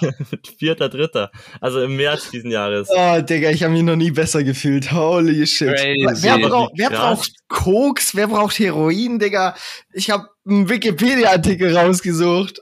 vier, 0.00 0.14
mit 0.30 0.48
vierter 0.58 0.88
Dritter. 0.88 1.30
Also 1.60 1.82
im 1.82 1.96
März 1.96 2.30
diesen 2.30 2.50
Jahres. 2.50 2.88
Oh, 2.90 3.20
Digga, 3.20 3.50
ich 3.50 3.62
habe 3.62 3.72
mich 3.72 3.82
noch 3.82 3.96
nie 3.96 4.10
besser 4.10 4.42
gefühlt. 4.42 4.90
Holy 4.92 5.46
shit. 5.46 5.68
Crazy. 5.74 6.22
Wer, 6.24 6.38
brauch, 6.38 6.70
wer 6.76 6.90
braucht 6.90 7.30
Koks? 7.48 8.14
Wer 8.16 8.26
braucht 8.28 8.58
Heroin, 8.58 9.18
Digga? 9.20 9.54
Ich 9.92 10.10
habe 10.10 10.26
einen 10.46 10.68
Wikipedia-Artikel 10.68 11.76
rausgesucht. 11.76 12.60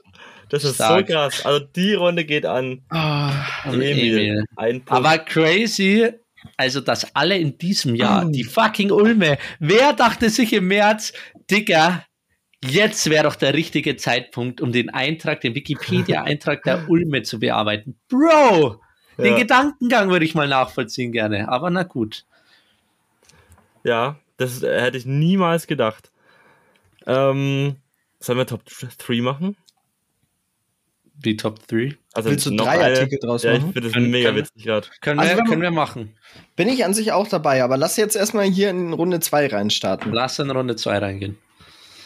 Das 0.51 0.63
ist 0.65 0.75
Stark. 0.75 1.07
so 1.07 1.13
krass. 1.13 1.45
Also 1.45 1.59
die 1.65 1.93
Runde 1.93 2.25
geht 2.25 2.45
an 2.45 2.81
an 2.89 3.33
Emil. 3.65 4.17
Emil. 4.19 4.45
Ein 4.57 4.81
Punkt. 4.83 4.91
Aber 4.91 5.17
crazy, 5.19 6.09
also 6.57 6.81
dass 6.81 7.15
alle 7.15 7.37
in 7.37 7.57
diesem 7.57 7.95
Jahr, 7.95 8.25
die 8.25 8.43
fucking 8.43 8.91
Ulme, 8.91 9.37
wer 9.59 9.93
dachte 9.93 10.29
sich 10.29 10.51
im 10.53 10.67
März, 10.67 11.13
Digga, 11.49 12.05
jetzt 12.63 13.09
wäre 13.09 13.23
doch 13.23 13.35
der 13.35 13.53
richtige 13.53 13.95
Zeitpunkt, 13.95 14.59
um 14.61 14.71
den 14.71 14.89
Eintrag, 14.89 15.39
den 15.41 15.55
Wikipedia-Eintrag 15.55 16.63
der 16.63 16.83
Ulme 16.89 17.21
zu 17.23 17.39
bearbeiten. 17.39 17.97
Bro, 18.09 18.81
den 19.17 19.25
Ja. 19.33 19.37
Gedankengang 19.37 20.09
würde 20.09 20.25
ich 20.25 20.35
mal 20.35 20.47
nachvollziehen 20.49 21.11
gerne, 21.13 21.47
aber 21.47 21.69
na 21.69 21.83
gut. 21.83 22.25
Ja, 23.83 24.19
das 24.37 24.61
hätte 24.61 24.97
ich 24.97 25.05
niemals 25.05 25.65
gedacht. 25.65 26.11
Ähm, 27.07 27.77
sollen 28.19 28.37
wir 28.37 28.45
Top 28.45 28.63
3 28.65 29.21
machen? 29.21 29.55
Die 31.23 31.37
Top 31.37 31.67
3. 31.67 31.95
Also 32.13 32.29
Willst 32.29 32.45
du 32.47 32.51
noch 32.51 32.65
drei 32.65 32.79
eine- 32.83 32.97
Artikel 32.99 33.19
draus 33.19 33.43
Ja, 33.43 33.53
ich 33.53 33.59
machen? 33.61 33.73
finde 33.73 33.87
das 33.87 33.93
Können- 33.93 34.09
mega 34.11 34.29
können- 34.29 34.39
witzig 34.45 34.63
gerade. 34.63 34.87
Können, 35.01 35.19
Also 35.19 35.37
wir, 35.37 35.43
können 35.45 35.61
wir 35.61 35.71
machen. 35.71 36.15
bin 36.55 36.67
ich 36.67 36.83
an 36.83 36.93
sich 36.93 37.11
auch 37.11 37.27
dabei, 37.27 37.63
aber 37.63 37.77
lass 37.77 37.95
jetzt 37.97 38.15
erstmal 38.15 38.45
hier 38.45 38.69
in 38.71 38.93
Runde 38.93 39.19
2 39.19 39.47
reinstarten. 39.47 40.11
Lass 40.11 40.39
in 40.39 40.49
Runde 40.49 40.75
2 40.75 40.97
reingehen. 40.97 41.37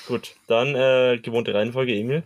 Gut, 0.08 0.36
dann 0.48 0.76
äh, 0.76 1.18
gewohnte 1.22 1.54
Reihenfolge, 1.54 1.94
Emil. 1.96 2.24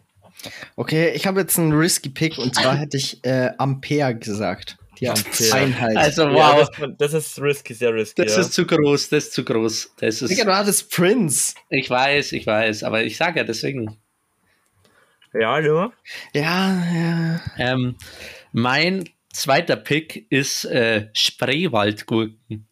Okay, 0.75 1.11
ich 1.15 1.27
habe 1.27 1.41
jetzt 1.41 1.57
einen 1.59 1.73
risky 1.73 2.09
Pick 2.09 2.37
und 2.37 2.55
zwar 2.55 2.75
hätte 2.77 2.97
ich 2.97 3.23
äh, 3.23 3.51
Ampere 3.57 4.15
gesagt. 4.15 4.77
Die 4.99 5.07
Ampere. 5.09 5.53
Einheit. 5.53 5.95
Also 5.95 6.23
Ja, 6.27 6.33
wow, 6.57 6.69
das, 6.77 6.89
das 6.97 7.13
ist 7.13 7.41
risky, 7.41 7.73
sehr 7.73 7.93
risky. 7.93 8.21
das 8.21 8.35
ja. 8.35 8.41
ist 8.41 8.53
zu 8.53 8.65
groß, 8.65 9.09
das 9.09 9.25
ist 9.25 9.33
zu 9.33 9.45
groß. 9.45 9.91
Das 9.99 10.21
ist, 10.21 10.29
Digga, 10.29 10.43
du 10.45 10.55
hattest 10.57 10.91
Prince. 10.91 11.53
ich 11.69 11.89
weiß, 11.89 12.33
ich 12.33 12.45
weiß, 12.45 12.83
aber 12.83 13.03
ich 13.03 13.15
sage 13.15 13.39
ja 13.39 13.43
deswegen. 13.45 13.97
Ja, 15.34 15.57
Limmer. 15.57 15.93
Ja, 16.34 16.84
ja. 16.93 17.41
Ähm, 17.57 17.95
mein 18.51 19.09
zweiter 19.34 19.75
Pick 19.75 20.25
ist 20.30 20.65
äh, 20.65 21.07
Spreewaldgurken. 21.13 22.67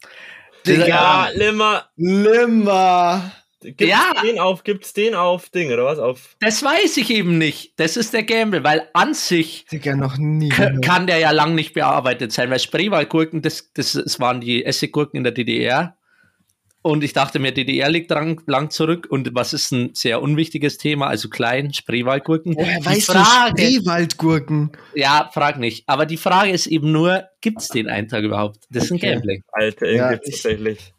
Ja, 0.65 1.29
Limmer. 1.33 1.87
Limmer. 1.95 3.31
Gibt's 3.61 3.85
Ja. 3.87 4.11
den 4.21 4.37
auf, 4.39 4.63
gibt's 4.63 4.93
den 4.93 5.15
auf 5.15 5.49
Ding, 5.49 5.71
oder 5.71 5.85
was? 5.85 5.97
Auf. 5.97 6.35
Das 6.39 6.61
weiß 6.61 6.97
ich 6.97 7.09
eben 7.09 7.37
nicht. 7.37 7.73
Das 7.79 7.97
ist 7.97 8.13
der 8.13 8.23
Gamble, 8.23 8.63
weil 8.63 8.87
an 8.93 9.13
sich 9.13 9.65
Digga, 9.71 9.95
noch 9.95 10.17
nie. 10.17 10.49
kann 10.49 11.07
der 11.07 11.17
ja 11.17 11.31
lang 11.31 11.55
nicht 11.55 11.73
bearbeitet 11.73 12.31
sein, 12.31 12.49
weil 12.51 12.59
Spreewaldgurken, 12.59 13.41
das, 13.41 13.71
das, 13.73 13.93
das 13.93 14.19
waren 14.19 14.41
die 14.41 14.63
Essiggurken 14.63 15.17
in 15.17 15.23
der 15.23 15.33
DDR. 15.33 15.96
Und 16.83 17.03
ich 17.03 17.11
dachte 17.11 17.39
mir, 17.39 17.51
DDR 17.51 17.89
liegt 17.89 18.09
lang, 18.11 18.41
lang 18.45 18.69
zurück. 18.69 19.07
Und 19.09 19.29
was 19.33 19.51
ist 19.51 19.71
ein 19.71 19.89
sehr 19.93 20.21
unwichtiges 20.21 20.77
Thema? 20.77 21.07
Also 21.07 21.27
klein, 21.27 21.73
Spreewaldgurken. 21.73 22.55
Woher 22.55 22.85
weißt 22.85 23.09
du 23.09 23.13
Frage- 23.13 23.61
Spreewaldgurken? 23.61 24.71
Ja, 24.95 25.29
frag 25.33 25.59
nicht. 25.59 25.83
Aber 25.87 26.05
die 26.05 26.17
Frage 26.17 26.51
ist 26.51 26.67
eben 26.67 26.91
nur, 26.91 27.25
gibt 27.41 27.61
es 27.61 27.67
den 27.69 27.89
Eintrag 27.89 28.23
überhaupt? 28.23 28.59
Das 28.69 28.85
ist 28.85 28.91
ein 28.91 28.97
Okay. 28.97 29.13
Gambling. 29.13 29.43
Alter, 29.51 29.87
Ja, 29.89 29.95
ja, 29.95 30.11
gibt's 30.11 30.29
ich- 30.29 30.35
tatsächlich. 30.35 30.93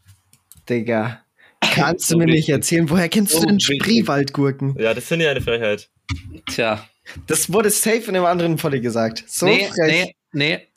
Digga. 0.68 1.20
Kannst 1.60 2.10
du 2.10 2.12
So 2.14 2.18
mir 2.18 2.26
nicht 2.26 2.34
wichtig. 2.34 2.54
erzählen, 2.54 2.90
woher 2.90 3.08
kennst 3.08 3.32
So 3.32 3.40
du 3.40 3.46
denn. 3.46 3.60
Spreewaldgurken? 3.60 4.76
Ja, 4.78 4.92
das 4.94 5.04
finde 5.04 5.24
ich 5.24 5.30
eine 5.30 5.40
Frechheit. 5.40 5.88
Tja. 6.50 6.86
Das 7.26 7.50
wurde 7.52 7.70
safe 7.70 8.02
in 8.08 8.16
einem 8.16 8.26
anderen 8.26 8.58
Folge 8.58 8.80
gesagt. 8.82 9.24
So 9.26 9.46
nee, 9.46 9.66
frech. 9.68 10.04
nee, 10.04 10.14
nee. 10.32 10.67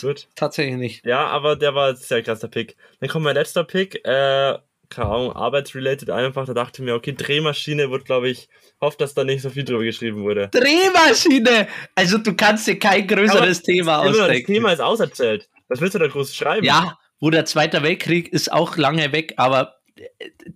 Gut. 0.00 0.28
Tatsächlich 0.34 0.76
nicht. 0.76 1.06
Ja, 1.06 1.26
aber 1.26 1.56
der 1.56 1.74
war 1.74 1.90
ein 1.90 1.96
sehr 1.96 2.22
krasser 2.22 2.48
Pick. 2.48 2.76
Dann 3.00 3.08
kommt 3.08 3.24
mein 3.24 3.34
letzter 3.34 3.64
Pick, 3.64 3.96
äh, 4.04 4.58
keine 4.88 5.08
Ahnung, 5.08 5.32
arbeitsrelated 5.32 6.10
einfach. 6.10 6.46
Da 6.46 6.54
dachte 6.54 6.82
ich 6.82 6.84
mir, 6.84 6.94
okay, 6.94 7.12
Drehmaschine 7.12 7.90
wird, 7.90 8.04
glaube 8.04 8.28
ich, 8.28 8.48
hofft, 8.80 9.00
dass 9.00 9.14
da 9.14 9.24
nicht 9.24 9.42
so 9.42 9.50
viel 9.50 9.64
drüber 9.64 9.84
geschrieben 9.84 10.22
wurde. 10.22 10.48
Drehmaschine! 10.48 11.68
Also 11.94 12.18
du 12.18 12.34
kannst 12.34 12.66
dir 12.66 12.78
kein 12.78 13.06
größeres 13.06 13.62
Thema 13.62 14.02
Immer 14.02 14.04
noch, 14.04 14.12
das 14.12 14.20
ausdenken. 14.20 14.52
Thema 14.52 14.72
ist 14.72 14.80
auserzählt. 14.80 15.48
Was 15.68 15.80
willst 15.80 15.94
du 15.94 15.98
da 15.98 16.08
groß 16.08 16.34
schreiben? 16.34 16.66
Ja, 16.66 16.98
wo 17.20 17.30
der 17.30 17.44
Zweite 17.44 17.82
Weltkrieg 17.82 18.32
ist 18.32 18.52
auch 18.52 18.76
lange 18.76 19.12
weg, 19.12 19.34
aber 19.36 19.76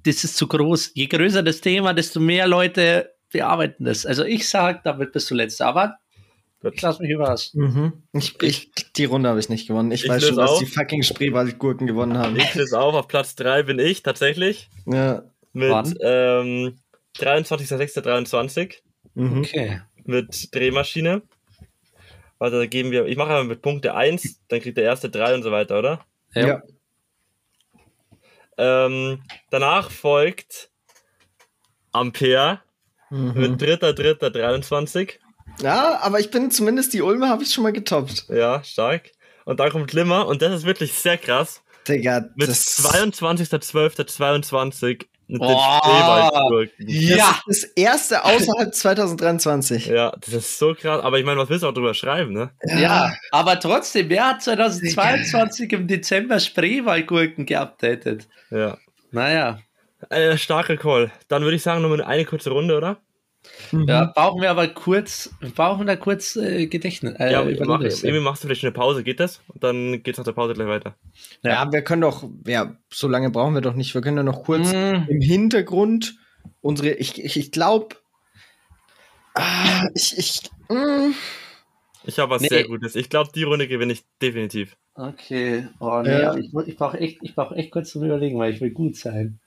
das 0.05 0.25
ist 0.25 0.37
zu 0.37 0.49
groß. 0.49 0.93
Je 0.95 1.07
größer 1.07 1.43
das 1.43 1.61
Thema, 1.61 1.95
desto 1.95 2.21
mehr 2.21 2.47
Leute 2.47 3.15
bearbeiten 3.33 3.85
das. 3.85 4.05
Also 4.05 4.25
ich 4.25 4.49
sag, 4.49 4.83
damit 4.85 5.13
bist 5.13 5.31
du 5.31 5.35
letzter. 5.35 5.67
Aber 5.67 5.97
Gut. 6.71 6.75
ich 6.77 6.83
lass 6.83 6.99
mich 7.01 7.11
überraschen. 7.11 7.61
Mhm. 7.63 7.93
Ich, 8.13 8.41
ich, 8.43 8.71
die 8.97 9.05
Runde 9.05 9.29
habe 9.29 9.41
ich 9.41 9.49
nicht 9.49 9.67
gewonnen. 9.69 9.91
Ich, 9.93 10.05
Ich 10.05 10.09
weiß 10.11 10.27
schon, 10.27 10.37
dass 10.37 10.51
auf. 10.51 10.59
die 10.59 10.67
fucking 10.67 11.03
Spreewaldgurken 11.03 11.87
gewonnen 11.87 12.17
haben. 12.19 12.37
Ich 12.37 12.55
löse 12.55 12.79
auf, 12.81 12.95
auf 12.95 13.09
Platz 13.09 13.35
3 13.37 13.63
bin 13.65 13.79
ich 13.79 14.03
tatsächlich. 14.03 14.69
Ja. 14.87 15.23
Mit 15.53 15.71
Wann? 15.71 15.95
ähm, 16.03 16.79
23.06.23 17.19 18.75
Mhm. 19.15 19.39
Okay. 19.39 19.81
mit 20.05 20.55
Drehmaschine. 20.55 21.23
Warte, 22.39 22.59
da 22.59 22.67
geben 22.67 22.91
wir, 22.91 23.07
ich 23.07 23.17
mache 23.17 23.31
aber 23.31 23.45
mit 23.45 23.63
Punkte 23.63 23.95
1, 23.95 24.41
dann 24.49 24.61
kriegt 24.61 24.77
der 24.77 24.85
erste 24.85 25.09
3 25.09 25.35
und 25.37 25.43
so 25.43 25.51
weiter, 25.51 25.79
oder? 25.79 26.05
Ja. 26.35 26.47
Ja. 26.47 26.63
Ähm, 28.59 29.23
danach 29.51 29.91
folgt 29.91 30.71
Ampere 31.93 32.61
Mhm. 33.09 33.33
mit 33.37 33.61
3.3.23. 33.63 35.19
ja, 35.63 35.99
aber 36.03 36.21
ich 36.21 36.31
bin 36.31 36.51
zumindest 36.51 36.93
die 36.95 37.03
Ulme 37.03 37.29
habe 37.29 37.43
ich 37.43 37.53
schon 37.53 37.65
mal 37.65 37.73
getoppt. 37.73 38.27
Ja, 38.29 38.63
stark. 38.65 39.11
Und 39.45 39.61
dann 39.61 39.71
kommt 39.71 39.93
Limmer 39.93 40.27
und 40.27 40.43
das 40.43 40.53
ist 40.55 40.65
wirklich 40.67 40.93
sehr 40.93 41.19
krass. 41.19 41.63
Digga, 41.89 42.25
Mit 42.35 42.49
das, 42.49 42.65
22.12.22 42.85 45.05
mit 45.29 45.43
den 45.43 45.49
Oh. 45.51 45.79
Spreewaldgurken. 45.79 46.87
das 46.87 46.95
Ja! 46.95 47.41
ist 47.47 47.63
das 47.65 47.71
erste 47.75 48.25
außerhalb 48.25 48.73
2023. 48.75 49.87
Ja, 49.87 50.13
das 50.21 50.35
ist 50.35 50.59
so 50.59 50.75
krass. 50.75 51.03
Aber 51.03 51.19
ich 51.19 51.25
meine, 51.25 51.41
was 51.41 51.49
willst 51.49 51.65
du 51.65 51.69
auch 51.69 51.75
drüber 51.75 51.95
schreiben, 51.95 52.33
ne? 52.33 52.51
Ja, 52.65 53.13
aber 53.33 53.59
trotzdem, 53.59 54.09
wer 54.09 54.29
hat 54.29 54.43
2022 54.43 55.73
im 55.73 55.89
Dezember 55.89 56.39
Spreewaldgurken 56.39 57.45
geupdatet? 57.47 58.29
Ja. 58.51 58.79
Naja, 59.11 59.59
Äh, 60.11 60.37
starker 60.39 60.77
Call. 60.77 61.11
Dann 61.29 61.43
würde 61.43 61.57
ich 61.57 61.63
sagen, 61.63 61.83
nur 61.83 62.07
eine 62.07 62.25
kurze 62.25 62.51
Runde, 62.51 62.77
oder? 62.77 62.99
Mhm. 63.73 63.87
ja, 63.89 64.05
brauchen 64.15 64.41
wir 64.43 64.51
aber 64.51 64.69
kurz, 64.69 65.31
wir 65.41 65.51
brauchen 65.51 65.87
da 65.87 65.97
kurz 65.97 66.37
äh, 66.37 66.67
Gedächtnis. 66.67 67.15
Äh, 67.19 67.33
ja, 67.33 67.45
mach, 67.65 67.81
irgendwie 67.81 68.21
machst 68.21 68.43
du 68.45 68.49
vielleicht 68.49 68.65
eine 68.65 68.73
Pause, 68.73 69.03
geht 69.03 69.21
das? 69.21 69.41
Und 69.49 69.63
dann 69.65 70.03
geht's 70.03 70.19
nach 70.19 70.25
der 70.25 70.33
Pause 70.33 70.55
gleich 70.55 70.69
weiter. 70.69 70.95
Ja, 71.43 71.71
wir 71.73 71.83
können 71.83 72.03
doch, 72.03 72.29
ja, 72.47 72.77
so 72.93 73.09
lange 73.09 73.31
brauchen 73.31 73.55
wir 73.55 73.61
doch 73.63 73.75
nicht. 73.75 73.95
Wir 73.95 74.01
können 74.03 74.17
ja 74.19 74.23
noch 74.23 74.45
kurz 74.45 74.73
Mm, 74.73 75.09
im 75.09 75.21
Hintergrund 75.21 76.17
unsere, 76.61 76.91
ich, 76.91 77.23
ich, 77.23 77.37
ich 77.37 77.51
glaube, 77.53 77.97
ah, 79.35 79.87
ich, 79.95 80.17
ich, 80.19 80.43
mm, 80.69 81.13
Ich 82.05 82.19
habe 82.19 82.31
was 82.31 82.43
Nee. 82.43 82.49
sehr 82.49 82.65
Gutes. 82.65 82.95
Ich 82.95 83.09
glaube, 83.11 83.31
die 83.35 83.43
Runde 83.43 83.67
gewinne 83.69 83.93
ich 83.93 84.05
definitiv. 84.23 84.77
Okay, 84.95 85.67
oh 85.81 86.01
nee, 86.03 86.21
Ja. 86.21 86.31
aber 86.31 86.39
ich, 86.39 86.51
ich 86.67 86.77
brauche 86.77 86.99
echt, 86.99 87.19
ich 87.23 87.35
brauch 87.35 87.53
echt 87.53 87.71
kurz 87.71 87.91
zum 87.91 88.05
Überlegen, 88.05 88.39
weil 88.39 88.53
ich 88.53 88.61
will 88.61 88.71
gut 88.71 88.97
sein. 88.97 89.41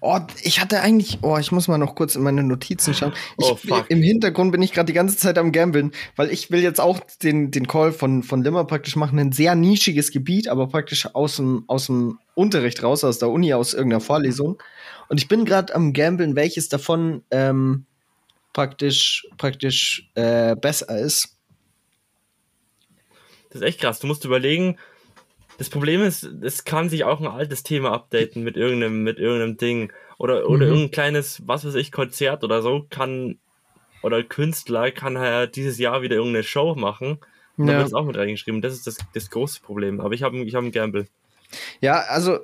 Oh, 0.00 0.18
ich 0.42 0.60
hatte 0.60 0.80
eigentlich, 0.80 1.18
oh, 1.22 1.38
ich 1.38 1.52
muss 1.52 1.68
mal 1.68 1.78
noch 1.78 1.94
kurz 1.94 2.14
in 2.16 2.22
meine 2.22 2.42
Notizen 2.42 2.94
schauen. 2.94 3.12
Ich, 3.38 3.46
Oh. 3.70 3.82
Im 3.88 4.02
Hintergrund 4.02 4.52
bin 4.52 4.62
ich 4.62 4.72
gerade 4.72 4.86
die 4.86 4.92
ganze 4.92 5.16
Zeit 5.16 5.38
am 5.38 5.52
Gambeln, 5.52 5.92
weil 6.16 6.30
ich 6.30 6.50
will 6.50 6.62
jetzt 6.62 6.80
auch 6.80 7.00
den, 7.22 7.50
den 7.50 7.66
Call 7.66 7.92
von, 7.92 8.22
von 8.22 8.42
Limmer 8.42 8.64
praktisch 8.64 8.96
machen, 8.96 9.18
ein 9.18 9.32
sehr 9.32 9.54
nischiges 9.54 10.10
Gebiet, 10.10 10.48
aber 10.48 10.68
praktisch 10.68 11.06
aus 11.14 11.36
dem, 11.36 11.64
aus 11.66 11.86
dem 11.86 12.18
Unterricht 12.34 12.82
raus, 12.82 13.04
aus 13.04 13.18
der 13.18 13.30
Uni, 13.30 13.52
aus 13.54 13.74
irgendeiner 13.74 14.00
Vorlesung. 14.00 14.62
Und 15.08 15.18
ich 15.18 15.28
bin 15.28 15.44
gerade 15.44 15.74
am 15.74 15.92
Gambeln, 15.92 16.36
welches 16.36 16.68
davon 16.68 17.22
ähm, 17.30 17.86
praktisch, 18.52 19.26
praktisch 19.38 20.10
äh, 20.14 20.56
besser 20.56 20.98
ist. 20.98 21.36
Das 23.50 23.62
ist 23.62 23.66
echt 23.66 23.80
krass. 23.80 23.98
Du 24.00 24.06
musst 24.06 24.24
überlegen, 24.24 24.78
das 25.58 25.68
Problem 25.70 26.02
ist, 26.02 26.22
es 26.42 26.64
kann 26.64 26.88
sich 26.88 27.04
auch 27.04 27.20
ein 27.20 27.26
altes 27.26 27.62
Thema 27.62 27.92
updaten 27.92 28.42
mit 28.42 28.56
irgendeinem, 28.56 29.02
mit 29.02 29.18
irgendeinem 29.18 29.56
Ding. 29.58 29.92
Oder, 30.18 30.48
oder 30.48 30.64
Mhm. 30.66 30.70
irgendein 30.72 30.90
kleines, 30.90 31.42
was 31.46 31.64
weiß 31.64 31.74
ich, 31.76 31.92
Konzert 31.92 32.42
oder 32.42 32.62
so 32.62 32.86
kann, 32.90 33.38
oder 34.02 34.22
Künstler 34.24 34.90
kann 34.90 35.18
halt 35.18 35.54
dieses 35.56 35.78
Jahr 35.78 36.02
wieder 36.02 36.16
irgendeine 36.16 36.42
Show 36.44 36.74
machen. 36.74 37.18
Und 37.56 37.66
dann 37.66 37.74
Ja. 37.74 37.78
wird 37.78 37.88
es 37.88 37.94
auch 37.94 38.04
mit 38.04 38.16
reingeschrieben. 38.16 38.62
Das 38.62 38.72
ist 38.72 38.86
das, 38.86 38.98
das 39.14 39.30
große 39.30 39.60
Problem. 39.60 40.00
Aber 40.00 40.14
ich 40.14 40.22
habe 40.22 40.36
ich 40.38 40.54
hab 40.54 40.62
einen 40.62 40.72
Gamble. 40.72 41.06
Ja, 41.80 42.00
also, 42.08 42.38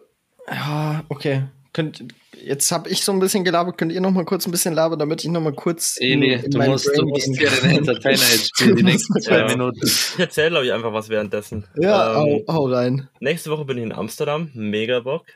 ja, 0.48 1.04
okay. 1.08 1.44
Könnt, 1.72 2.04
jetzt 2.42 2.70
habe 2.72 2.88
ich 2.88 3.02
so 3.04 3.12
ein 3.12 3.20
bisschen 3.20 3.44
gelabert. 3.44 3.78
Könnt 3.78 3.92
ihr 3.92 4.00
noch 4.00 4.10
mal 4.10 4.24
kurz 4.24 4.46
ein 4.46 4.50
bisschen 4.50 4.74
labern, 4.74 4.98
damit 4.98 5.24
ich 5.24 5.30
noch 5.30 5.40
mal 5.40 5.52
kurz. 5.52 5.96
Eli, 6.00 6.34
in 6.34 6.50
du 6.50 6.58
musst, 6.62 6.90
du 6.96 7.06
musst 7.06 7.36
hier 7.36 7.50
den 7.50 7.70
Entertainer 7.78 8.12
jetzt 8.18 8.56
spielen, 8.56 8.76
die 8.76 8.82
nächsten 8.84 9.20
zwei 9.20 9.38
Ja. 9.38 9.46
Minuten. 9.46 9.80
Ich 9.86 10.18
erzähle, 10.18 10.50
glaube 10.50 10.66
ich, 10.66 10.72
einfach 10.72 10.92
was 10.92 11.08
währenddessen. 11.08 11.66
Ja, 11.76 12.22
Ähm, 12.22 12.42
hau, 12.46 12.54
hau 12.54 12.66
rein. 12.66 13.08
Nächste 13.20 13.50
Woche 13.50 13.64
bin 13.64 13.78
ich 13.78 13.84
in 13.84 13.92
Amsterdam, 13.92 14.50
mega 14.54 15.00
Bock. 15.00 15.26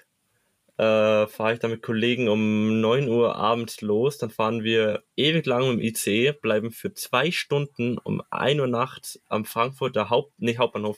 Äh, 0.77 1.27
fahre 1.27 1.55
ich 1.55 1.59
da 1.59 1.67
mit 1.67 1.83
Kollegen 1.83 2.29
um 2.29 2.81
9 2.81 3.09
Uhr 3.09 3.35
abends 3.35 3.81
los, 3.81 4.17
dann 4.19 4.31
fahren 4.31 4.63
wir 4.63 5.03
ewig 5.17 5.45
lang 5.45 5.65
im 5.65 5.81
ICE, 5.81 6.31
bleiben 6.41 6.71
für 6.71 6.95
zwei 6.95 7.33
Stunden 7.33 7.99
um 7.99 8.23
1 8.31 8.61
Uhr 8.61 8.69
nachts 8.69 9.21
am 9.29 9.45
Frankfurter 9.45 10.09
Haupt, 10.09 10.41
nicht 10.41 10.61
Hauptbahnhof, 10.61 10.97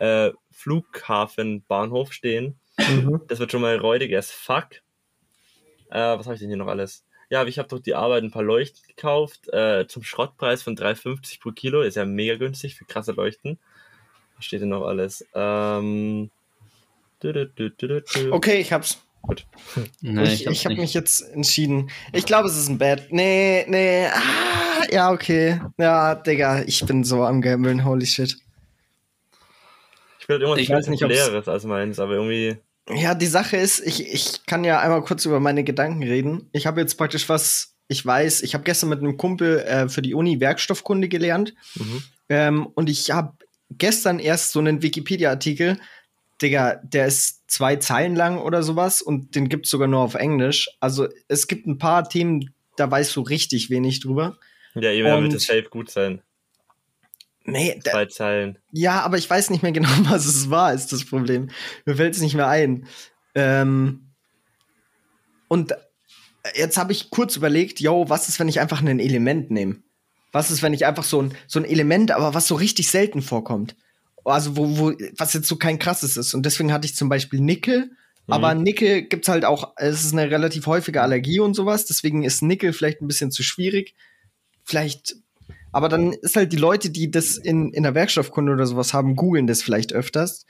äh, 0.00 0.32
Flughafenbahnhof 0.50 2.12
stehen. 2.12 2.58
Mhm. 2.78 3.20
Das 3.28 3.38
wird 3.38 3.52
schon 3.52 3.60
mal 3.60 3.76
räudig 3.76 4.16
as 4.16 4.30
fuck. 4.32 4.66
Äh, 5.90 6.18
was 6.18 6.26
habe 6.26 6.34
ich 6.34 6.40
denn 6.40 6.48
hier 6.48 6.56
noch 6.56 6.68
alles? 6.68 7.04
Ja, 7.30 7.44
ich 7.44 7.58
habe 7.58 7.68
durch 7.68 7.82
die 7.82 7.94
Arbeit 7.94 8.24
ein 8.24 8.32
paar 8.32 8.42
Leuchten 8.42 8.80
gekauft, 8.88 9.48
äh, 9.52 9.86
zum 9.86 10.02
Schrottpreis 10.02 10.62
von 10.62 10.76
3,50 10.76 11.40
pro 11.40 11.52
Kilo, 11.52 11.82
ist 11.82 11.96
ja 11.96 12.04
mega 12.04 12.36
günstig 12.36 12.74
für 12.74 12.84
krasse 12.84 13.12
Leuchten. 13.12 13.58
Was 14.36 14.46
steht 14.46 14.62
denn 14.62 14.70
noch 14.70 14.86
alles? 14.86 15.24
Ähm. 15.34 16.30
Okay, 18.30 18.60
ich 18.60 18.72
hab's. 18.72 18.98
Nee, 20.00 20.22
ich 20.32 20.46
hab's 20.46 20.56
ich 20.56 20.64
habe 20.64 20.76
mich 20.76 20.94
jetzt 20.94 21.20
entschieden. 21.20 21.90
Ich 22.14 22.24
glaube, 22.24 22.48
es 22.48 22.56
ist 22.56 22.68
ein 22.68 22.78
Bad. 22.78 23.12
Nee, 23.12 23.66
nee. 23.68 24.06
Ah, 24.06 24.86
ja, 24.90 25.12
okay. 25.12 25.60
Ja, 25.76 26.14
Digga, 26.14 26.62
ich 26.62 26.84
bin 26.86 27.04
so 27.04 27.22
am 27.24 27.42
Gambeln. 27.42 27.84
Holy 27.84 28.06
shit. 28.06 28.38
Ich 30.20 30.28
will 30.28 30.40
irgendwas 30.40 30.58
Ich 30.60 30.70
weiß 30.70 30.88
nicht, 30.88 31.02
populäres 31.02 31.46
als 31.48 31.64
meins, 31.64 32.00
aber 32.00 32.14
irgendwie. 32.14 32.56
Ja, 32.94 33.14
die 33.14 33.26
Sache 33.26 33.56
ist, 33.56 33.80
ich, 33.80 34.12
ich 34.12 34.46
kann 34.46 34.64
ja 34.64 34.80
einmal 34.80 35.02
kurz 35.02 35.24
über 35.24 35.40
meine 35.40 35.64
Gedanken 35.64 36.02
reden. 36.02 36.48
Ich 36.52 36.66
habe 36.66 36.80
jetzt 36.80 36.96
praktisch 36.96 37.28
was, 37.28 37.74
ich 37.88 38.04
weiß, 38.04 38.42
ich 38.42 38.54
habe 38.54 38.64
gestern 38.64 38.88
mit 38.90 39.00
einem 39.00 39.16
Kumpel 39.16 39.60
äh, 39.60 39.88
für 39.88 40.02
die 40.02 40.14
Uni 40.14 40.40
Werkstoffkunde 40.40 41.08
gelernt. 41.08 41.54
Mhm. 41.74 42.02
Ähm, 42.28 42.66
und 42.66 42.88
ich 42.90 43.10
habe 43.10 43.34
gestern 43.70 44.18
erst 44.18 44.52
so 44.52 44.58
einen 44.58 44.82
Wikipedia-Artikel 44.82 45.78
Digga, 46.40 46.80
der 46.82 47.06
ist 47.06 47.50
zwei 47.50 47.76
Zeilen 47.76 48.16
lang 48.16 48.38
oder 48.38 48.62
sowas 48.62 49.02
und 49.02 49.34
den 49.34 49.48
gibt's 49.48 49.70
sogar 49.70 49.88
nur 49.88 50.00
auf 50.00 50.14
Englisch. 50.14 50.70
Also 50.80 51.08
es 51.28 51.46
gibt 51.46 51.66
ein 51.66 51.78
paar 51.78 52.08
Themen, 52.08 52.54
da 52.76 52.90
weißt 52.90 53.14
du 53.16 53.20
richtig 53.20 53.70
wenig 53.70 54.00
drüber. 54.00 54.38
Ja, 54.74 54.90
Und- 55.16 55.24
wird 55.24 55.34
es 55.34 55.46
safe 55.46 55.68
gut 55.68 55.90
sein. 55.90 56.22
Nee, 57.52 57.80
Zwei 57.82 58.06
Zeilen. 58.06 58.58
ja, 58.72 59.00
aber 59.02 59.18
ich 59.18 59.28
weiß 59.28 59.50
nicht 59.50 59.62
mehr 59.62 59.72
genau, 59.72 59.88
was 60.02 60.26
es 60.26 60.50
war, 60.50 60.72
ist 60.72 60.92
das 60.92 61.04
Problem. 61.04 61.50
Mir 61.84 61.96
fällt's 61.96 62.20
nicht 62.20 62.34
mehr 62.34 62.48
ein. 62.48 62.86
Ähm, 63.34 64.10
und 65.48 65.74
jetzt 66.54 66.78
habe 66.78 66.92
ich 66.92 67.10
kurz 67.10 67.36
überlegt, 67.36 67.80
yo, 67.80 68.08
was 68.08 68.28
ist, 68.28 68.38
wenn 68.40 68.48
ich 68.48 68.60
einfach 68.60 68.82
ein 68.82 69.00
Element 69.00 69.50
nehme? 69.50 69.76
Was 70.32 70.50
ist, 70.50 70.62
wenn 70.62 70.72
ich 70.72 70.86
einfach 70.86 71.04
so 71.04 71.22
ein, 71.22 71.34
so 71.48 71.58
ein 71.58 71.64
Element, 71.64 72.12
aber 72.12 72.34
was 72.34 72.46
so 72.46 72.54
richtig 72.54 72.88
selten 72.88 73.20
vorkommt? 73.20 73.74
Also, 74.24 74.56
wo, 74.56 74.78
wo, 74.78 74.92
was 75.16 75.32
jetzt 75.32 75.48
so 75.48 75.56
kein 75.56 75.78
krasses 75.78 76.16
ist. 76.16 76.34
Und 76.34 76.44
deswegen 76.46 76.72
hatte 76.72 76.86
ich 76.86 76.94
zum 76.94 77.08
Beispiel 77.08 77.40
Nickel. 77.40 77.90
Aber 78.28 78.54
Nickel 78.54 79.02
gibt's 79.02 79.28
halt 79.28 79.44
auch, 79.44 79.72
es 79.76 80.04
ist 80.04 80.12
eine 80.12 80.30
relativ 80.30 80.66
häufige 80.66 81.02
Allergie 81.02 81.40
und 81.40 81.54
sowas. 81.54 81.86
Deswegen 81.86 82.22
ist 82.22 82.42
Nickel 82.42 82.72
vielleicht 82.72 83.00
ein 83.00 83.08
bisschen 83.08 83.32
zu 83.32 83.42
schwierig. 83.42 83.96
Vielleicht, 84.62 85.16
aber 85.72 85.88
dann 85.88 86.12
ist 86.12 86.36
halt 86.36 86.52
die 86.52 86.56
Leute, 86.56 86.90
die 86.90 87.10
das 87.10 87.36
in, 87.36 87.72
in 87.72 87.82
der 87.82 87.94
Werkstoffkunde 87.94 88.52
oder 88.52 88.66
sowas 88.66 88.92
haben, 88.94 89.16
googeln 89.16 89.46
das 89.46 89.62
vielleicht 89.62 89.92
öfters. 89.92 90.46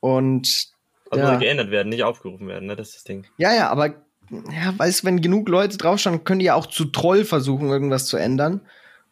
Und 0.00 0.68
Also 1.10 1.24
Ja. 1.24 1.36
geändert 1.38 1.70
werden, 1.70 1.88
nicht 1.90 2.04
aufgerufen 2.04 2.48
werden, 2.48 2.66
ne? 2.66 2.76
Das 2.76 2.88
ist 2.88 2.96
das 2.96 3.04
Ding. 3.04 3.26
ja, 3.36 3.54
ja, 3.54 3.68
aber 3.70 4.04
ja, 4.30 4.72
weißt 4.78 5.04
wenn 5.04 5.20
genug 5.20 5.48
Leute 5.48 5.76
draufschauen, 5.76 6.24
können 6.24 6.38
die 6.38 6.46
ja 6.46 6.54
auch 6.54 6.66
zu 6.66 6.86
Troll 6.86 7.24
versuchen, 7.26 7.68
irgendwas 7.68 8.06
zu 8.06 8.16
ändern. 8.16 8.62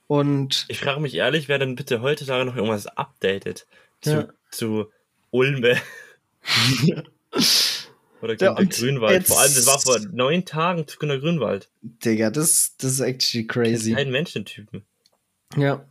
Und 0.06 0.64
Ich 0.68 0.80
frage 0.80 0.98
mich 1.00 1.14
ehrlich, 1.14 1.48
wer 1.48 1.58
denn 1.58 1.74
bitte 1.76 2.00
heutzutage 2.00 2.44
noch 2.46 2.56
irgendwas 2.56 2.86
updatet 2.86 3.66
zu, 4.00 4.11
Ja. 4.11 4.28
zu 4.50 4.86
Ulme. 5.30 5.76
Oder 8.22 8.32
Ja, 8.34 8.48
Günter 8.54 8.58
und 8.58 8.70
Grünwald. 8.72 9.26
Vor 9.26 9.40
allem, 9.40 9.54
das 9.54 9.66
war 9.66 9.78
vor 9.80 9.98
neun 10.12 10.44
Tagen 10.44 10.86
zu 10.86 10.98
Günter 10.98 11.18
Grünwald. 11.20 11.70
Digga, 11.82 12.30
das, 12.30 12.74
das 12.78 12.92
ist 12.92 13.00
actually 13.00 13.46
crazy. 13.46 13.92
Kein 13.92 14.11
Menschentypen. 14.11 14.84
Ja, 15.57 15.84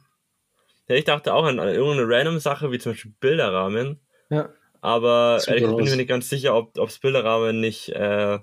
Ja, 0.88 0.96
ich 0.96 1.06
dachte 1.06 1.34
auch 1.34 1.44
an, 1.46 1.60
an 1.60 1.68
irgendeine 1.70 2.08
random 2.10 2.40
Sache, 2.40 2.72
wie 2.72 2.80
zum 2.80 2.94
Beispiel 2.94 3.14
Bilderrahmen. 3.20 4.00
ja. 4.30 4.50
Aber 4.82 5.42
ehrlich 5.46 5.64
gesagt 5.64 5.76
bin 5.76 5.86
ich 5.86 5.92
mir 5.92 5.98
nicht 5.98 6.08
ganz 6.08 6.30
sicher, 6.30 6.56
ob 6.56 6.78
es 6.78 7.00
Bilderrahmen 7.00 7.60
nicht 7.60 7.90
äh, 7.90 8.40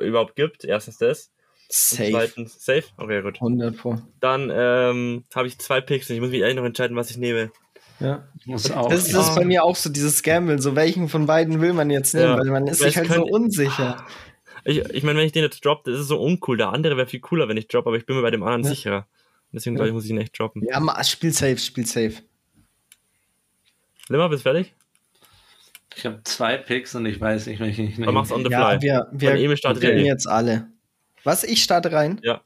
überhaupt 0.00 0.36
gibt. 0.36 0.64
Erstens 0.64 0.98
das. 0.98 1.32
Und 1.68 1.72
Safe. 1.74 2.10
zweitens, 2.12 2.64
safe? 2.64 2.84
Okay, 2.96 3.22
gut. 3.22 3.34
100 3.36 3.76
Pro. 3.76 3.98
Dann 4.20 4.50
ähm, 4.54 5.24
habe 5.34 5.48
ich 5.48 5.58
zwei 5.58 5.80
Picks 5.80 6.08
und 6.08 6.14
ich 6.14 6.20
muss 6.22 6.30
mich 6.30 6.40
ehrlich 6.42 6.54
noch 6.56 6.64
entscheiden, 6.64 6.96
was 6.96 7.10
ich 7.10 7.16
nehme. 7.16 7.50
Ja. 7.98 8.28
Ich 8.38 8.46
muss 8.46 8.70
auch. 8.70 8.88
Das, 8.88 9.08
das 9.08 9.30
ist 9.30 9.34
bei 9.34 9.44
mir 9.44 9.64
auch 9.64 9.74
so 9.74 9.90
dieses 9.90 10.22
Gamble. 10.22 10.60
So, 10.62 10.76
welchen 10.76 11.08
von 11.08 11.26
beiden 11.26 11.60
will 11.60 11.72
man 11.72 11.90
jetzt 11.90 12.14
nehmen? 12.14 12.28
Ja. 12.28 12.38
Weil 12.38 12.46
man 12.46 12.68
ist 12.68 12.78
sich 12.78 12.96
halt 12.96 13.10
so 13.12 13.24
unsicher. 13.24 14.06
Ich, 14.64 14.78
ich 14.78 15.02
meine, 15.02 15.18
wenn 15.18 15.26
ich 15.26 15.32
den 15.32 15.42
jetzt 15.42 15.64
droppe, 15.64 15.90
das 15.90 16.00
ist 16.02 16.06
so 16.08 16.20
uncool. 16.20 16.56
Der 16.56 16.68
andere 16.72 16.96
wäre 16.96 17.08
viel 17.08 17.20
cooler, 17.20 17.48
wenn 17.48 17.56
ich 17.56 17.66
droppe, 17.66 17.88
aber 17.88 17.96
ich 17.96 18.06
bin 18.06 18.14
mir 18.14 18.22
bei 18.22 18.30
dem 18.30 18.44
anderen 18.44 18.62
Ja. 18.62 18.68
sicherer. 18.70 19.08
Deswegen 19.52 19.74
Ja. 19.76 19.78
glaube 19.80 19.88
ich, 19.88 19.94
muss 19.94 20.04
ich 20.04 20.10
ihn 20.10 20.18
echt 20.18 20.38
droppen. 20.38 20.62
Ja, 20.68 20.78
ma, 20.80 21.02
spiel 21.04 21.32
safe, 21.32 21.58
spiel 21.58 21.86
safe. 21.86 22.14
Limmer, 24.08 24.28
bist 24.28 24.44
du 24.44 24.50
fertig? 24.50 24.74
ich 25.96 26.06
habe 26.06 26.22
zwei 26.24 26.56
Picks 26.56 26.94
und 26.94 27.04
ich 27.06 27.20
weiß 27.20 27.46
nicht, 27.46 27.58
welchen 27.60 27.88
ich 27.88 27.98
nehme. 27.98 28.12
machst 28.12 28.30
du 28.30 28.36
on 28.36 28.44
the 28.44 28.50
Ja, 28.50 28.70
fly? 28.70 28.80
wir, 28.80 29.08
wir 29.12 29.34
Emil 29.34 29.56
startet 29.56 29.82
eh. 29.84 30.02
jetzt 30.04 30.26
alle. 30.28 30.68
Was? 31.24 31.42
Ich 31.44 31.62
starte 31.62 31.92
rein? 31.92 32.20
Ja. 32.22 32.40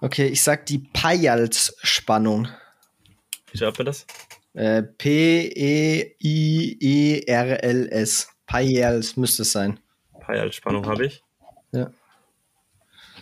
Okay, 0.00 0.26
ich 0.26 0.42
sag 0.42 0.66
die 0.66 0.78
Payals-Spannung. 0.78 2.48
Wie 3.52 3.58
schreibt 3.58 3.78
man 3.78 3.86
das? 3.86 4.06
Äh, 4.54 4.78
E 4.78 4.82
P-E-I-E-R-L-S. 6.96 8.28
Payals 8.46 9.16
müsste 9.16 9.42
es 9.42 9.52
sein. 9.52 9.78
Pi 10.24 10.32
als 10.32 10.54
Spannung 10.56 10.86
habe 10.86 11.06
ich. 11.06 11.22
Ja. 11.72 11.90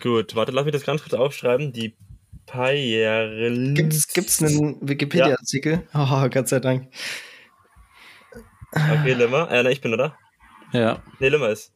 Gut, 0.01 0.35
warte, 0.35 0.53
lass 0.53 0.65
mich 0.65 0.73
das 0.73 0.85
ganz 0.85 1.03
kurz 1.03 1.15
aufschreiben. 1.15 1.73
Die 1.73 1.95
Payerl. 2.47 3.75
Gibt's, 3.75 4.07
gibt's 4.09 4.43
einen 4.43 4.77
Wikipedia-Artikel? 4.81 5.87
Oh, 5.95 6.29
Gott 6.29 6.49
sei 6.49 6.61
Dank. 6.61 6.89
Okay, 8.73 9.15
Limmer. 9.15 9.51
Äh, 9.51 9.63
ne, 9.63 9.73
ich 9.73 9.81
bin, 9.81 9.93
oder? 9.95 10.19
Ja, 10.73 11.03
Ne, 11.21 11.29
Limmer 11.29 11.51
ist. 11.51 11.73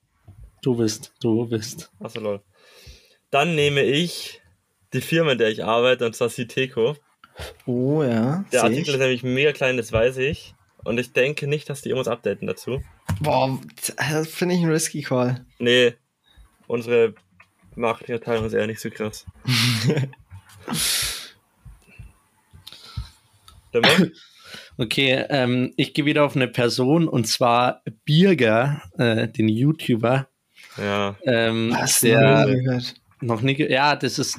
du 0.63 0.77
bist, 0.77 1.13
du 1.21 1.47
bist. 1.47 1.91
Achso, 2.01 2.21
lol. 2.21 2.41
Dann 3.31 3.55
nehme 3.55 3.83
ich 3.83 4.41
die 4.93 5.01
Firma, 5.01 5.33
in 5.33 5.39
der 5.39 5.49
ich 5.51 5.65
arbeite, 5.65 6.07
und 6.07 6.17
zwar 6.17 6.29
Citeco. 6.29 6.97
Oh 7.67 8.03
ja. 8.03 8.45
Der 8.53 8.65
Artikel 8.65 8.89
ist 8.89 8.95
ich. 8.95 8.99
nämlich 8.99 9.23
mega 9.23 9.53
klein, 9.53 9.77
das 9.77 9.93
weiß 9.93 10.17
ich. 10.19 10.55
Und 10.85 10.99
ich 10.99 11.13
denke 11.13 11.47
nicht, 11.47 11.69
dass 11.71 11.83
die 11.83 11.91
irgendwas 11.91 12.09
updaten 12.11 12.47
dazu. 12.49 12.83
Boah, 13.21 13.61
das 13.97 14.29
finde 14.29 14.55
ich 14.57 14.63
ein 14.63 14.71
risky 14.71 15.03
Call. 15.03 15.45
Nee, 15.59 15.95
unsere 16.67 17.15
Marketingabteilung 17.77 18.47
ist 18.47 18.55
eher 18.55 18.67
nicht 18.67 18.81
so 18.81 18.91
krass. 18.91 19.25
Okay, 24.81 25.25
ähm, 25.29 25.73
ich 25.77 25.93
gehe 25.93 26.05
wieder 26.05 26.25
auf 26.25 26.37
eine 26.37 26.47
Person 26.47 27.09
und 27.09 27.27
zwar 27.27 27.83
Birger, 28.05 28.81
äh, 28.97 29.27
den 29.27 29.49
YouTuber. 29.49 30.29
Ja. 30.77 31.17
Ähm, 31.25 31.73
Was? 31.73 32.01
der 32.01 32.47
Noch 33.21 33.41
nie 33.41 33.61
noch 33.61 33.69
ja, 33.69 33.97
das 33.97 34.21
ist, 34.21 34.39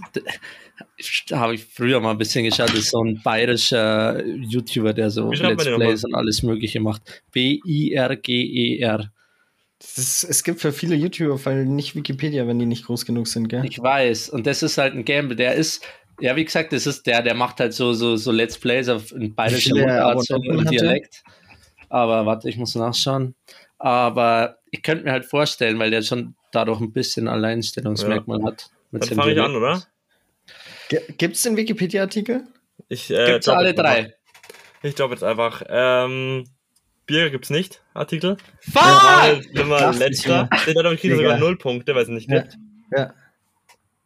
habe 1.33 1.55
ich 1.55 1.65
früher 1.65 1.99
mal 1.99 2.11
ein 2.11 2.17
bisschen 2.17 2.45
geschaut, 2.45 2.69
das 2.69 2.79
ist 2.79 2.91
so 2.91 3.03
ein 3.03 3.21
bayerischer 3.21 4.25
YouTuber, 4.25 4.93
der 4.93 5.09
so 5.09 5.29
Let's? 5.29 5.65
Plays 5.65 6.05
und 6.05 6.15
alles 6.15 6.41
Mögliche 6.41 6.79
macht. 6.79 7.21
B-I-R-G-E-R. 7.33 9.11
Ist, 9.81 10.23
es 10.23 10.43
gibt 10.43 10.61
für 10.61 10.71
viele 10.71 10.95
YouTuber 10.95 11.43
weil 11.45 11.65
nicht 11.65 11.95
Wikipedia, 11.95 12.47
wenn 12.47 12.59
die 12.59 12.65
nicht 12.65 12.85
groß 12.85 13.05
genug 13.05 13.27
sind, 13.27 13.49
gell? 13.49 13.65
Ich 13.65 13.79
weiß, 13.81 14.29
und 14.29 14.47
das 14.47 14.63
ist 14.63 14.77
halt 14.77 14.93
ein 14.93 15.03
Gamble, 15.03 15.35
der 15.35 15.55
ist, 15.55 15.85
ja, 16.19 16.35
wie 16.35 16.45
gesagt, 16.45 16.73
das 16.73 16.85
ist 16.87 17.05
der, 17.07 17.21
der 17.21 17.33
macht 17.33 17.59
halt 17.59 17.73
so, 17.73 17.93
so, 17.93 18.15
so 18.15 18.31
Let's 18.31 18.57
Plays 18.57 18.89
auf 18.89 19.11
viele 19.63 19.81
Mundart, 19.81 20.25
so 20.25 20.35
Abonnenten 20.35 20.59
im 20.59 20.65
hat 20.65 20.73
der? 20.73 20.81
Dialekt. 20.81 21.23
Aber 21.89 22.25
warte, 22.25 22.49
ich 22.49 22.57
muss 22.57 22.75
nachschauen. 22.75 23.35
Aber 23.77 24.57
ich 24.71 24.81
könnte 24.83 25.05
mir 25.05 25.11
halt 25.11 25.25
vorstellen, 25.25 25.79
weil 25.79 25.89
der 25.91 26.01
schon 26.01 26.35
dadurch 26.51 26.79
ein 26.81 26.91
bisschen 26.91 27.27
Alleinstellungsmerkmal 27.27 28.43
hat. 28.43 28.69
mit 28.91 29.09
Dann 29.09 29.17
fange 29.17 29.33
ich 29.33 29.41
an, 29.41 29.55
oder? 29.55 29.83
G 30.89 30.99
gibt's 31.17 31.43
den 31.43 31.55
Wikipedia-Artikel? 31.57 32.43
Ich, 32.87 33.09
äh, 33.11 33.25
Gibt's 33.33 33.47
alle 33.47 33.69
einfach. 33.69 33.83
drei? 33.83 34.13
Ich 34.81 34.95
glaube 34.95 35.13
jetzt 35.13 35.23
einfach. 35.23 35.61
Ähm, 35.67 36.45
Bier 37.05 37.29
gibt's 37.31 37.49
nicht, 37.49 37.81
Artikel. 37.93 38.37
Fuck! 38.61 39.41
Ich 39.51 39.99
letzter. 39.99 40.49
Den 40.67 40.77
hat 40.77 40.85
er 40.85 40.95
Digga. 40.95 41.15
sogar 41.15 41.37
null 41.39 41.57
Punkte, 41.57 41.95
weil 41.95 42.03
es 42.03 42.09
nicht 42.09 42.29
Ja. 42.29 42.41
gibt. 42.41 42.57
Ja. 42.95 43.13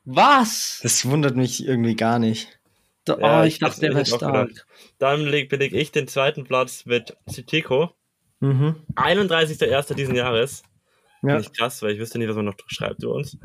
Was? 0.06 0.80
Das 0.84 1.06
wundert 1.06 1.36
mich 1.36 1.66
irgendwie 1.66 1.96
gar 1.96 2.20
nicht. 2.20 2.60
Da, 3.06 3.18
Ja, 3.20 3.42
oh, 3.42 3.44
ich 3.44 3.54
ich 3.54 3.60
dachte, 3.60 3.82
der 3.82 3.90
ich 3.92 3.96
wäre 3.96 4.06
stark. 4.06 4.50
gedacht. 4.50 4.66
Dann 4.98 5.22
leg, 5.26 5.50
beleg 5.50 5.74
ich 5.74 5.92
den 5.92 6.08
zweiten 6.08 6.44
Platz 6.44 6.86
mit 6.86 7.16
Citeco. 7.30 7.92
Mhm. 8.40 8.76
31.01. 8.96 9.94
diesen 9.96 10.16
Jahres. 10.16 10.64
Ja. 11.22 11.38
Nicht 11.38 11.58
krass, 11.58 11.82
weil 11.82 11.92
ich 11.94 12.00
wüsste 12.00 12.18
nicht, 12.20 12.28
was 12.28 12.36
man 12.36 12.46
noch 12.46 12.56
schreibt 12.68 13.02
über 13.04 13.14
uns. 13.14 13.38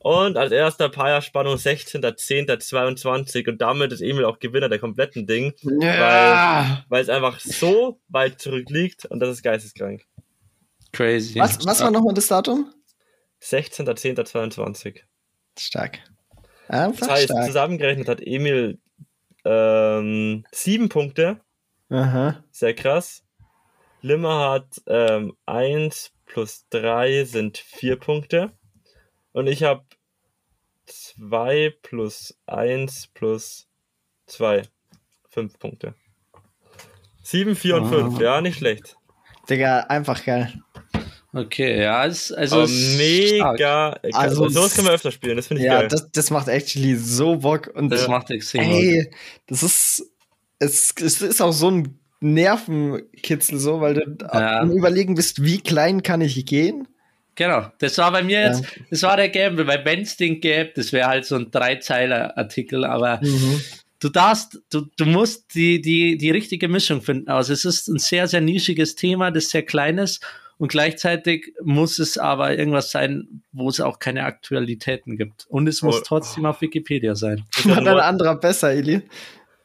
Und 0.00 0.36
als 0.36 0.52
erster 0.52 0.88
Paya-Spannung 0.88 1.56
16.10.22 1.56 3.48
und 3.48 3.60
damit 3.60 3.92
ist 3.92 4.00
Emil 4.00 4.24
auch 4.24 4.38
Gewinner 4.38 4.68
der 4.68 4.78
kompletten 4.78 5.26
Ding, 5.26 5.52
ja. 5.80 6.84
weil 6.88 7.02
es 7.02 7.08
einfach 7.08 7.38
so 7.40 8.00
weit 8.08 8.40
zurückliegt 8.40 9.04
und 9.06 9.20
das 9.20 9.30
ist 9.30 9.42
geisteskrank. 9.42 10.04
Crazy. 10.92 11.38
Was, 11.38 11.64
was 11.66 11.80
war 11.80 11.90
nochmal 11.90 12.14
das 12.14 12.28
Datum? 12.28 12.72
16.10.22. 13.42 15.00
Stark. 15.60 15.98
Einfach 16.68 17.00
Das 17.06 17.10
heißt, 17.10 17.24
stark. 17.24 17.46
zusammengerechnet 17.46 18.08
hat 18.08 18.20
Emil 18.20 18.78
ähm, 19.44 20.44
sieben 20.52 20.88
Punkte, 20.88 21.40
Aha. 21.90 22.42
sehr 22.50 22.74
krass. 22.74 23.24
Limmer 24.02 24.50
hat 24.50 24.82
ähm, 24.86 25.34
1 25.46 26.12
plus 26.26 26.66
3 26.70 27.24
sind 27.24 27.56
4 27.58 27.96
Punkte. 27.98 28.52
Und 29.32 29.46
ich 29.46 29.62
habe 29.64 29.84
2 30.86 31.74
plus 31.82 32.38
1 32.46 33.08
plus 33.14 33.66
2. 34.26 34.62
5 35.30 35.58
Punkte. 35.58 35.94
7, 37.22 37.54
4 37.56 37.76
und 37.76 37.84
Ah. 37.84 37.88
5, 37.88 38.20
ja, 38.20 38.40
nicht 38.40 38.58
schlecht. 38.58 38.96
Digga, 39.48 39.80
einfach 39.80 40.24
geil. 40.24 40.52
Okay, 41.34 41.82
ja, 41.82 42.04
ist, 42.04 42.32
also 42.32 42.62
ist 42.62 42.94
stark. 43.36 43.58
mega. 43.58 43.90
Also, 44.02 44.16
Also, 44.16 44.48
sowas 44.48 44.74
können 44.74 44.86
wir 44.86 44.94
öfter 44.94 45.12
spielen, 45.12 45.36
das 45.36 45.46
finde 45.46 45.62
ich 45.62 45.68
Ja, 45.68 45.80
geil. 45.80 45.88
das, 45.88 46.10
das 46.10 46.30
macht 46.30 46.48
actually 46.48 46.96
so 46.96 47.36
Bock. 47.36 47.70
Und 47.74 47.90
Das 47.90 48.00
das, 48.00 48.08
macht 48.08 48.30
extrem 48.30 48.70
Bock. 48.70 48.80
ey, 48.80 49.10
das 49.46 49.62
ist, 49.62 50.10
es, 50.58 50.94
es 51.00 51.20
ist 51.20 51.42
auch 51.42 51.52
so 51.52 51.70
ein 51.70 51.98
Nervenkitzel 52.20 53.58
so, 53.58 53.80
weil 53.80 53.94
du 53.94 54.00
Ja. 54.32 54.60
am 54.60 54.70
überlegen 54.72 55.14
bist, 55.14 55.42
wie 55.44 55.60
klein 55.60 56.02
kann 56.02 56.20
ich 56.22 56.44
gehen? 56.46 56.88
Genau, 57.34 57.70
das 57.78 57.96
war 57.98 58.10
bei 58.10 58.22
mir 58.22 58.40
Ja. 58.40 58.46
jetzt, 58.48 58.64
das 58.90 59.02
war 59.02 59.16
der 59.16 59.28
Gamble, 59.28 59.66
weil 59.68 59.84
wenn 59.84 60.00
es 60.00 60.16
den 60.16 60.40
gäbe, 60.40 60.72
das 60.74 60.92
wäre 60.92 61.06
halt 61.08 61.24
so 61.24 61.36
ein 61.36 61.50
Dreizeiler-Artikel, 61.52 62.84
aber 62.84 63.20
Mhm. 63.22 63.60
du 64.00 64.08
darfst, 64.08 64.58
du, 64.70 64.86
du 64.96 65.04
musst 65.04 65.54
die, 65.54 65.80
die, 65.80 66.16
die 66.16 66.30
richtige 66.30 66.68
Mischung 66.68 67.00
finden. 67.00 67.28
Also 67.28 67.52
es 67.52 67.64
ist 67.64 67.86
ein 67.86 67.98
sehr, 67.98 68.26
sehr 68.26 68.40
nischiges 68.40 68.96
Thema, 68.96 69.30
das 69.30 69.50
sehr 69.50 69.62
klein 69.62 69.98
ist 69.98 70.24
und 70.58 70.68
gleichzeitig 70.68 71.54
muss 71.62 71.98
es 71.98 72.18
aber 72.18 72.56
irgendwas 72.58 72.90
sein, 72.90 73.42
wo 73.52 73.68
es 73.68 73.80
auch 73.80 73.98
keine 73.98 74.24
Aktualitäten 74.24 75.16
gibt. 75.16 75.46
Und 75.48 75.68
es 75.68 75.82
muss 75.82 76.00
Oh. 76.00 76.04
trotzdem 76.04 76.44
auf 76.46 76.60
Wikipedia 76.60 77.14
sein. 77.14 77.44
War 77.64 77.80
dein 77.80 77.98
anderer 77.98 78.34
besser, 78.36 78.72
Eli? 78.72 79.02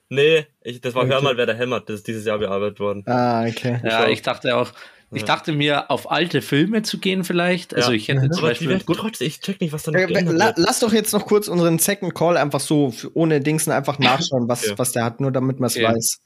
Nee, 0.10 0.46
ich, 0.62 0.80
das 0.82 0.94
war 0.94 1.04
Okay. 1.04 1.14
Hör 1.14 1.22
mal, 1.22 1.38
wer 1.38 1.46
da 1.48 1.54
hämmert. 1.54 1.90
Das 1.90 1.98
ist 1.98 2.08
dieses 2.08 2.26
Jahr 2.26 2.38
bearbeitet 2.38 2.80
worden. 2.80 3.04
Ah, 3.08 3.46
okay. 3.48 3.80
Ja, 3.84 4.08
ich 4.08 4.22
dachte 4.22 4.56
auch, 4.56 4.72
ich 5.12 5.22
Ja. 5.22 5.28
dachte 5.28 5.54
mir, 5.54 5.90
auf 5.90 6.12
alte 6.12 6.42
Filme 6.42 6.84
zu 6.84 7.00
gehen 7.00 7.24
vielleicht. 7.24 7.74
Also 7.74 7.92
Ja. 7.92 7.96
ich 7.98 8.08
hätte 8.10 8.22
zum 8.30 8.32
Aber 8.32 8.38
die 8.40 8.66
Beispiel, 8.66 8.70
werden 8.70 8.84
trotzdem, 8.86 9.28
ich 9.28 9.40
check 9.42 9.60
nicht, 9.62 9.74
was 9.74 9.84
da 9.84 9.92
noch 9.92 10.00
Äh, 10.00 10.06
la, 10.22 10.48
wird. 10.48 10.58
lass 10.58 10.80
doch 10.82 10.94
jetzt 10.94 11.14
noch 11.14 11.26
kurz 11.26 11.48
unseren 11.48 11.80
Second 11.80 12.14
Call 12.14 12.38
einfach 12.38 12.60
so 12.60 12.94
ohne 13.16 13.40
Dingsen 13.42 13.72
einfach 13.72 13.98
nachschauen, 14.32 14.48
was, 14.48 14.68
Ja. 14.68 14.78
was 14.78 14.92
der 14.92 15.06
hat, 15.06 15.20
nur 15.20 15.32
damit 15.32 15.60
man 15.60 15.68
es 15.68 15.76
Okay. 15.78 15.86
weiß. 15.86 16.20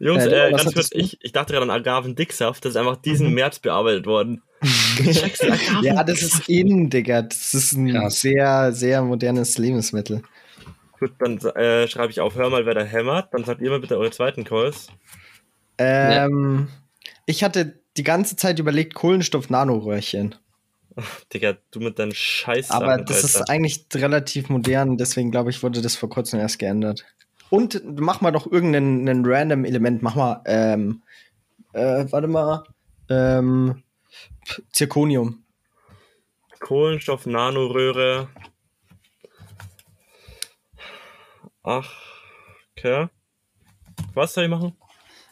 Jungs, 0.00 0.24
Äh, 0.24 0.48
äh, 0.48 0.52
was 0.52 0.62
ganz 0.64 0.74
kurz, 0.74 0.90
ich, 0.92 1.18
ich 1.22 1.32
dachte 1.32 1.52
gerade 1.52 1.70
an 1.70 1.70
Agavendicksaft, 1.70 2.64
das 2.64 2.70
ist 2.70 2.76
einfach 2.76 2.96
diesen 2.96 3.28
Mhm. 3.28 3.34
März 3.34 3.58
bearbeitet 3.60 4.06
worden. 4.06 4.42
Ja, 5.82 6.02
das 6.04 6.22
ist 6.22 6.48
in, 6.48 6.90
Digga. 6.90 7.22
Das 7.22 7.54
ist 7.54 7.72
ein 7.72 7.90
Krass. 7.92 8.20
sehr, 8.20 8.72
sehr 8.72 9.02
modernes 9.02 9.56
Lebensmittel. 9.58 10.22
Gut, 10.98 11.12
dann 11.18 11.38
äh, 11.38 11.86
schreibe 11.88 12.10
ich 12.10 12.20
auf, 12.20 12.34
hör 12.34 12.50
mal, 12.50 12.66
wer 12.66 12.74
da 12.74 12.82
hämmert. 12.82 13.32
Dann 13.32 13.44
sagt 13.44 13.60
ihr 13.62 13.70
mal 13.70 13.80
bitte 13.80 13.96
eure 13.98 14.10
zweiten 14.10 14.44
Calls. 14.44 14.88
Ähm, 15.78 16.68
Ich 17.26 17.42
hatte 17.44 17.80
die 17.96 18.02
ganze 18.02 18.36
Zeit 18.36 18.58
überlegt, 18.58 18.94
Kohlenstoff-Nanoröhrchen. 18.94 20.34
Digga, 21.32 21.56
du 21.70 21.80
mit 21.80 21.98
deinen 21.98 22.12
Scheiß. 22.14 22.70
Aber 22.70 22.98
das 22.98 23.24
ist 23.24 23.48
eigentlich 23.48 23.86
relativ 23.94 24.48
modern, 24.50 24.96
deswegen 24.98 25.30
glaube 25.30 25.50
ich, 25.50 25.62
wurde 25.62 25.80
das 25.80 25.96
vor 25.96 26.10
kurzem 26.10 26.40
erst 26.40 26.58
geändert. 26.58 27.04
Und 27.50 27.82
mach 28.00 28.20
mal 28.20 28.30
doch 28.30 28.50
irgendein 28.50 29.08
ein 29.08 29.24
random 29.26 29.64
Element. 29.64 30.02
Mach 30.02 30.14
mal, 30.14 30.42
ähm, 30.46 31.02
äh, 31.72 32.06
warte 32.10 32.28
mal, 32.28 32.64
ähm, 33.08 33.82
Zirconium. 34.72 35.42
Kohlenstoff, 36.60 37.26
Nanoröhre. 37.26 38.28
Ach, 41.62 41.92
okay. 42.76 43.08
Was 44.14 44.34
soll 44.34 44.44
ich 44.44 44.50
machen? 44.50 44.76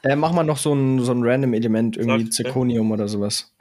Äh, 0.03 0.17
mach 0.17 0.33
mal 0.33 0.45
noch 0.45 0.59
so 0.59 0.75
ein, 0.75 1.01
so 1.01 1.13
ein 1.13 1.23
random 1.25 1.55
Element, 1.55 1.97
irgendwie 1.97 2.25
Sag, 2.25 2.33
Zirconium 2.33 2.91
oder 2.91 3.09
sowas. 3.09 3.53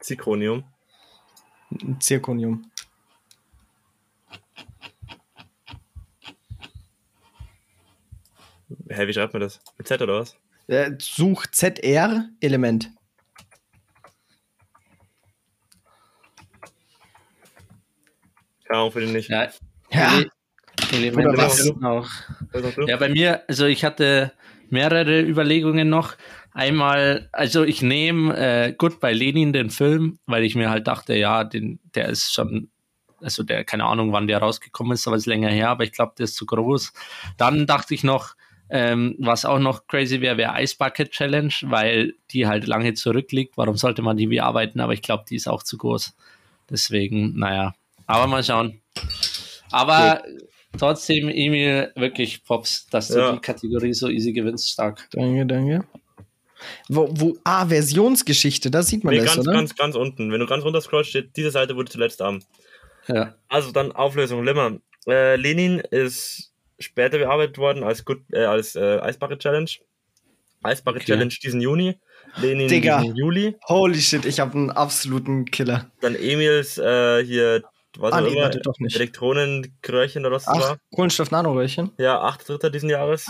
Zirconium. 0.00 0.64
Zirconium. 1.98 2.70
Hä, 8.88 9.06
wie 9.06 9.12
schreibt 9.12 9.32
man 9.32 9.42
das? 9.42 9.60
Mit 9.78 9.86
Z 9.86 10.00
oder 10.02 10.20
was? 10.20 10.36
Äh, 10.66 10.92
such 10.98 11.46
ZR-Element. 11.52 12.90
Keine 18.64 18.78
Ahnung, 18.80 18.92
für 18.92 19.00
den 19.00 19.12
nicht. 19.12 19.28
ja, 19.30 19.48
Ja. 19.90 20.08
Ele- 20.18 20.30
Elemente 20.92 21.28
Oder 21.30 21.38
was? 21.38 21.70
auch. 21.82 22.08
Ja, 22.86 22.96
bei 22.96 23.08
mir, 23.08 23.42
also 23.48 23.64
ich 23.66 23.84
hatte 23.84 24.32
mehrere 24.68 25.20
Überlegungen 25.22 25.88
noch. 25.88 26.14
Einmal, 26.52 27.28
also 27.32 27.64
ich 27.64 27.82
nehme 27.82 28.36
äh, 28.36 28.72
gut 28.72 29.00
bei 29.00 29.12
Lenin 29.12 29.52
den 29.52 29.70
Film, 29.70 30.18
weil 30.26 30.44
ich 30.44 30.54
mir 30.54 30.70
halt 30.70 30.86
dachte, 30.86 31.14
ja, 31.14 31.44
den, 31.44 31.80
der 31.94 32.08
ist 32.08 32.32
schon, 32.32 32.70
also 33.20 33.42
der, 33.42 33.64
keine 33.64 33.84
Ahnung, 33.84 34.12
wann 34.12 34.26
der 34.26 34.38
rausgekommen 34.38 34.92
ist, 34.92 35.06
aber 35.06 35.16
ist 35.16 35.26
länger 35.26 35.48
her, 35.50 35.68
aber 35.70 35.84
ich 35.84 35.92
glaube, 35.92 36.14
der 36.18 36.24
ist 36.24 36.36
zu 36.36 36.46
groß. 36.46 36.92
Dann 37.36 37.66
dachte 37.66 37.94
ich 37.94 38.04
noch, 38.04 38.34
ähm, 38.70 39.14
was 39.18 39.44
auch 39.44 39.58
noch 39.58 39.86
crazy 39.86 40.20
wäre, 40.20 40.36
wäre 40.36 40.60
Ice 40.62 40.76
Bucket 40.78 41.10
Challenge, 41.10 41.52
weil 41.62 42.14
die 42.30 42.46
halt 42.46 42.66
lange 42.66 42.94
zurückliegt. 42.94 43.56
Warum 43.56 43.76
sollte 43.76 44.02
man 44.02 44.16
die 44.16 44.26
bearbeiten? 44.26 44.80
Aber 44.80 44.92
ich 44.92 45.02
glaube, 45.02 45.24
die 45.28 45.36
ist 45.36 45.46
auch 45.48 45.62
zu 45.62 45.76
groß. 45.78 46.14
Deswegen, 46.70 47.38
naja. 47.38 47.74
Aber 48.06 48.26
mal 48.26 48.42
schauen. 48.42 48.80
Aber 49.70 50.22
trotzdem, 50.78 51.28
Emil, 51.28 51.92
wirklich 51.96 52.44
Pops, 52.44 52.86
dass 52.88 53.08
du 53.08 53.18
Ja. 53.18 53.32
die 53.32 53.38
Kategorie 53.40 53.92
so 53.94 54.08
easy 54.08 54.32
gewinnst, 54.32 54.70
stark. 54.70 55.08
Danke, 55.12 55.46
danke. 55.46 55.84
Wo, 56.88 57.08
wo, 57.12 57.36
ah, 57.44 57.66
Versionsgeschichte, 57.66 58.70
da 58.70 58.82
sieht 58.82 59.04
man 59.04 59.14
Nee, 59.14 59.20
das, 59.20 59.34
ganz, 59.36 59.46
oder? 59.46 59.56
ganz, 59.56 59.74
ganz 59.76 59.94
unten. 59.94 60.32
Wenn 60.32 60.40
du 60.40 60.46
ganz 60.46 60.64
runter 60.64 60.80
scrollst, 60.80 61.10
steht, 61.10 61.36
diese 61.36 61.50
Seite 61.50 61.76
wurde 61.76 61.90
zuletzt 61.90 62.22
am. 62.22 62.40
Ja. 63.08 63.34
Also 63.48 63.72
dann 63.72 63.92
Auflösung, 63.92 64.42
Limmer. 64.44 64.78
Äh, 65.06 65.36
Lenin 65.36 65.78
ist 65.78 66.52
später 66.78 67.18
bearbeitet 67.18 67.58
worden 67.58 67.82
als, 67.84 68.04
Good, 68.04 68.20
äh, 68.32 68.44
als 68.44 68.74
äh, 68.76 68.98
Eisbucket 69.00 69.40
Challenge. 69.40 69.70
Eisbucket 70.62 71.02
Okay. 71.02 71.12
Challenge 71.12 71.34
diesen 71.42 71.60
Juni. 71.60 71.98
Lenin 72.38 72.68
Digga. 72.68 73.00
diesen 73.00 73.16
Juli. 73.16 73.56
Holy 73.68 74.00
shit, 74.00 74.24
ich 74.24 74.40
habe 74.40 74.54
einen 74.54 74.70
absoluten 74.70 75.44
Killer. 75.46 75.90
Dann 76.00 76.14
Emils 76.14 76.76
äh, 76.78 77.24
hier, 77.24 77.62
was 77.98 78.12
Ah, 78.12 78.20
nee, 78.20 78.34
warte, 78.36 78.60
doch 78.60 78.78
nicht. 78.78 78.96
Elektronenkröhrchen 78.96 80.24
oder 80.26 80.34
was 80.34 80.44
das 80.44 80.54
Ach, 80.56 80.60
war. 80.70 80.76
Kohlenstoff-Nanoröhrchen? 80.94 81.92
Ja, 81.98 82.20
8.3. 82.26 82.70
diesen 82.70 82.90
Jahres. 82.90 83.26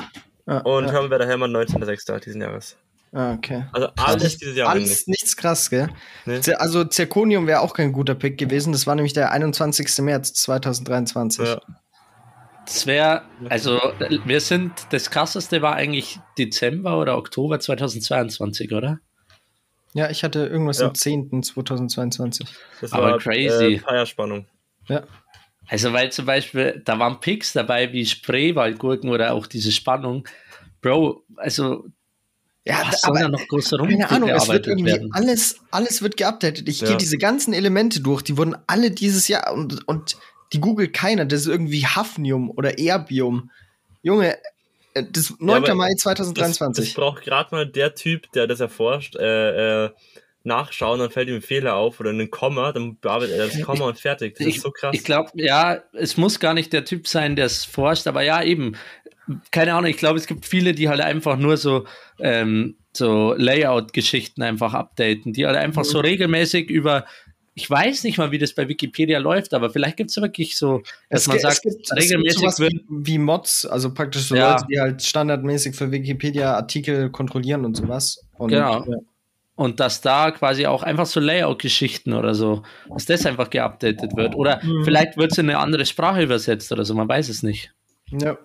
Ah, 0.47 0.59
Und 0.59 0.87
ja. 0.87 0.93
Hermann 0.93 1.55
19.6. 1.55 2.21
diesen 2.25 2.41
Jahres. 2.41 2.77
ah, 3.13 3.35
okay. 3.35 3.65
Also 3.73 3.89
alles 3.97 4.39
dieses 4.39 4.57
Jahr 4.57 4.71
eigentlich. 4.71 4.89
Alles 4.91 5.07
nichts 5.07 5.37
krass, 5.37 5.71
gell? 5.71 5.89
Nee. 6.25 6.41
Also 6.55 6.85
Zirconium 6.85 7.47
wäre 7.47 7.61
auch 7.61 7.75
kein 7.75 7.93
guter 7.93 8.15
Pick 8.15 8.39
gewesen. 8.39 8.73
Das 8.73 8.87
war 8.87 8.95
nämlich 8.95 9.13
der 9.13 9.31
21. 9.31 9.99
März 9.99 10.33
2023. 10.35 11.47
Ja. 11.47 11.61
Das 12.67 12.87
wäre, 12.87 13.23
also 13.49 13.81
wir 14.25 14.41
sind, 14.41 14.73
das 14.91 15.11
krasseste 15.11 15.63
war 15.63 15.77
eigentlich 15.77 16.19
Dezember 16.37 16.99
oder 16.99 17.17
Oktober 17.17 17.61
2022, 17.61 18.73
oder? 18.73 18.99
Ja, 19.95 20.11
ich 20.11 20.25
hatte 20.25 20.41
irgendwas 20.47 20.81
Ja. 20.81 20.89
am 20.89 20.95
10. 20.95 21.43
2022. 21.43 22.49
Das 22.81 22.93
Aber 22.93 23.13
war 23.13 23.19
crazy. 23.19 23.75
Äh, 23.75 23.79
Feierspannung. 23.79 24.47
Ja. 24.89 25.05
Also, 25.69 25.93
weil 25.93 26.13
zum 26.13 26.27
Beispiel, 26.27 26.83
da 26.85 26.99
waren 26.99 27.21
Picks 27.21 27.53
dabei 27.53 27.93
wie 27.93 28.05
Spreewaldgurken 28.05 29.11
oder 29.11 29.33
auch 29.33 29.47
diese 29.47 29.73
Spannung. 29.73 30.29
Bro, 30.81 31.25
also, 31.37 31.87
Ja, 32.65 32.83
was 32.87 33.01
soll 33.01 33.15
da 33.15 33.21
aber 33.27 33.29
noch 33.31 33.49
groß 33.49 33.73
rum 33.75 33.89
keine 33.89 34.09
Ahnung, 34.11 34.29
es 34.29 34.49
wird 34.49 34.65
gearbeitet 34.65 34.67
irgendwie 34.67 34.91
werden? 34.93 35.11
alles, 35.13 35.61
alles 35.71 36.03
wird 36.03 36.17
geupdatet. 36.17 36.69
Ich 36.69 36.81
Ja. 36.81 36.89
gehe 36.89 36.97
diese 36.97 37.17
ganzen 37.19 37.53
Elemente 37.55 38.01
durch, 38.01 38.23
die 38.23 38.37
wurden 38.37 38.57
alle 38.67 38.91
dieses 38.91 39.29
Jahr 39.29 39.53
und, 39.55 39.87
und 39.89 40.17
die 40.53 40.61
googelt 40.61 40.93
keiner. 40.93 41.25
Das 41.25 41.41
ist 41.43 41.47
irgendwie 41.47 41.87
Hafnium 41.87 42.51
oder 42.51 42.79
Erbium. 42.79 43.51
Junge, 44.03 44.37
äh, 44.95 45.05
das 45.11 45.35
9. 45.39 45.65
aber 45.65 45.75
Mai 45.75 45.89
Das, 45.95 46.03
das 46.03 46.03
2023. 46.03 46.95
braucht 46.95 47.23
gerade 47.25 47.55
mal 47.55 47.67
der 47.67 47.95
Typ, 47.95 48.31
der 48.33 48.47
das 48.47 48.61
erforscht, 48.61 49.17
äh, 49.17 49.87
äh, 49.87 49.91
nachschauen, 50.45 51.01
dann 51.01 51.11
fällt 51.11 51.29
ihm 51.29 51.35
ein 51.37 51.43
Fehler 51.43 51.75
auf 51.75 51.99
oder 51.99 52.11
ein 52.11 52.31
Komma, 52.31 52.71
dann 52.73 52.99
bearbeitet 53.01 53.37
er 53.37 53.49
das 53.49 53.61
Komma 53.63 53.87
und 53.87 53.99
fertig. 53.99 54.37
Das 54.39 54.47
ich 54.47 54.57
ist 54.57 54.63
so 54.63 54.71
krass. 54.71 54.95
ich 54.95 55.03
glaube, 55.03 55.31
ja, 55.35 55.83
es 55.93 56.17
muss 56.17 56.39
gar 56.39 56.55
nicht 56.55 56.73
der 56.73 56.85
Typ 56.85 57.09
sein, 57.09 57.35
der 57.35 57.47
es 57.47 57.65
forscht, 57.65 58.07
aber 58.07 58.23
ja, 58.23 58.43
eben. 58.43 58.77
Keine 59.51 59.75
Ahnung, 59.75 59.91
ich 59.91 59.97
glaube, 59.97 60.21
es 60.21 60.29
gibt 60.29 60.47
viele, 60.47 60.73
die 60.73 60.89
halt 60.89 61.01
einfach 61.01 61.37
nur 61.37 61.57
so, 61.57 61.85
ähm, 62.21 62.77
so 62.93 63.35
Layout-Geschichten 63.37 64.41
einfach 64.41 64.73
updaten, 64.73 65.33
die 65.33 65.47
halt 65.47 65.57
einfach 65.57 65.83
Mhm. 65.83 65.89
so 65.89 65.99
regelmäßig 65.99 66.71
über, 66.71 67.07
ich 67.59 67.69
weiß 67.71 68.05
nicht 68.05 68.19
mal, 68.19 68.31
wie 68.31 68.39
das 68.39 68.53
bei 68.53 68.69
Wikipedia 68.69 69.19
läuft, 69.19 69.55
aber 69.55 69.71
vielleicht 69.71 69.97
gibt 69.97 70.11
es 70.11 70.17
wirklich 70.19 70.57
so, 70.59 70.83
dass 71.09 71.23
Es 71.23 71.27
man 71.27 71.39
sagt, 71.39 71.55
es 71.55 71.63
gibt, 71.63 71.75
es 71.75 71.89
gibt 71.89 72.03
regelmäßig 72.03 72.39
sowas 72.41 72.61
wird. 72.61 72.75
wie, 72.75 73.07
wie 73.15 73.19
Mods, 73.19 73.65
also 73.65 73.93
praktisch 73.95 74.25
so 74.29 74.37
Ja. 74.37 74.53
Leute, 74.53 74.67
die 74.71 74.79
halt 74.79 75.03
standardmäßig 75.03 75.75
für 75.75 75.91
Wikipedia 75.91 76.55
Artikel 76.55 77.09
kontrollieren 77.11 77.65
und 77.65 77.75
sowas. 77.75 78.23
Und, 78.37 78.51
Genau. 78.51 78.85
ja. 78.85 78.99
Und 79.55 79.81
dass 79.81 80.03
da 80.03 80.33
quasi 80.33 80.67
auch 80.67 80.83
einfach 80.83 81.07
so 81.07 81.19
Layout-Geschichten 81.19 82.13
oder 82.13 82.35
so, 82.35 82.63
dass 82.93 83.07
das 83.07 83.25
einfach 83.25 83.49
geupdatet 83.49 84.15
wird. 84.15 84.35
Oder 84.35 84.61
Mhm. 84.63 84.85
vielleicht 84.85 85.17
wird 85.17 85.33
es 85.33 85.39
in 85.39 85.49
eine 85.49 85.59
andere 85.59 85.87
Sprache 85.87 86.23
übersetzt 86.23 86.71
oder 86.73 86.85
so, 86.85 86.93
man 86.95 87.09
weiß 87.09 87.31
es 87.31 87.43
nicht. 87.43 87.73
Ja. 88.11 88.37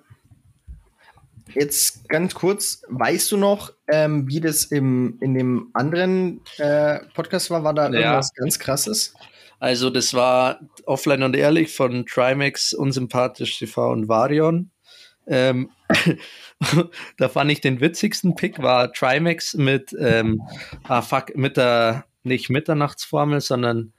Jetzt 1.56 2.08
ganz 2.10 2.34
kurz, 2.34 2.82
weißt 2.89 3.32
du 3.32 3.38
noch, 3.38 3.72
ähm, 3.88 4.28
wie 4.28 4.39
das 4.39 4.66
im, 4.66 5.18
in 5.22 5.34
dem 5.34 5.70
anderen 5.74 6.41
äh, 6.58 6.99
Podcast 7.14 7.49
war? 7.52 7.64
War 7.64 7.74
da 7.74 7.89
Ja. 7.89 7.99
irgendwas 7.99 8.34
ganz 8.34 8.60
krasses? 8.60 9.14
Also, 9.60 9.89
das 9.89 10.14
war 10.14 10.60
offline 10.86 11.24
und 11.24 11.36
ehrlich 11.36 11.76
von 11.76 12.06
Trimax, 12.06 12.74
Unsympathisch 12.74 13.60
TV 13.60 13.91
und 13.91 14.08
Varion. 14.08 14.72
Ähm, 15.28 15.70
da 17.18 17.30
fand 17.30 17.52
ich 17.52 17.62
den 17.62 17.80
witzigsten 17.80 18.36
Pick 18.36 18.62
war 18.62 18.91
Trimax 18.91 19.54
mit, 19.54 19.95
ähm, 19.99 20.41
ah 20.88 21.02
fuck, 21.02 21.36
mit 21.36 21.58
der, 21.58 22.06
nicht 22.24 22.49
Mitternachtsformel, 22.49 23.41
sondern 23.41 23.93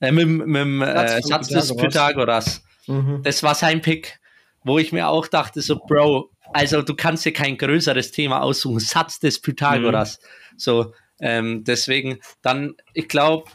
äh, 0.00 0.12
mit, 0.12 0.22
dem- 0.24 0.38
mit 0.38 0.60
dem 0.60 0.82
äh, 0.82 1.20
Satz 1.22 1.48
des 1.48 1.74
Pythagoras. 1.76 2.60
Pythagoras. 2.60 2.62
Mhm. 2.86 3.20
Das 3.24 3.42
war 3.42 3.54
sein 3.54 3.80
Pick, 3.82 4.20
wo 4.64 4.78
ich 4.78 4.92
mir 4.92 5.08
auch 5.08 5.26
dachte, 5.26 5.60
so, 5.60 5.76
Bro, 5.76 6.30
also 6.52 6.82
du 6.82 6.94
kannst 6.94 7.24
dir 7.24 7.32
kein 7.32 7.56
größeres 7.56 8.10
Thema 8.12 8.42
aussuchen. 8.42 8.80
Satz 8.80 9.20
des 9.20 9.40
Pythagoras. 9.40 10.18
So, 10.56 10.92
ähm, 11.20 11.64
deswegen, 11.64 12.18
dann, 12.42 12.74
ich 12.94 13.08
glaube, 13.08 13.50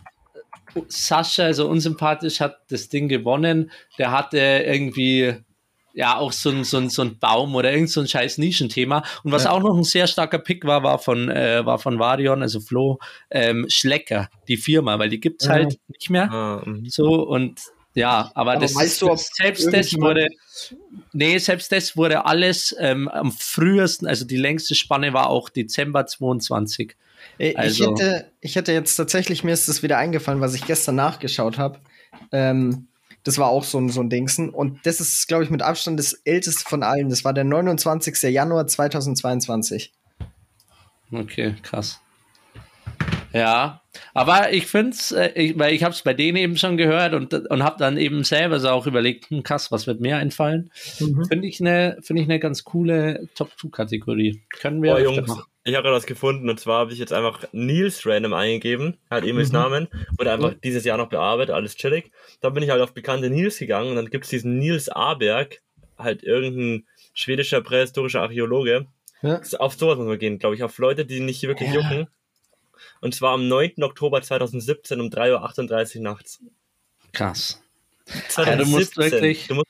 Sascha, 0.88 1.43
also 1.43 1.68
unsympathisch, 1.70 2.39
hat 2.39 2.58
das 2.70 2.89
Ding 2.89 3.08
gewonnen. 3.08 3.72
Der 3.98 4.12
hatte 4.12 4.38
irgendwie 4.38 5.36
ja 5.93 6.18
auch 6.18 6.34
so 6.34 6.50
ein, 6.50 6.66
so 6.66 6.78
ein, 6.78 6.89
so 6.89 7.02
ein 7.04 7.18
Baum 7.20 7.56
oder 7.56 7.72
irgend 7.72 7.89
so 7.89 8.02
ein 8.02 8.08
scheiß 8.08 8.38
Nischenthema. 8.38 9.02
Und 9.24 9.32
was 9.32 9.46
Ja. 9.46 9.52
auch 9.52 9.62
noch 9.62 9.78
ein 9.78 9.84
sehr 9.86 10.08
starker 10.08 10.39
Pick 10.39 10.66
war, 10.66 10.84
war 10.84 11.00
von, 11.00 11.30
äh, 11.30 11.66
war 11.66 11.80
von 11.80 12.00
Varion, 12.00 12.41
also 12.41 12.60
Flo, 12.60 13.00
ähm, 13.32 13.66
Schlecker, 13.70 14.30
die 14.50 14.58
Firma, 14.58 15.00
weil 15.00 15.08
die 15.10 15.22
gibt's 15.22 15.46
Ja. 15.46 15.54
halt 15.54 15.80
nicht 15.88 16.10
mehr. 16.10 16.30
Ah, 16.30 16.62
mhm. 16.66 16.86
So 16.89 17.26
und 17.26 17.62
ja, 17.96 18.32
aber, 18.36 18.52
Aber 18.54 18.62
das 18.62 18.76
weißt 18.76 19.02
du, 19.02 19.10
ob 19.12 19.18
selbst 19.20 19.74
das 19.74 19.93
wurde, 19.96 20.28
nee, 21.14 21.38
selbst 21.39 21.72
das 21.72 21.98
wurde 21.98 22.26
alles 22.26 22.76
ähm, 22.80 23.08
am 23.08 23.32
frühesten, 23.32 24.06
also 24.08 24.26
die 24.26 24.38
längste 24.38 24.76
Spanne 24.76 25.14
war 25.14 25.30
auch 25.30 25.50
Dezember 25.50 26.06
22. 26.06 26.96
Äh, 27.39 27.50
Ich, 27.50 27.58
Also- 27.58 27.91
hätte, 27.91 28.32
ich 28.41 28.56
hätte 28.56 28.72
jetzt 28.74 28.96
tatsächlich, 28.96 29.43
mir 29.43 29.54
ist 29.54 29.68
das 29.68 29.82
wieder 29.82 29.98
eingefallen, 29.98 30.41
was 30.41 30.54
ich 30.54 30.66
gestern 30.66 30.96
nachgeschaut 30.96 31.58
habe. 31.58 31.80
Ähm, 32.32 32.88
das 33.24 33.39
war 33.39 33.48
auch 33.48 33.64
so 33.64 33.80
ein, 33.80 33.89
so 33.89 34.02
ein 34.02 34.10
Dingsen. 34.12 34.50
Und 34.52 34.86
das 34.86 35.00
ist, 35.00 35.28
glaube 35.28 35.43
ich, 35.43 35.50
mit 35.50 35.64
Abstand 35.64 35.98
das 36.00 36.14
älteste 36.26 36.64
von 36.70 36.84
allen. 36.84 37.10
Das 37.10 37.26
war 37.26 37.34
der 37.34 37.43
29. 37.43 38.22
Januar 38.32 38.68
2022. 38.68 39.91
Okay, 41.12 41.56
krass. 41.64 42.00
Ja, 43.34 43.82
aber 44.14 44.52
ich 44.54 44.68
finde 44.68 44.91
es, 44.91 45.12
äh, 45.12 45.32
ich, 45.36 45.58
weil 45.60 45.74
ich 45.74 45.84
habe 45.84 45.93
es 45.93 46.02
bei 46.02 46.14
denen 46.14 46.38
eben 46.38 46.58
schon 46.58 46.78
gehört 46.78 47.14
und, 47.14 47.34
und 47.34 47.64
habe 47.64 47.78
dann 47.80 47.98
eben 47.98 48.24
selber 48.24 48.60
so 48.60 48.70
auch 48.70 48.88
überlegt, 48.88 49.30
hm, 49.30 49.43
krass, 49.43 49.72
was 49.72 49.88
wird 49.88 50.00
mir 50.02 50.18
einfallen? 50.18 50.70
Finde 50.74 51.48
ich 51.48 51.60
eine 51.62 51.98
finde 52.02 52.22
ich 52.22 52.28
eine 52.30 52.39
ganz 52.39 52.64
coole 52.64 53.28
Top-2-Kategorie. 53.36 54.41
Können 54.60 54.82
wir 54.84 54.93
Oh, 54.96 54.98
Jungs, 54.98 55.28
machen. 55.28 55.43
ich 55.64 55.74
habe 55.76 55.84
gerade 55.84 55.96
was 55.98 56.06
gefunden 56.06 56.50
und 56.50 56.60
zwar 56.60 56.80
habe 56.80 56.93
ich 56.93 57.00
jetzt 57.00 57.14
einfach 57.14 57.43
Nils 57.52 58.06
random 58.06 58.34
eingegeben, 58.34 58.98
halt 59.10 59.26
Emils 59.26 59.50
Mhm. 59.50 59.54
Namen, 59.60 59.88
wurde 60.18 60.32
einfach 60.32 60.54
dieses 60.64 60.86
Jahr 60.86 60.98
noch 60.98 61.10
bearbeitet, 61.10 61.54
alles 61.54 61.76
chillig. 61.76 62.12
Dann 62.41 62.54
bin 62.54 62.64
ich 62.64 62.70
halt 62.70 62.82
auf 62.82 62.93
bekannte 62.93 63.30
Nils 63.30 63.58
gegangen 63.60 63.89
und 63.89 63.96
dann 63.96 64.10
gibt's 64.10 64.30
diesen 64.30 64.58
Nils 64.58 64.89
Aberg, 64.89 65.62
halt 65.98 66.24
irgendein 66.24 66.86
schwedischer 67.14 67.62
prähistorischer 67.62 68.22
Archäologe. 68.22 68.88
Ja. 69.22 69.41
Auf 69.60 69.74
sowas 69.76 69.98
muss 69.98 70.06
man 70.08 70.20
gehen, 70.20 70.38
glaube 70.39 70.56
ich, 70.56 70.64
auf 70.64 70.78
Leute, 70.78 71.06
die 71.06 71.20
nicht 71.20 71.41
wirklich 71.43 71.70
Ja. 71.70 71.76
jucken. 71.76 72.08
Und 73.02 73.14
zwar 73.16 73.34
am 73.34 73.48
9. 73.48 73.84
Oktober 73.84 74.22
2017 74.22 75.00
um 75.02 75.08
3.38 75.10 75.98
Uhr 75.98 76.02
nachts. 76.04 76.39
Krass. 77.14 77.62
2017. 78.30 78.46
Ja, 78.46 78.56
du 78.56 78.66
musst 78.70 78.98
wirklich- 78.98 79.48
Du 79.48 79.56
musst 79.56 79.68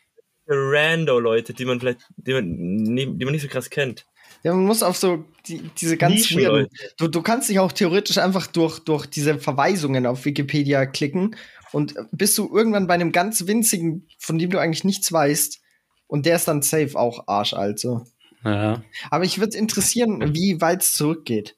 Rando-Leute, 0.47 1.53
die 1.53 1.65
man 1.65 1.79
vielleicht, 1.79 2.01
die 2.17 2.33
man, 2.33 2.47
nie- 2.47 3.05
die 3.17 3.25
man 3.25 3.31
nicht 3.33 3.41
so 3.41 3.47
krass 3.47 3.69
kennt. 3.69 4.05
Ja, 4.43 4.53
man 4.53 4.65
muss 4.65 4.83
auf 4.83 4.95
so 4.97 5.25
die, 5.47 5.59
diese 5.79 5.97
ganz 5.97 6.31
weirden. 6.35 6.67
Du, 6.97 7.07
du 7.07 7.21
kannst 7.23 7.49
dich 7.49 7.57
auch 7.59 7.71
theoretisch 7.71 8.17
einfach 8.19 8.45
durch, 8.47 8.79
durch 8.79 9.07
diese 9.07 9.39
Verweisungen 9.39 10.05
auf 10.05 10.23
Wikipedia 10.25 10.85
klicken 10.85 11.35
und 11.71 11.95
bist 12.11 12.37
du 12.37 12.55
irgendwann 12.55 12.85
bei 12.87 12.93
einem 12.93 13.11
ganz 13.11 13.47
winzigen, 13.47 14.07
von 14.19 14.37
dem 14.37 14.51
du 14.51 14.59
eigentlich 14.59 14.83
nichts 14.83 15.11
weißt. 15.11 15.61
Und 16.07 16.27
der 16.27 16.35
ist 16.35 16.47
dann 16.47 16.61
safe 16.61 16.95
auch 16.95 17.27
arschalt. 17.27 17.79
So. 17.79 18.05
Ja. 18.43 18.83
Aber 19.09 19.23
ich 19.23 19.39
würde 19.39 19.57
interessieren, 19.57 20.35
wie 20.35 20.61
weit 20.61 20.83
es 20.83 20.93
zurückgeht. 20.93 21.55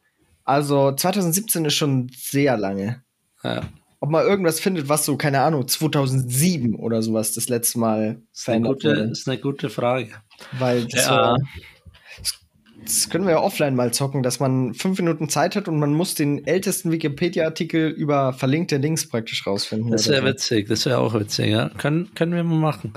Also 0.48 0.92
2017 0.94 1.66
ist 1.66 1.74
schon 1.76 2.10
sehr 2.16 2.58
lange. 2.58 3.04
ja. 3.44 3.62
Ob 4.00 4.12
man 4.12 4.24
irgendwas 4.28 4.60
findet, 4.60 4.90
was 4.90 5.06
so, 5.06 5.18
keine 5.18 5.42
Ahnung, 5.42 5.68
2007 5.68 6.76
oder 6.76 7.02
sowas 7.02 7.34
das 7.34 7.50
letzte 7.50 7.80
Mal 7.80 8.22
verändert 8.32 8.74
gute, 8.74 8.90
wurde. 8.90 9.02
ist 9.12 9.28
eine 9.28 9.40
gute 9.40 9.72
Frage. 9.72 10.12
Weil 10.60 10.86
das, 10.86 11.08
Ja. 11.08 11.12
war, 11.18 11.38
das 12.84 13.10
können 13.10 13.26
wir 13.26 13.32
ja 13.32 13.42
offline 13.42 13.76
mal 13.76 13.92
zocken, 13.92 14.22
dass 14.22 14.40
man 14.40 14.76
fünf 14.76 15.00
Minuten 15.00 15.30
Zeit 15.30 15.56
hat 15.56 15.68
und 15.68 15.80
man 15.80 15.94
muss 15.94 16.14
den 16.14 16.46
ältesten 16.46 16.92
Wikipedia-Artikel 16.92 17.90
über 17.90 18.34
verlinkte 18.34 18.78
Links 18.78 19.10
praktisch 19.10 19.48
rausfinden. 19.48 19.90
Das 19.92 20.08
wäre 20.08 20.24
witzig, 20.26 20.68
das 20.70 20.86
wäre 20.86 21.00
auch 21.00 21.16
witzig, 21.16 21.48
ja. 21.48 21.70
Können, 21.70 22.14
können 22.14 22.36
wir 22.36 22.44
mal 22.44 22.60
machen. 22.60 22.94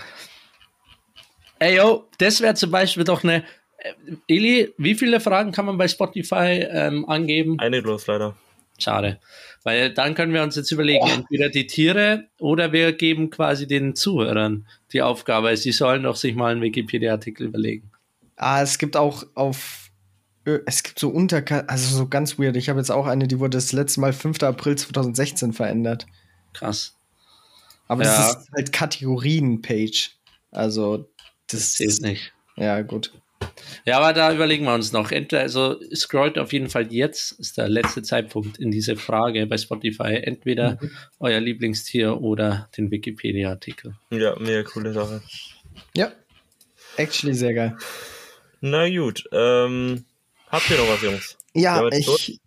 Ey, 1.58 1.76
yo, 1.78 2.08
das 2.18 2.42
wäre 2.42 2.54
zum 2.54 2.70
Beispiel 2.70 3.04
doch 3.04 3.24
eine. 3.24 3.42
Äh, 3.82 3.94
Eli, 4.28 4.72
wie 4.78 4.94
viele 4.94 5.20
Fragen 5.20 5.52
kann 5.52 5.66
man 5.66 5.78
bei 5.78 5.88
Spotify 5.88 6.66
ähm, 6.70 7.08
angeben? 7.08 7.58
Eine 7.58 7.82
bloß 7.82 8.06
leider. 8.06 8.36
Schade. 8.78 9.18
Weil 9.62 9.92
dann 9.92 10.14
können 10.14 10.32
wir 10.32 10.42
uns 10.42 10.56
jetzt 10.56 10.70
überlegen, 10.72 11.06
entweder 11.06 11.50
die 11.50 11.66
Tiere 11.66 12.24
oder 12.38 12.72
wir 12.72 12.92
geben 12.94 13.28
quasi 13.28 13.66
den 13.66 13.94
Zuhörern 13.94 14.66
die 14.92 15.02
Aufgabe. 15.02 15.54
Sie 15.56 15.72
sollen 15.72 16.04
doch 16.04 16.16
sich 16.16 16.34
mal 16.34 16.52
einen 16.52 16.62
Wikipedia-Artikel 16.62 17.46
überlegen. 17.48 17.90
Ah, 18.36 18.62
es 18.62 18.78
gibt 18.78 18.96
auch 18.96 19.24
auf. 19.34 19.90
Ö- 20.46 20.60
Es 20.64 20.82
gibt 20.82 20.98
so 20.98 21.10
unter, 21.10 21.42
also 21.68 21.94
so 21.94 22.08
ganz 22.08 22.38
weird. 22.38 22.56
Ich 22.56 22.70
habe 22.70 22.78
jetzt 22.80 22.90
auch 22.90 23.06
eine, 23.06 23.28
die 23.28 23.38
wurde 23.38 23.58
das 23.58 23.72
letzte 23.72 24.00
Mal 24.00 24.14
5. 24.14 24.42
April 24.42 24.76
2016 24.76 25.52
verändert. 25.52 26.06
Krass. 26.54 26.96
Aber 27.86 28.04
Ja. 28.04 28.16
das 28.16 28.36
ist 28.44 28.52
halt 28.56 28.72
Kategorien-Page. 28.72 30.12
Also, 30.52 31.08
Das 31.48 31.60
das 31.60 31.72
zählt 31.74 32.00
nicht. 32.00 32.32
Ja, 32.56 32.80
gut. 32.80 33.12
Ja, 33.86 33.98
aber 33.98 34.12
da 34.12 34.32
überlegen 34.32 34.64
wir 34.64 34.74
uns 34.74 34.92
noch. 34.92 35.10
Entweder, 35.10 35.42
also 35.42 35.80
scrollt 35.94 36.38
auf 36.38 36.52
jeden 36.52 36.68
Fall 36.68 36.92
jetzt, 36.92 37.32
ist 37.32 37.56
der 37.58 37.68
letzte 37.68 38.02
Zeitpunkt 38.02 38.58
in 38.58 38.70
diese 38.70 38.96
Frage 38.96 39.46
bei 39.46 39.56
Spotify. 39.56 40.20
Entweder 40.22 40.78
euer 41.18 41.40
Lieblingstier 41.40 42.20
oder 42.20 42.68
den 42.76 42.90
Wikipedia-Artikel. 42.90 43.94
Ja, 44.10 44.36
mega 44.38 44.62
coole 44.62 44.92
Sache. 44.92 45.22
Ja. 45.96 46.12
Actually 46.96 47.34
sehr 47.34 47.54
geil. 47.54 47.76
Na 48.60 48.88
gut, 48.90 49.24
ähm, 49.32 50.04
habt 50.48 50.68
ihr 50.68 50.76
noch 50.76 50.88
was, 50.88 51.02
Jungs? 51.02 51.38
Ja, 51.54 51.88
ich, 51.88 52.40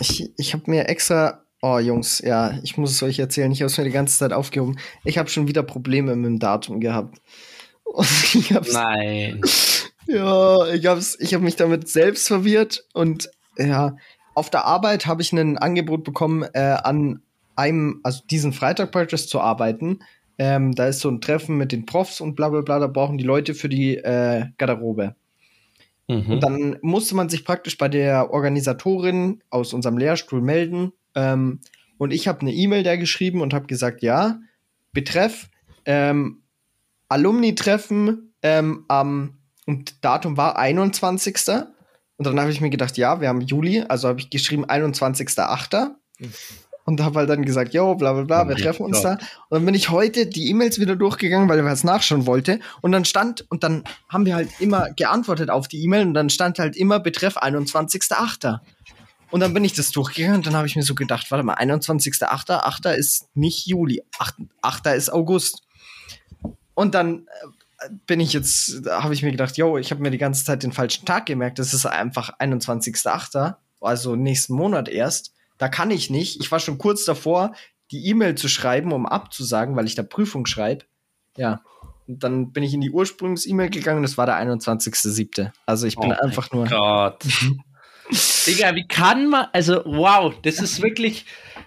ich, 0.00 0.30
ich 0.36 0.54
habe 0.54 0.70
mir 0.70 0.88
extra. 0.88 1.42
Oh, 1.62 1.78
Jungs, 1.78 2.20
ja, 2.20 2.58
ich 2.62 2.76
muss 2.76 2.92
es 2.92 3.02
euch 3.02 3.18
erzählen. 3.18 3.50
Ich 3.50 3.60
habe 3.60 3.66
es 3.66 3.76
mir 3.76 3.84
die 3.84 3.90
ganze 3.90 4.18
Zeit 4.18 4.32
aufgehoben. 4.32 4.78
Ich 5.04 5.18
habe 5.18 5.28
schon 5.28 5.48
wieder 5.48 5.62
Probleme 5.62 6.14
mit 6.14 6.26
dem 6.26 6.38
Datum 6.38 6.80
gehabt. 6.80 7.18
Und 7.84 8.34
ich 8.34 8.52
hab's, 8.52 8.72
Nein. 8.72 9.40
Ja, 10.06 10.66
ich 10.68 10.86
hab's, 10.86 11.16
ich 11.20 11.34
habe 11.34 11.44
mich 11.44 11.56
damit 11.56 11.88
selbst 11.88 12.28
verwirrt. 12.28 12.84
Und 12.94 13.30
ja, 13.58 13.96
auf 14.34 14.50
der 14.50 14.64
Arbeit 14.64 15.06
habe 15.06 15.22
ich 15.22 15.32
ein 15.32 15.58
Angebot 15.58 16.04
bekommen, 16.04 16.44
äh, 16.52 16.76
an 16.82 17.22
einem, 17.56 18.00
also 18.02 18.22
diesen 18.30 18.52
Freitag 18.52 18.92
praktisch 18.92 19.28
zu 19.28 19.40
arbeiten. 19.40 20.00
Ähm, 20.38 20.74
da 20.74 20.86
ist 20.86 21.00
so 21.00 21.08
ein 21.08 21.20
Treffen 21.20 21.56
mit 21.56 21.72
den 21.72 21.86
Profs 21.86 22.20
und 22.20 22.36
bla 22.36 22.50
bla 22.50 22.60
bla. 22.60 22.78
Da 22.78 22.86
brauchen 22.86 23.18
die 23.18 23.24
Leute 23.24 23.54
für 23.54 23.68
die 23.68 23.96
äh, 23.96 24.46
Garderobe. 24.58 25.16
Mhm. 26.08 26.30
Und 26.30 26.40
dann 26.40 26.78
musste 26.82 27.16
man 27.16 27.28
sich 27.28 27.44
praktisch 27.44 27.78
bei 27.78 27.88
der 27.88 28.30
Organisatorin 28.30 29.42
aus 29.50 29.72
unserem 29.72 29.98
Lehrstuhl 29.98 30.40
melden. 30.40 30.92
Ähm, 31.14 31.60
und 31.98 32.12
ich 32.12 32.28
habe 32.28 32.40
eine 32.40 32.52
E-Mail 32.52 32.82
da 32.82 32.96
geschrieben 32.96 33.40
und 33.40 33.54
habe 33.54 33.66
gesagt, 33.66 34.02
ja, 34.02 34.38
betreff 34.92 35.48
ähm, 35.86 36.42
Alumni-Treffen 37.08 38.34
ähm, 38.42 38.84
am 38.88 39.35
und 39.66 40.04
Datum 40.04 40.36
war 40.36 40.56
21. 40.56 41.36
Und 42.18 42.26
dann 42.26 42.40
habe 42.40 42.50
ich 42.50 42.60
mir 42.60 42.70
gedacht, 42.70 42.96
ja, 42.96 43.20
wir 43.20 43.28
haben 43.28 43.42
Juli, 43.42 43.84
also 43.86 44.08
habe 44.08 44.20
ich 44.20 44.30
geschrieben 44.30 44.64
21.8. 44.64 45.90
Und 46.84 47.00
habe 47.02 47.18
halt 47.18 47.28
dann 47.28 47.44
gesagt, 47.44 47.74
jo, 47.74 47.96
bla 47.96 48.12
bla 48.12 48.22
bla, 48.22 48.48
wir 48.48 48.54
treffen 48.56 48.84
uns 48.84 49.02
Gott. 49.02 49.04
da. 49.04 49.12
Und 49.48 49.58
dann 49.58 49.66
bin 49.66 49.74
ich 49.74 49.90
heute 49.90 50.26
die 50.26 50.48
E-Mails 50.48 50.78
wieder 50.78 50.94
durchgegangen, 50.94 51.48
weil 51.48 51.58
er 51.58 51.64
was 51.64 51.82
nachschauen 51.82 52.26
wollte. 52.26 52.60
Und 52.80 52.92
dann 52.92 53.04
stand, 53.04 53.44
und 53.50 53.64
dann 53.64 53.82
haben 54.08 54.24
wir 54.24 54.36
halt 54.36 54.48
immer 54.60 54.92
geantwortet 54.92 55.50
auf 55.50 55.66
die 55.66 55.82
E-Mail 55.82 56.06
und 56.06 56.14
dann 56.14 56.30
stand 56.30 56.60
halt 56.60 56.76
immer 56.76 57.00
Betreff 57.00 57.38
21.8. 57.38 58.60
Und 59.32 59.40
dann 59.40 59.52
bin 59.52 59.64
ich 59.64 59.72
das 59.72 59.90
durchgegangen 59.90 60.36
und 60.36 60.46
dann 60.46 60.54
habe 60.54 60.68
ich 60.68 60.76
mir 60.76 60.84
so 60.84 60.94
gedacht, 60.94 61.28
warte 61.32 61.44
mal, 61.44 61.56
21.8. 61.56 62.50
8. 62.52 62.86
ist 62.96 63.26
nicht 63.34 63.66
Juli, 63.66 64.04
8. 64.18 64.36
8. 64.62 64.86
ist 64.86 65.12
August. 65.12 65.62
Und 66.74 66.94
dann 66.94 67.26
äh, 67.26 67.46
bin 68.06 68.20
ich 68.20 68.32
jetzt, 68.32 68.86
da 68.86 69.02
habe 69.02 69.14
ich 69.14 69.22
mir 69.22 69.30
gedacht, 69.30 69.56
yo, 69.56 69.78
ich 69.78 69.90
habe 69.90 70.02
mir 70.02 70.10
die 70.10 70.18
ganze 70.18 70.44
Zeit 70.44 70.62
den 70.62 70.72
falschen 70.72 71.04
Tag 71.04 71.26
gemerkt. 71.26 71.58
Das 71.58 71.74
ist 71.74 71.86
einfach 71.86 72.38
21.8., 72.38 73.56
also 73.80 74.16
nächsten 74.16 74.54
Monat 74.54 74.88
erst. 74.88 75.32
Da 75.58 75.68
kann 75.68 75.90
ich 75.90 76.10
nicht. 76.10 76.40
Ich 76.40 76.50
war 76.50 76.60
schon 76.60 76.78
kurz 76.78 77.04
davor, 77.04 77.54
die 77.90 78.06
E-Mail 78.06 78.34
zu 78.34 78.48
schreiben, 78.48 78.92
um 78.92 79.06
abzusagen, 79.06 79.76
weil 79.76 79.86
ich 79.86 79.94
da 79.94 80.02
Prüfung 80.02 80.46
schreibe. 80.46 80.84
Ja. 81.36 81.62
Und 82.06 82.22
dann 82.22 82.52
bin 82.52 82.62
ich 82.62 82.72
in 82.72 82.80
die 82.80 82.90
Ursprungs-E-Mail 82.90 83.70
gegangen 83.70 83.98
und 83.98 84.04
es 84.04 84.16
war 84.16 84.26
der 84.26 84.36
21.7. 84.36 85.50
Also 85.66 85.86
ich 85.86 85.96
bin 85.96 86.12
Oh 86.12 86.24
einfach 86.24 86.52
nur. 86.52 86.66
Gott. 86.66 87.24
Digga, 88.46 88.74
wie 88.76 88.86
kann 88.86 89.28
man, 89.28 89.46
also 89.52 89.82
wow, 89.84 90.32
das 90.42 90.60
ist 90.60 90.80
wirklich, 90.80 91.26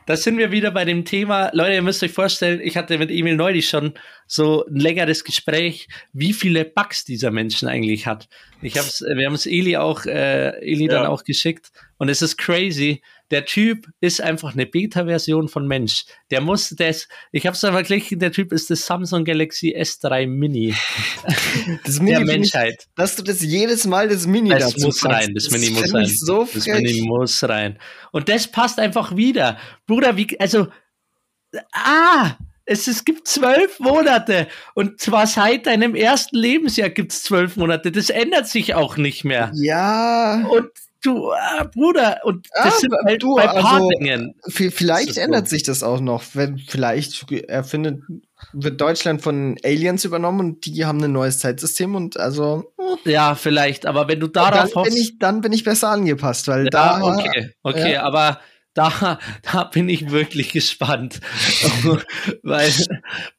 da 0.09 0.17
sind 0.17 0.39
wir 0.39 0.51
wieder 0.51 0.71
bei 0.71 0.85
dem 0.85 1.05
Thema. 1.05 1.51
Leute, 1.53 1.73
ihr 1.75 1.83
müsst 1.83 2.01
euch 2.01 2.11
vorstellen, 2.11 2.61
ich 2.63 2.75
hatte 2.75 2.97
mit 2.97 3.11
Emil 3.11 3.35
neulich 3.35 3.69
schon 3.69 3.93
so 4.25 4.65
ein 4.65 4.75
längeres 4.75 5.23
Gespräch, 5.23 5.87
wie 6.13 6.33
viele 6.33 6.65
Bugs 6.65 7.05
dieser 7.05 7.29
Menschen 7.29 7.67
eigentlich 7.67 8.07
hat. 8.07 8.27
Ich 8.63 8.75
hab's, 8.75 9.01
wir 9.01 9.27
haben 9.27 9.35
es 9.35 9.45
Eli 9.45 9.77
auch, 9.77 10.07
äh, 10.07 10.49
Eli 10.61 10.87
dann 10.87 11.03
Ja. 11.03 11.09
auch 11.09 11.23
geschickt 11.23 11.71
und 11.99 12.09
es 12.09 12.23
ist 12.23 12.37
crazy. 12.37 13.03
Der 13.29 13.45
Typ 13.45 13.85
ist 14.01 14.21
einfach 14.21 14.53
eine 14.53 14.65
Beta-Version 14.65 15.49
von 15.49 15.67
Mensch. 15.67 16.05
Der 16.31 16.41
muss 16.41 16.69
das, 16.69 17.07
ich 17.31 17.45
hab's 17.45 17.59
dann 17.61 17.73
verglichen, 17.73 18.17
der 18.17 18.31
Typ 18.31 18.51
ist 18.51 18.71
das 18.71 18.87
Samsung 18.87 19.23
Galaxy 19.23 19.75
S3 19.77 20.25
Mini 20.25 20.73
Das 21.85 21.95
der 21.95 22.03
Mini 22.03 22.19
ich, 22.21 22.25
Menschheit. 22.25 22.87
dass 22.95 23.15
du 23.15 23.21
das 23.21 23.41
jedes 23.43 23.85
Mal 23.85 24.07
das 24.09 24.25
Mini 24.25 24.49
Das 24.49 24.75
muss 24.77 24.99
packst. 25.01 25.05
rein, 25.27 25.33
das 25.35 25.51
Mini 25.51 25.69
muss 25.69 25.81
find 25.83 25.93
rein. 25.93 26.03
Ich 26.05 26.19
so 26.19 26.47
das. 26.51 26.65
Mini 26.65 27.01
muss 27.01 27.43
rein. 27.47 27.77
Und 28.11 28.29
das 28.29 28.47
passt 28.47 28.79
einfach 28.79 29.15
wieder. 29.15 29.59
Bruder, 29.85 30.17
wie, 30.17 30.39
also, 30.39 30.67
Ah! 31.71 32.35
Es, 32.65 32.87
es 32.87 33.03
gibt 33.03 33.27
zwölf 33.27 33.79
Monate 33.79 34.47
und 34.75 35.01
zwar 35.01 35.25
seit 35.25 35.65
deinem 35.65 35.95
ersten 35.95 36.37
Lebensjahr 36.37 36.89
gibt 36.91 37.11
es 37.11 37.23
zwölf 37.23 37.57
Monate. 37.57 37.91
Das 37.91 38.11
ändert 38.11 38.47
sich 38.47 38.75
auch 38.75 38.95
nicht 38.95 39.23
mehr. 39.25 39.51
Ja. 39.55 40.45
Und 40.47 40.69
du, 41.01 41.31
äh, 41.31 41.65
Bruder, 41.73 42.19
und 42.23 42.47
das 42.53 42.65
Ja, 42.65 42.71
sind 42.79 42.93
halt 43.05 43.23
du, 43.23 43.35
bei 43.35 43.47
also, 43.49 43.89
Vielleicht 44.47 45.17
ändert 45.17 45.47
so. 45.47 45.55
sich 45.55 45.63
das 45.63 45.83
auch 45.83 45.99
noch. 45.99 46.23
Wenn 46.33 46.57
vielleicht 46.57 47.31
erfindet, 47.47 48.01
wird 48.53 48.79
Deutschland 48.79 49.21
von 49.21 49.57
Aliens 49.63 50.05
übernommen 50.05 50.39
und 50.39 50.65
die 50.65 50.85
haben 50.85 51.03
ein 51.03 51.11
neues 51.11 51.39
Zeitsystem 51.39 51.95
und 51.95 52.17
also 52.17 52.71
Ja, 53.05 53.35
vielleicht, 53.35 53.85
aber 53.85 54.07
wenn 54.07 54.19
du 54.19 54.27
dann 54.27 54.51
darauf 54.51 54.73
bin 54.73 54.81
hoffst. 54.83 54.97
ich, 54.97 55.19
dann 55.19 55.41
bin 55.41 55.51
ich 55.53 55.63
besser 55.63 55.89
angepasst, 55.89 56.47
weil 56.47 56.65
ja, 56.65 56.69
da 56.69 57.01
okay, 57.01 57.51
okay, 57.63 57.93
ja. 57.93 58.03
aber 58.03 58.39
da, 58.73 59.19
da 59.51 59.63
bin 59.65 59.89
ich 59.89 60.11
wirklich 60.11 60.51
gespannt. 60.51 61.19
Weil, 62.43 62.71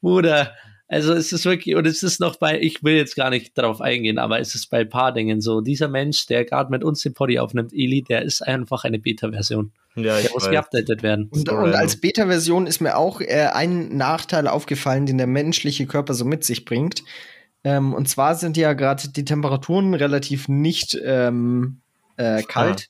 Bruder, 0.00 0.54
also 0.91 1.12
es 1.12 1.30
ist 1.30 1.45
wirklich, 1.45 1.76
und 1.76 1.86
es 1.86 2.03
ist 2.03 2.18
noch 2.18 2.34
bei, 2.34 2.61
ich 2.61 2.82
will 2.82 2.97
jetzt 2.97 3.14
gar 3.14 3.30
nicht 3.30 3.57
drauf 3.57 3.80
eingehen, 3.80 4.18
aber 4.18 4.41
es 4.41 4.57
ist 4.57 4.70
bei 4.70 4.84
Pardingen 4.84 5.41
so, 5.41 5.61
dieser 5.61 5.86
Mensch, 5.86 6.26
der 6.26 6.45
gerade 6.45 6.68
mit 6.72 6.82
uns 6.82 7.01
den 7.03 7.14
Poddy 7.14 7.38
aufnimmt, 7.38 7.72
Eli, 7.72 8.03
der 8.03 8.22
ist 8.22 8.43
einfach 8.43 8.82
eine 8.82 8.99
Beta-Version. 8.99 9.70
Ja, 9.95 10.18
ich 10.18 10.24
Der 10.24 10.32
muss 10.32 10.51
geupdatet 10.51 11.05
werden. 11.05 11.28
Und, 11.30 11.49
und 11.49 11.74
als 11.76 12.01
Beta-Version 12.01 12.66
ist 12.66 12.80
mir 12.80 12.97
auch 12.97 13.20
äh, 13.20 13.51
ein 13.53 13.97
Nachteil 13.97 14.49
aufgefallen, 14.49 15.07
den 15.07 15.18
der 15.18 15.28
menschliche 15.28 15.86
Körper 15.86 16.12
so 16.12 16.24
mit 16.24 16.43
sich 16.43 16.64
bringt. 16.64 17.05
Ähm, 17.62 17.95
und 17.95 18.09
zwar 18.09 18.34
sind 18.34 18.57
ja 18.57 18.72
gerade 18.72 19.11
die 19.11 19.24
Temperaturen 19.24 19.95
relativ 19.95 20.49
nicht 20.49 20.99
ähm, 21.05 21.82
äh, 22.16 22.43
kalt. 22.43 22.88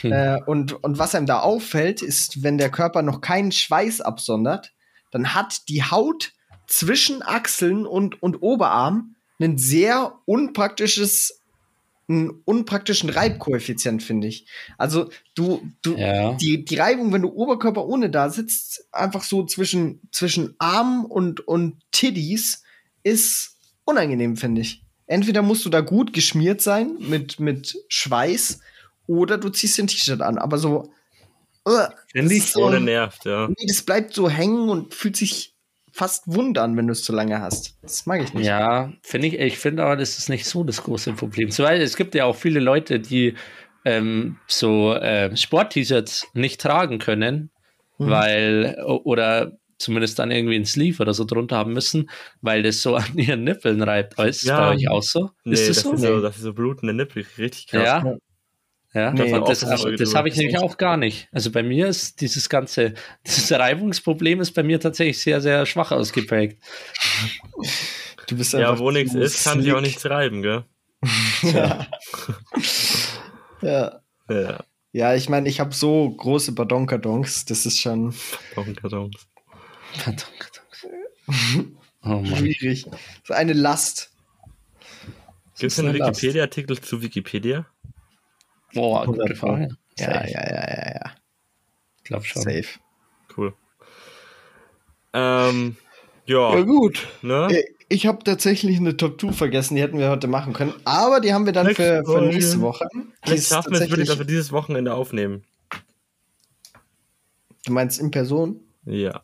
Hm. 0.00 0.12
Äh, 0.12 0.38
und, 0.46 0.82
und 0.82 0.98
was 0.98 1.14
einem 1.14 1.26
da 1.26 1.40
auffällt, 1.40 2.00
ist, 2.00 2.42
wenn 2.42 2.56
der 2.56 2.70
Körper 2.70 3.02
noch 3.02 3.20
keinen 3.20 3.52
Schweiß 3.52 4.00
absondert, 4.00 4.72
dann 5.10 5.34
hat 5.34 5.68
die 5.68 5.82
Haut 5.82 6.32
zwischen 6.68 7.22
Achseln 7.22 7.86
und, 7.86 8.22
und 8.22 8.42
Oberarm 8.42 9.16
ein 9.40 9.58
sehr 9.58 10.18
unpraktisches, 10.26 11.40
einen 12.08 12.42
unpraktischen 12.44 13.10
Reibkoeffizient, 13.10 14.02
finde 14.02 14.28
ich. 14.28 14.46
Also 14.76 15.10
du, 15.34 15.60
du, 15.82 15.96
Ja. 15.96 16.32
die, 16.34 16.64
die 16.64 16.76
Reibung, 16.76 17.12
wenn 17.12 17.22
du 17.22 17.30
Oberkörper 17.30 17.84
ohne 17.86 18.10
da 18.10 18.30
sitzt, 18.30 18.86
einfach 18.92 19.24
so 19.24 19.44
zwischen, 19.46 20.00
zwischen 20.12 20.54
Arm 20.58 21.04
und, 21.04 21.46
und 21.48 21.80
Tiddies, 21.90 22.62
ist 23.02 23.56
unangenehm, 23.84 24.36
finde 24.36 24.60
ich. 24.60 24.82
Entweder 25.06 25.40
musst 25.42 25.64
du 25.64 25.70
da 25.70 25.80
gut 25.80 26.12
geschmiert 26.12 26.60
sein 26.60 26.96
mit, 27.00 27.40
mit 27.40 27.76
Schweiß 27.88 28.60
oder 29.06 29.38
du 29.38 29.48
ziehst 29.48 29.78
den 29.78 29.86
T-Shirt 29.86 30.20
an. 30.20 30.36
Aber 30.36 30.58
so, 30.58 30.92
äh, 31.66 31.86
Finde 32.12 32.34
ich 32.34 32.40
das 32.40 32.48
ist 32.48 32.52
so, 32.54 32.64
Ohne 32.66 32.80
nervt, 32.80 33.24
ja. 33.24 33.48
nee, 33.48 33.66
das 33.66 33.82
bleibt 33.82 34.12
so 34.12 34.28
hängen 34.28 34.68
und 34.68 34.92
fühlt 34.94 35.16
sich 35.16 35.54
fast 35.98 36.22
wund 36.26 36.58
an, 36.58 36.76
wenn 36.76 36.86
du 36.86 36.92
es 36.92 37.02
zu 37.02 37.12
lange 37.12 37.40
hast. 37.40 37.76
Das 37.82 38.06
mag 38.06 38.22
ich 38.22 38.32
nicht. 38.32 38.46
Ja, 38.46 38.92
finde 39.02 39.26
ich, 39.28 39.38
ich 39.38 39.58
finde 39.58 39.82
aber, 39.82 39.96
das 39.96 40.16
ist 40.18 40.28
nicht 40.28 40.44
so 40.46 40.62
das 40.64 40.82
große 40.84 41.12
Problem. 41.14 41.50
Weil 41.58 41.82
es 41.82 41.96
gibt 41.96 42.14
ja 42.14 42.24
auch 42.24 42.36
viele 42.36 42.60
Leute, 42.60 43.00
die 43.00 43.34
ähm, 43.84 44.36
so 44.46 44.94
äh, 44.94 45.36
Sport-T-Shirts 45.36 46.28
nicht 46.34 46.60
tragen 46.60 46.98
können, 46.98 47.50
Mhm. 48.00 48.10
weil, 48.10 48.76
oder 48.84 49.58
zumindest 49.78 50.20
dann 50.20 50.30
irgendwie 50.30 50.54
ein 50.54 50.64
Sleeve 50.64 51.02
oder 51.02 51.12
so 51.14 51.24
drunter 51.24 51.56
haben 51.56 51.72
müssen, 51.72 52.08
weil 52.42 52.62
das 52.62 52.80
so 52.80 52.94
an 52.96 53.18
ihren 53.18 53.42
Nippeln 53.42 53.82
reibt. 53.82 54.16
Ist 54.20 54.44
Ja. 54.44 54.60
bei 54.60 54.76
euch 54.76 54.88
auch 54.88 55.02
so? 55.02 55.30
Nee, 55.44 55.54
ist 55.54 55.68
das, 55.68 55.76
das 55.78 55.84
so? 55.84 55.92
ist 55.94 56.00
so, 56.02 56.20
das 56.20 56.36
ist 56.36 56.42
so 56.42 56.52
blutende 56.54 56.94
Nippel, 56.94 57.24
richtig 57.38 57.66
krass. 57.66 57.84
ja. 58.04 58.16
Ja, 58.98 59.12
Nee, 59.12 59.30
das, 59.46 59.60
das, 59.60 59.82
drüber. 59.82 60.18
habe 60.18 60.28
ich 60.28 60.36
nämlich 60.36 60.58
auch 60.58 60.76
gar 60.76 60.96
nicht. 60.96 61.28
Also 61.30 61.52
bei 61.52 61.62
mir 61.62 61.86
ist 61.86 62.20
dieses 62.20 62.48
ganze, 62.48 62.94
dieses 63.24 63.52
Reibungsproblem 63.52 64.40
ist 64.40 64.52
bei 64.52 64.64
mir 64.64 64.80
tatsächlich 64.80 65.20
sehr, 65.20 65.40
sehr 65.40 65.66
schwach 65.66 65.92
ausgeprägt. 65.92 66.60
Du 68.26 68.36
bist 68.36 68.54
Ja, 68.54 68.76
wo 68.78 68.90
nichts 68.90 69.14
ist, 69.14 69.44
kann 69.44 69.62
sich 69.62 69.72
auch 69.72 69.80
nichts 69.80 70.04
reiben, 70.04 70.42
gell? 70.42 70.64
Ja. 71.42 71.86
ja. 73.62 74.00
Ja, 74.28 74.64
Ja, 74.90 75.14
ich 75.14 75.28
meine, 75.28 75.48
ich 75.48 75.60
habe 75.60 75.72
so 75.72 76.10
große 76.10 76.52
Badonkadonks, 76.52 77.44
das 77.44 77.66
ist 77.66 77.78
schon. 77.78 78.12
Pardon, 78.54 78.74
pardon. 78.74 79.10
Oh 82.02 82.08
Mann. 82.08 82.26
schwierig. 82.26 82.86
So 83.22 83.34
eine 83.34 83.52
Last. 83.52 84.10
Gibt 85.58 85.72
es 85.72 85.78
einen. 85.78 85.94
Wikipedia-Artikel 85.94 86.80
zu 86.80 87.00
Wikipedia? 87.00 87.66
Boah, 88.74 89.06
gute 89.06 89.20
100 89.22 89.38
Pro. 89.38 89.46
Frage. 89.48 89.68
Ja, 89.98 90.10
ja, 90.26 90.26
ja, 90.26 90.70
ja, 90.70 90.92
ja. 90.94 91.12
Ich 91.98 92.04
glaube 92.04 92.24
schon. 92.24 92.42
Safe. 92.42 92.64
Cool. 93.36 93.54
Ähm, 95.12 95.76
ja, 96.26 96.60
gut. 96.62 97.08
ne? 97.22 97.48
Äh, 97.50 97.64
Ich 97.88 98.06
habe 98.06 98.22
tatsächlich 98.22 98.76
eine 98.78 98.96
Top 98.96 99.20
2 99.20 99.32
vergessen, 99.32 99.74
die 99.76 99.82
hätten 99.82 99.98
wir 99.98 100.10
heute 100.10 100.26
machen 100.28 100.52
können. 100.52 100.74
Aber 100.84 101.20
die 101.20 101.32
haben 101.32 101.46
wir 101.46 101.52
dann 101.52 101.74
für, 101.74 102.04
für 102.04 102.20
nächste 102.20 102.60
Woche. 102.60 102.86
Die 102.94 103.00
Vielleicht 103.24 103.48
schaffen 103.48 103.72
wir 103.72 103.80
es 103.80 103.88
wirklich, 103.90 104.08
dass 104.08 104.18
wir 104.18 104.26
dieses 104.26 104.52
Wochenende 104.52 104.92
aufnehmen. 104.94 105.42
Du 107.66 107.72
meinst 107.72 107.98
in 108.00 108.10
Person? 108.10 108.60
Ja. 108.84 109.22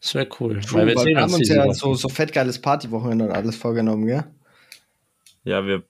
Das 0.00 0.14
wäre 0.14 0.28
cool. 0.38 0.60
True, 0.60 0.80
weil 0.80 0.86
wir 0.88 0.94
weil 0.96 1.04
sehen 1.04 1.16
wir 1.16 1.22
haben 1.22 1.34
uns 1.34 1.48
ja 1.48 1.64
Woche. 1.64 1.74
so, 1.74 1.94
so 1.94 2.08
fettgeiles 2.08 2.60
Partywochenende 2.60 3.24
und 3.26 3.32
alles 3.32 3.56
vorgenommen, 3.56 4.06
gell? 4.06 4.24
Ja, 5.44 5.66
wir 5.66 5.82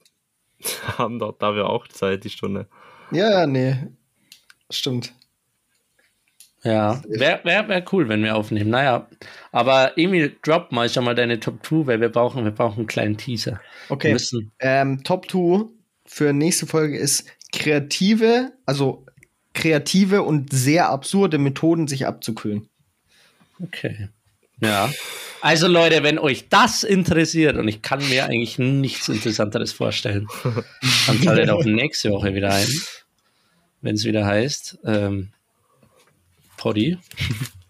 haben 0.98 1.18
doch 1.18 1.36
da 1.38 1.54
wir 1.54 1.68
auch 1.68 1.86
Zeit, 1.88 2.24
die 2.24 2.30
Stunde. 2.30 2.68
Ja, 3.10 3.46
nee. 3.46 3.76
Stimmt. 4.70 5.12
Ja, 6.64 7.02
wäre 7.08 7.40
wär, 7.44 7.68
wär 7.68 7.84
cool, 7.92 8.08
wenn 8.08 8.22
wir 8.22 8.36
aufnehmen. 8.36 8.70
Naja, 8.70 9.08
aber 9.52 9.96
Emil, 9.96 10.36
drop 10.42 10.72
mal 10.72 10.88
schon 10.88 11.04
mal 11.04 11.14
deine 11.14 11.38
Top 11.38 11.64
2, 11.64 11.86
weil 11.86 12.00
wir 12.00 12.08
brauchen, 12.08 12.44
wir 12.44 12.50
brauchen 12.50 12.78
einen 12.78 12.86
kleinen 12.86 13.16
Teaser. 13.16 13.60
Okay. 13.88 14.16
Ähm, 14.58 15.02
Top 15.04 15.30
2 15.30 15.66
für 16.04 16.32
nächste 16.32 16.66
Folge 16.66 16.98
ist 16.98 17.26
kreative, 17.52 18.52
also 18.66 19.06
kreative 19.54 20.22
und 20.22 20.52
sehr 20.52 20.88
absurde 20.90 21.38
Methoden, 21.38 21.86
sich 21.86 22.06
abzukühlen. 22.06 22.68
okay. 23.62 24.08
Ja. 24.60 24.90
Also 25.40 25.68
Leute, 25.68 26.02
wenn 26.02 26.18
euch 26.18 26.48
das 26.48 26.82
interessiert, 26.82 27.56
und 27.56 27.68
ich 27.68 27.80
kann 27.82 28.06
mir 28.08 28.24
eigentlich 28.24 28.58
nichts 28.58 29.08
Interessanteres 29.08 29.72
vorstellen, 29.72 30.26
dann 31.06 31.22
schaltet 31.22 31.50
auch 31.50 31.64
nächste 31.64 32.10
Woche 32.10 32.34
wieder 32.34 32.52
ein, 32.52 32.68
wenn 33.80 33.94
es 33.94 34.04
wieder 34.04 34.26
heißt, 34.26 34.78
ähm, 34.84 35.30
Poddy. 36.56 36.98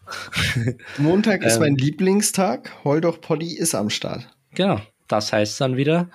Montag 0.99 1.43
ist 1.45 1.57
Ähm. 1.57 1.61
mein 1.61 1.77
Lieblingstag. 1.77 2.73
Hol 2.85 3.03
doch 3.03 3.21
Poddy 3.21 3.55
ist 3.55 3.75
am 3.75 3.91
Start. 3.91 4.27
Genau, 4.55 4.81
das 5.07 5.33
heißt 5.33 5.61
dann 5.61 5.77
wieder. 5.77 6.09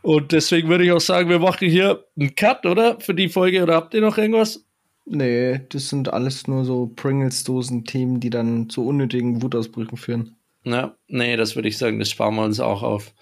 Und 0.00 0.32
deswegen 0.32 0.68
würde 0.68 0.84
ich 0.84 0.92
auch 0.92 1.00
sagen, 1.00 1.28
wir 1.28 1.38
machen 1.38 1.68
hier 1.68 2.04
einen 2.18 2.34
Cut, 2.34 2.64
oder? 2.64 2.98
Für 3.00 3.14
die 3.14 3.28
Folge. 3.28 3.62
Oder 3.62 3.74
habt 3.74 3.92
ihr 3.92 4.00
noch 4.00 4.16
irgendwas? 4.16 4.64
Nee, 5.10 5.60
das 5.70 5.88
sind 5.88 6.12
alles 6.12 6.46
nur 6.46 6.64
so 6.64 6.86
Pringles-Dosen-Themen, 6.94 8.20
die 8.20 8.30
dann 8.30 8.68
zu 8.68 8.86
unnötigen 8.86 9.42
Wutausbrüchen 9.42 9.96
führen. 9.96 10.36
Na, 10.64 10.96
nee, 11.06 11.36
das 11.36 11.56
würde 11.56 11.68
ich 11.68 11.78
sagen, 11.78 11.98
das 11.98 12.10
sparen 12.10 12.34
wir 12.34 12.44
uns 12.44 12.60
auch 12.60 12.82
auf 12.82 13.14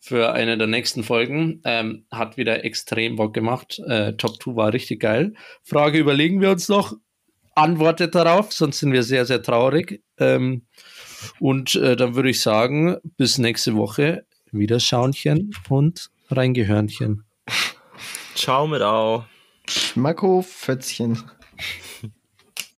für 0.00 0.32
eine 0.32 0.58
der 0.58 0.66
nächsten 0.66 1.04
Folgen. 1.04 1.60
Ähm, 1.64 2.06
hat 2.10 2.36
wieder 2.36 2.64
extrem 2.64 3.16
Bock 3.16 3.34
gemacht. 3.34 3.78
Äh, 3.86 4.14
Top 4.14 4.42
2 4.42 4.56
war 4.56 4.72
richtig 4.72 5.00
geil. 5.00 5.34
Frage 5.62 5.98
überlegen 5.98 6.40
wir 6.40 6.50
uns 6.50 6.68
noch. 6.68 6.94
Antwortet 7.54 8.14
darauf, 8.14 8.52
sonst 8.52 8.78
sind 8.78 8.92
wir 8.92 9.02
sehr, 9.02 9.26
sehr 9.26 9.42
traurig. 9.42 10.02
Ähm, 10.18 10.66
und 11.40 11.74
äh, 11.74 11.96
dann 11.96 12.14
würde 12.14 12.30
ich 12.30 12.40
sagen, 12.40 12.96
bis 13.16 13.38
nächste 13.38 13.74
Woche. 13.74 14.24
Wieder 14.50 14.80
Schaunchen 14.80 15.50
und 15.68 16.10
Reingehörnchen. 16.30 17.24
Ciao 18.34 18.66
mit 18.66 18.82
Au. 18.82 19.24
Marco 19.94 20.42
Fötzchen. 20.42 21.18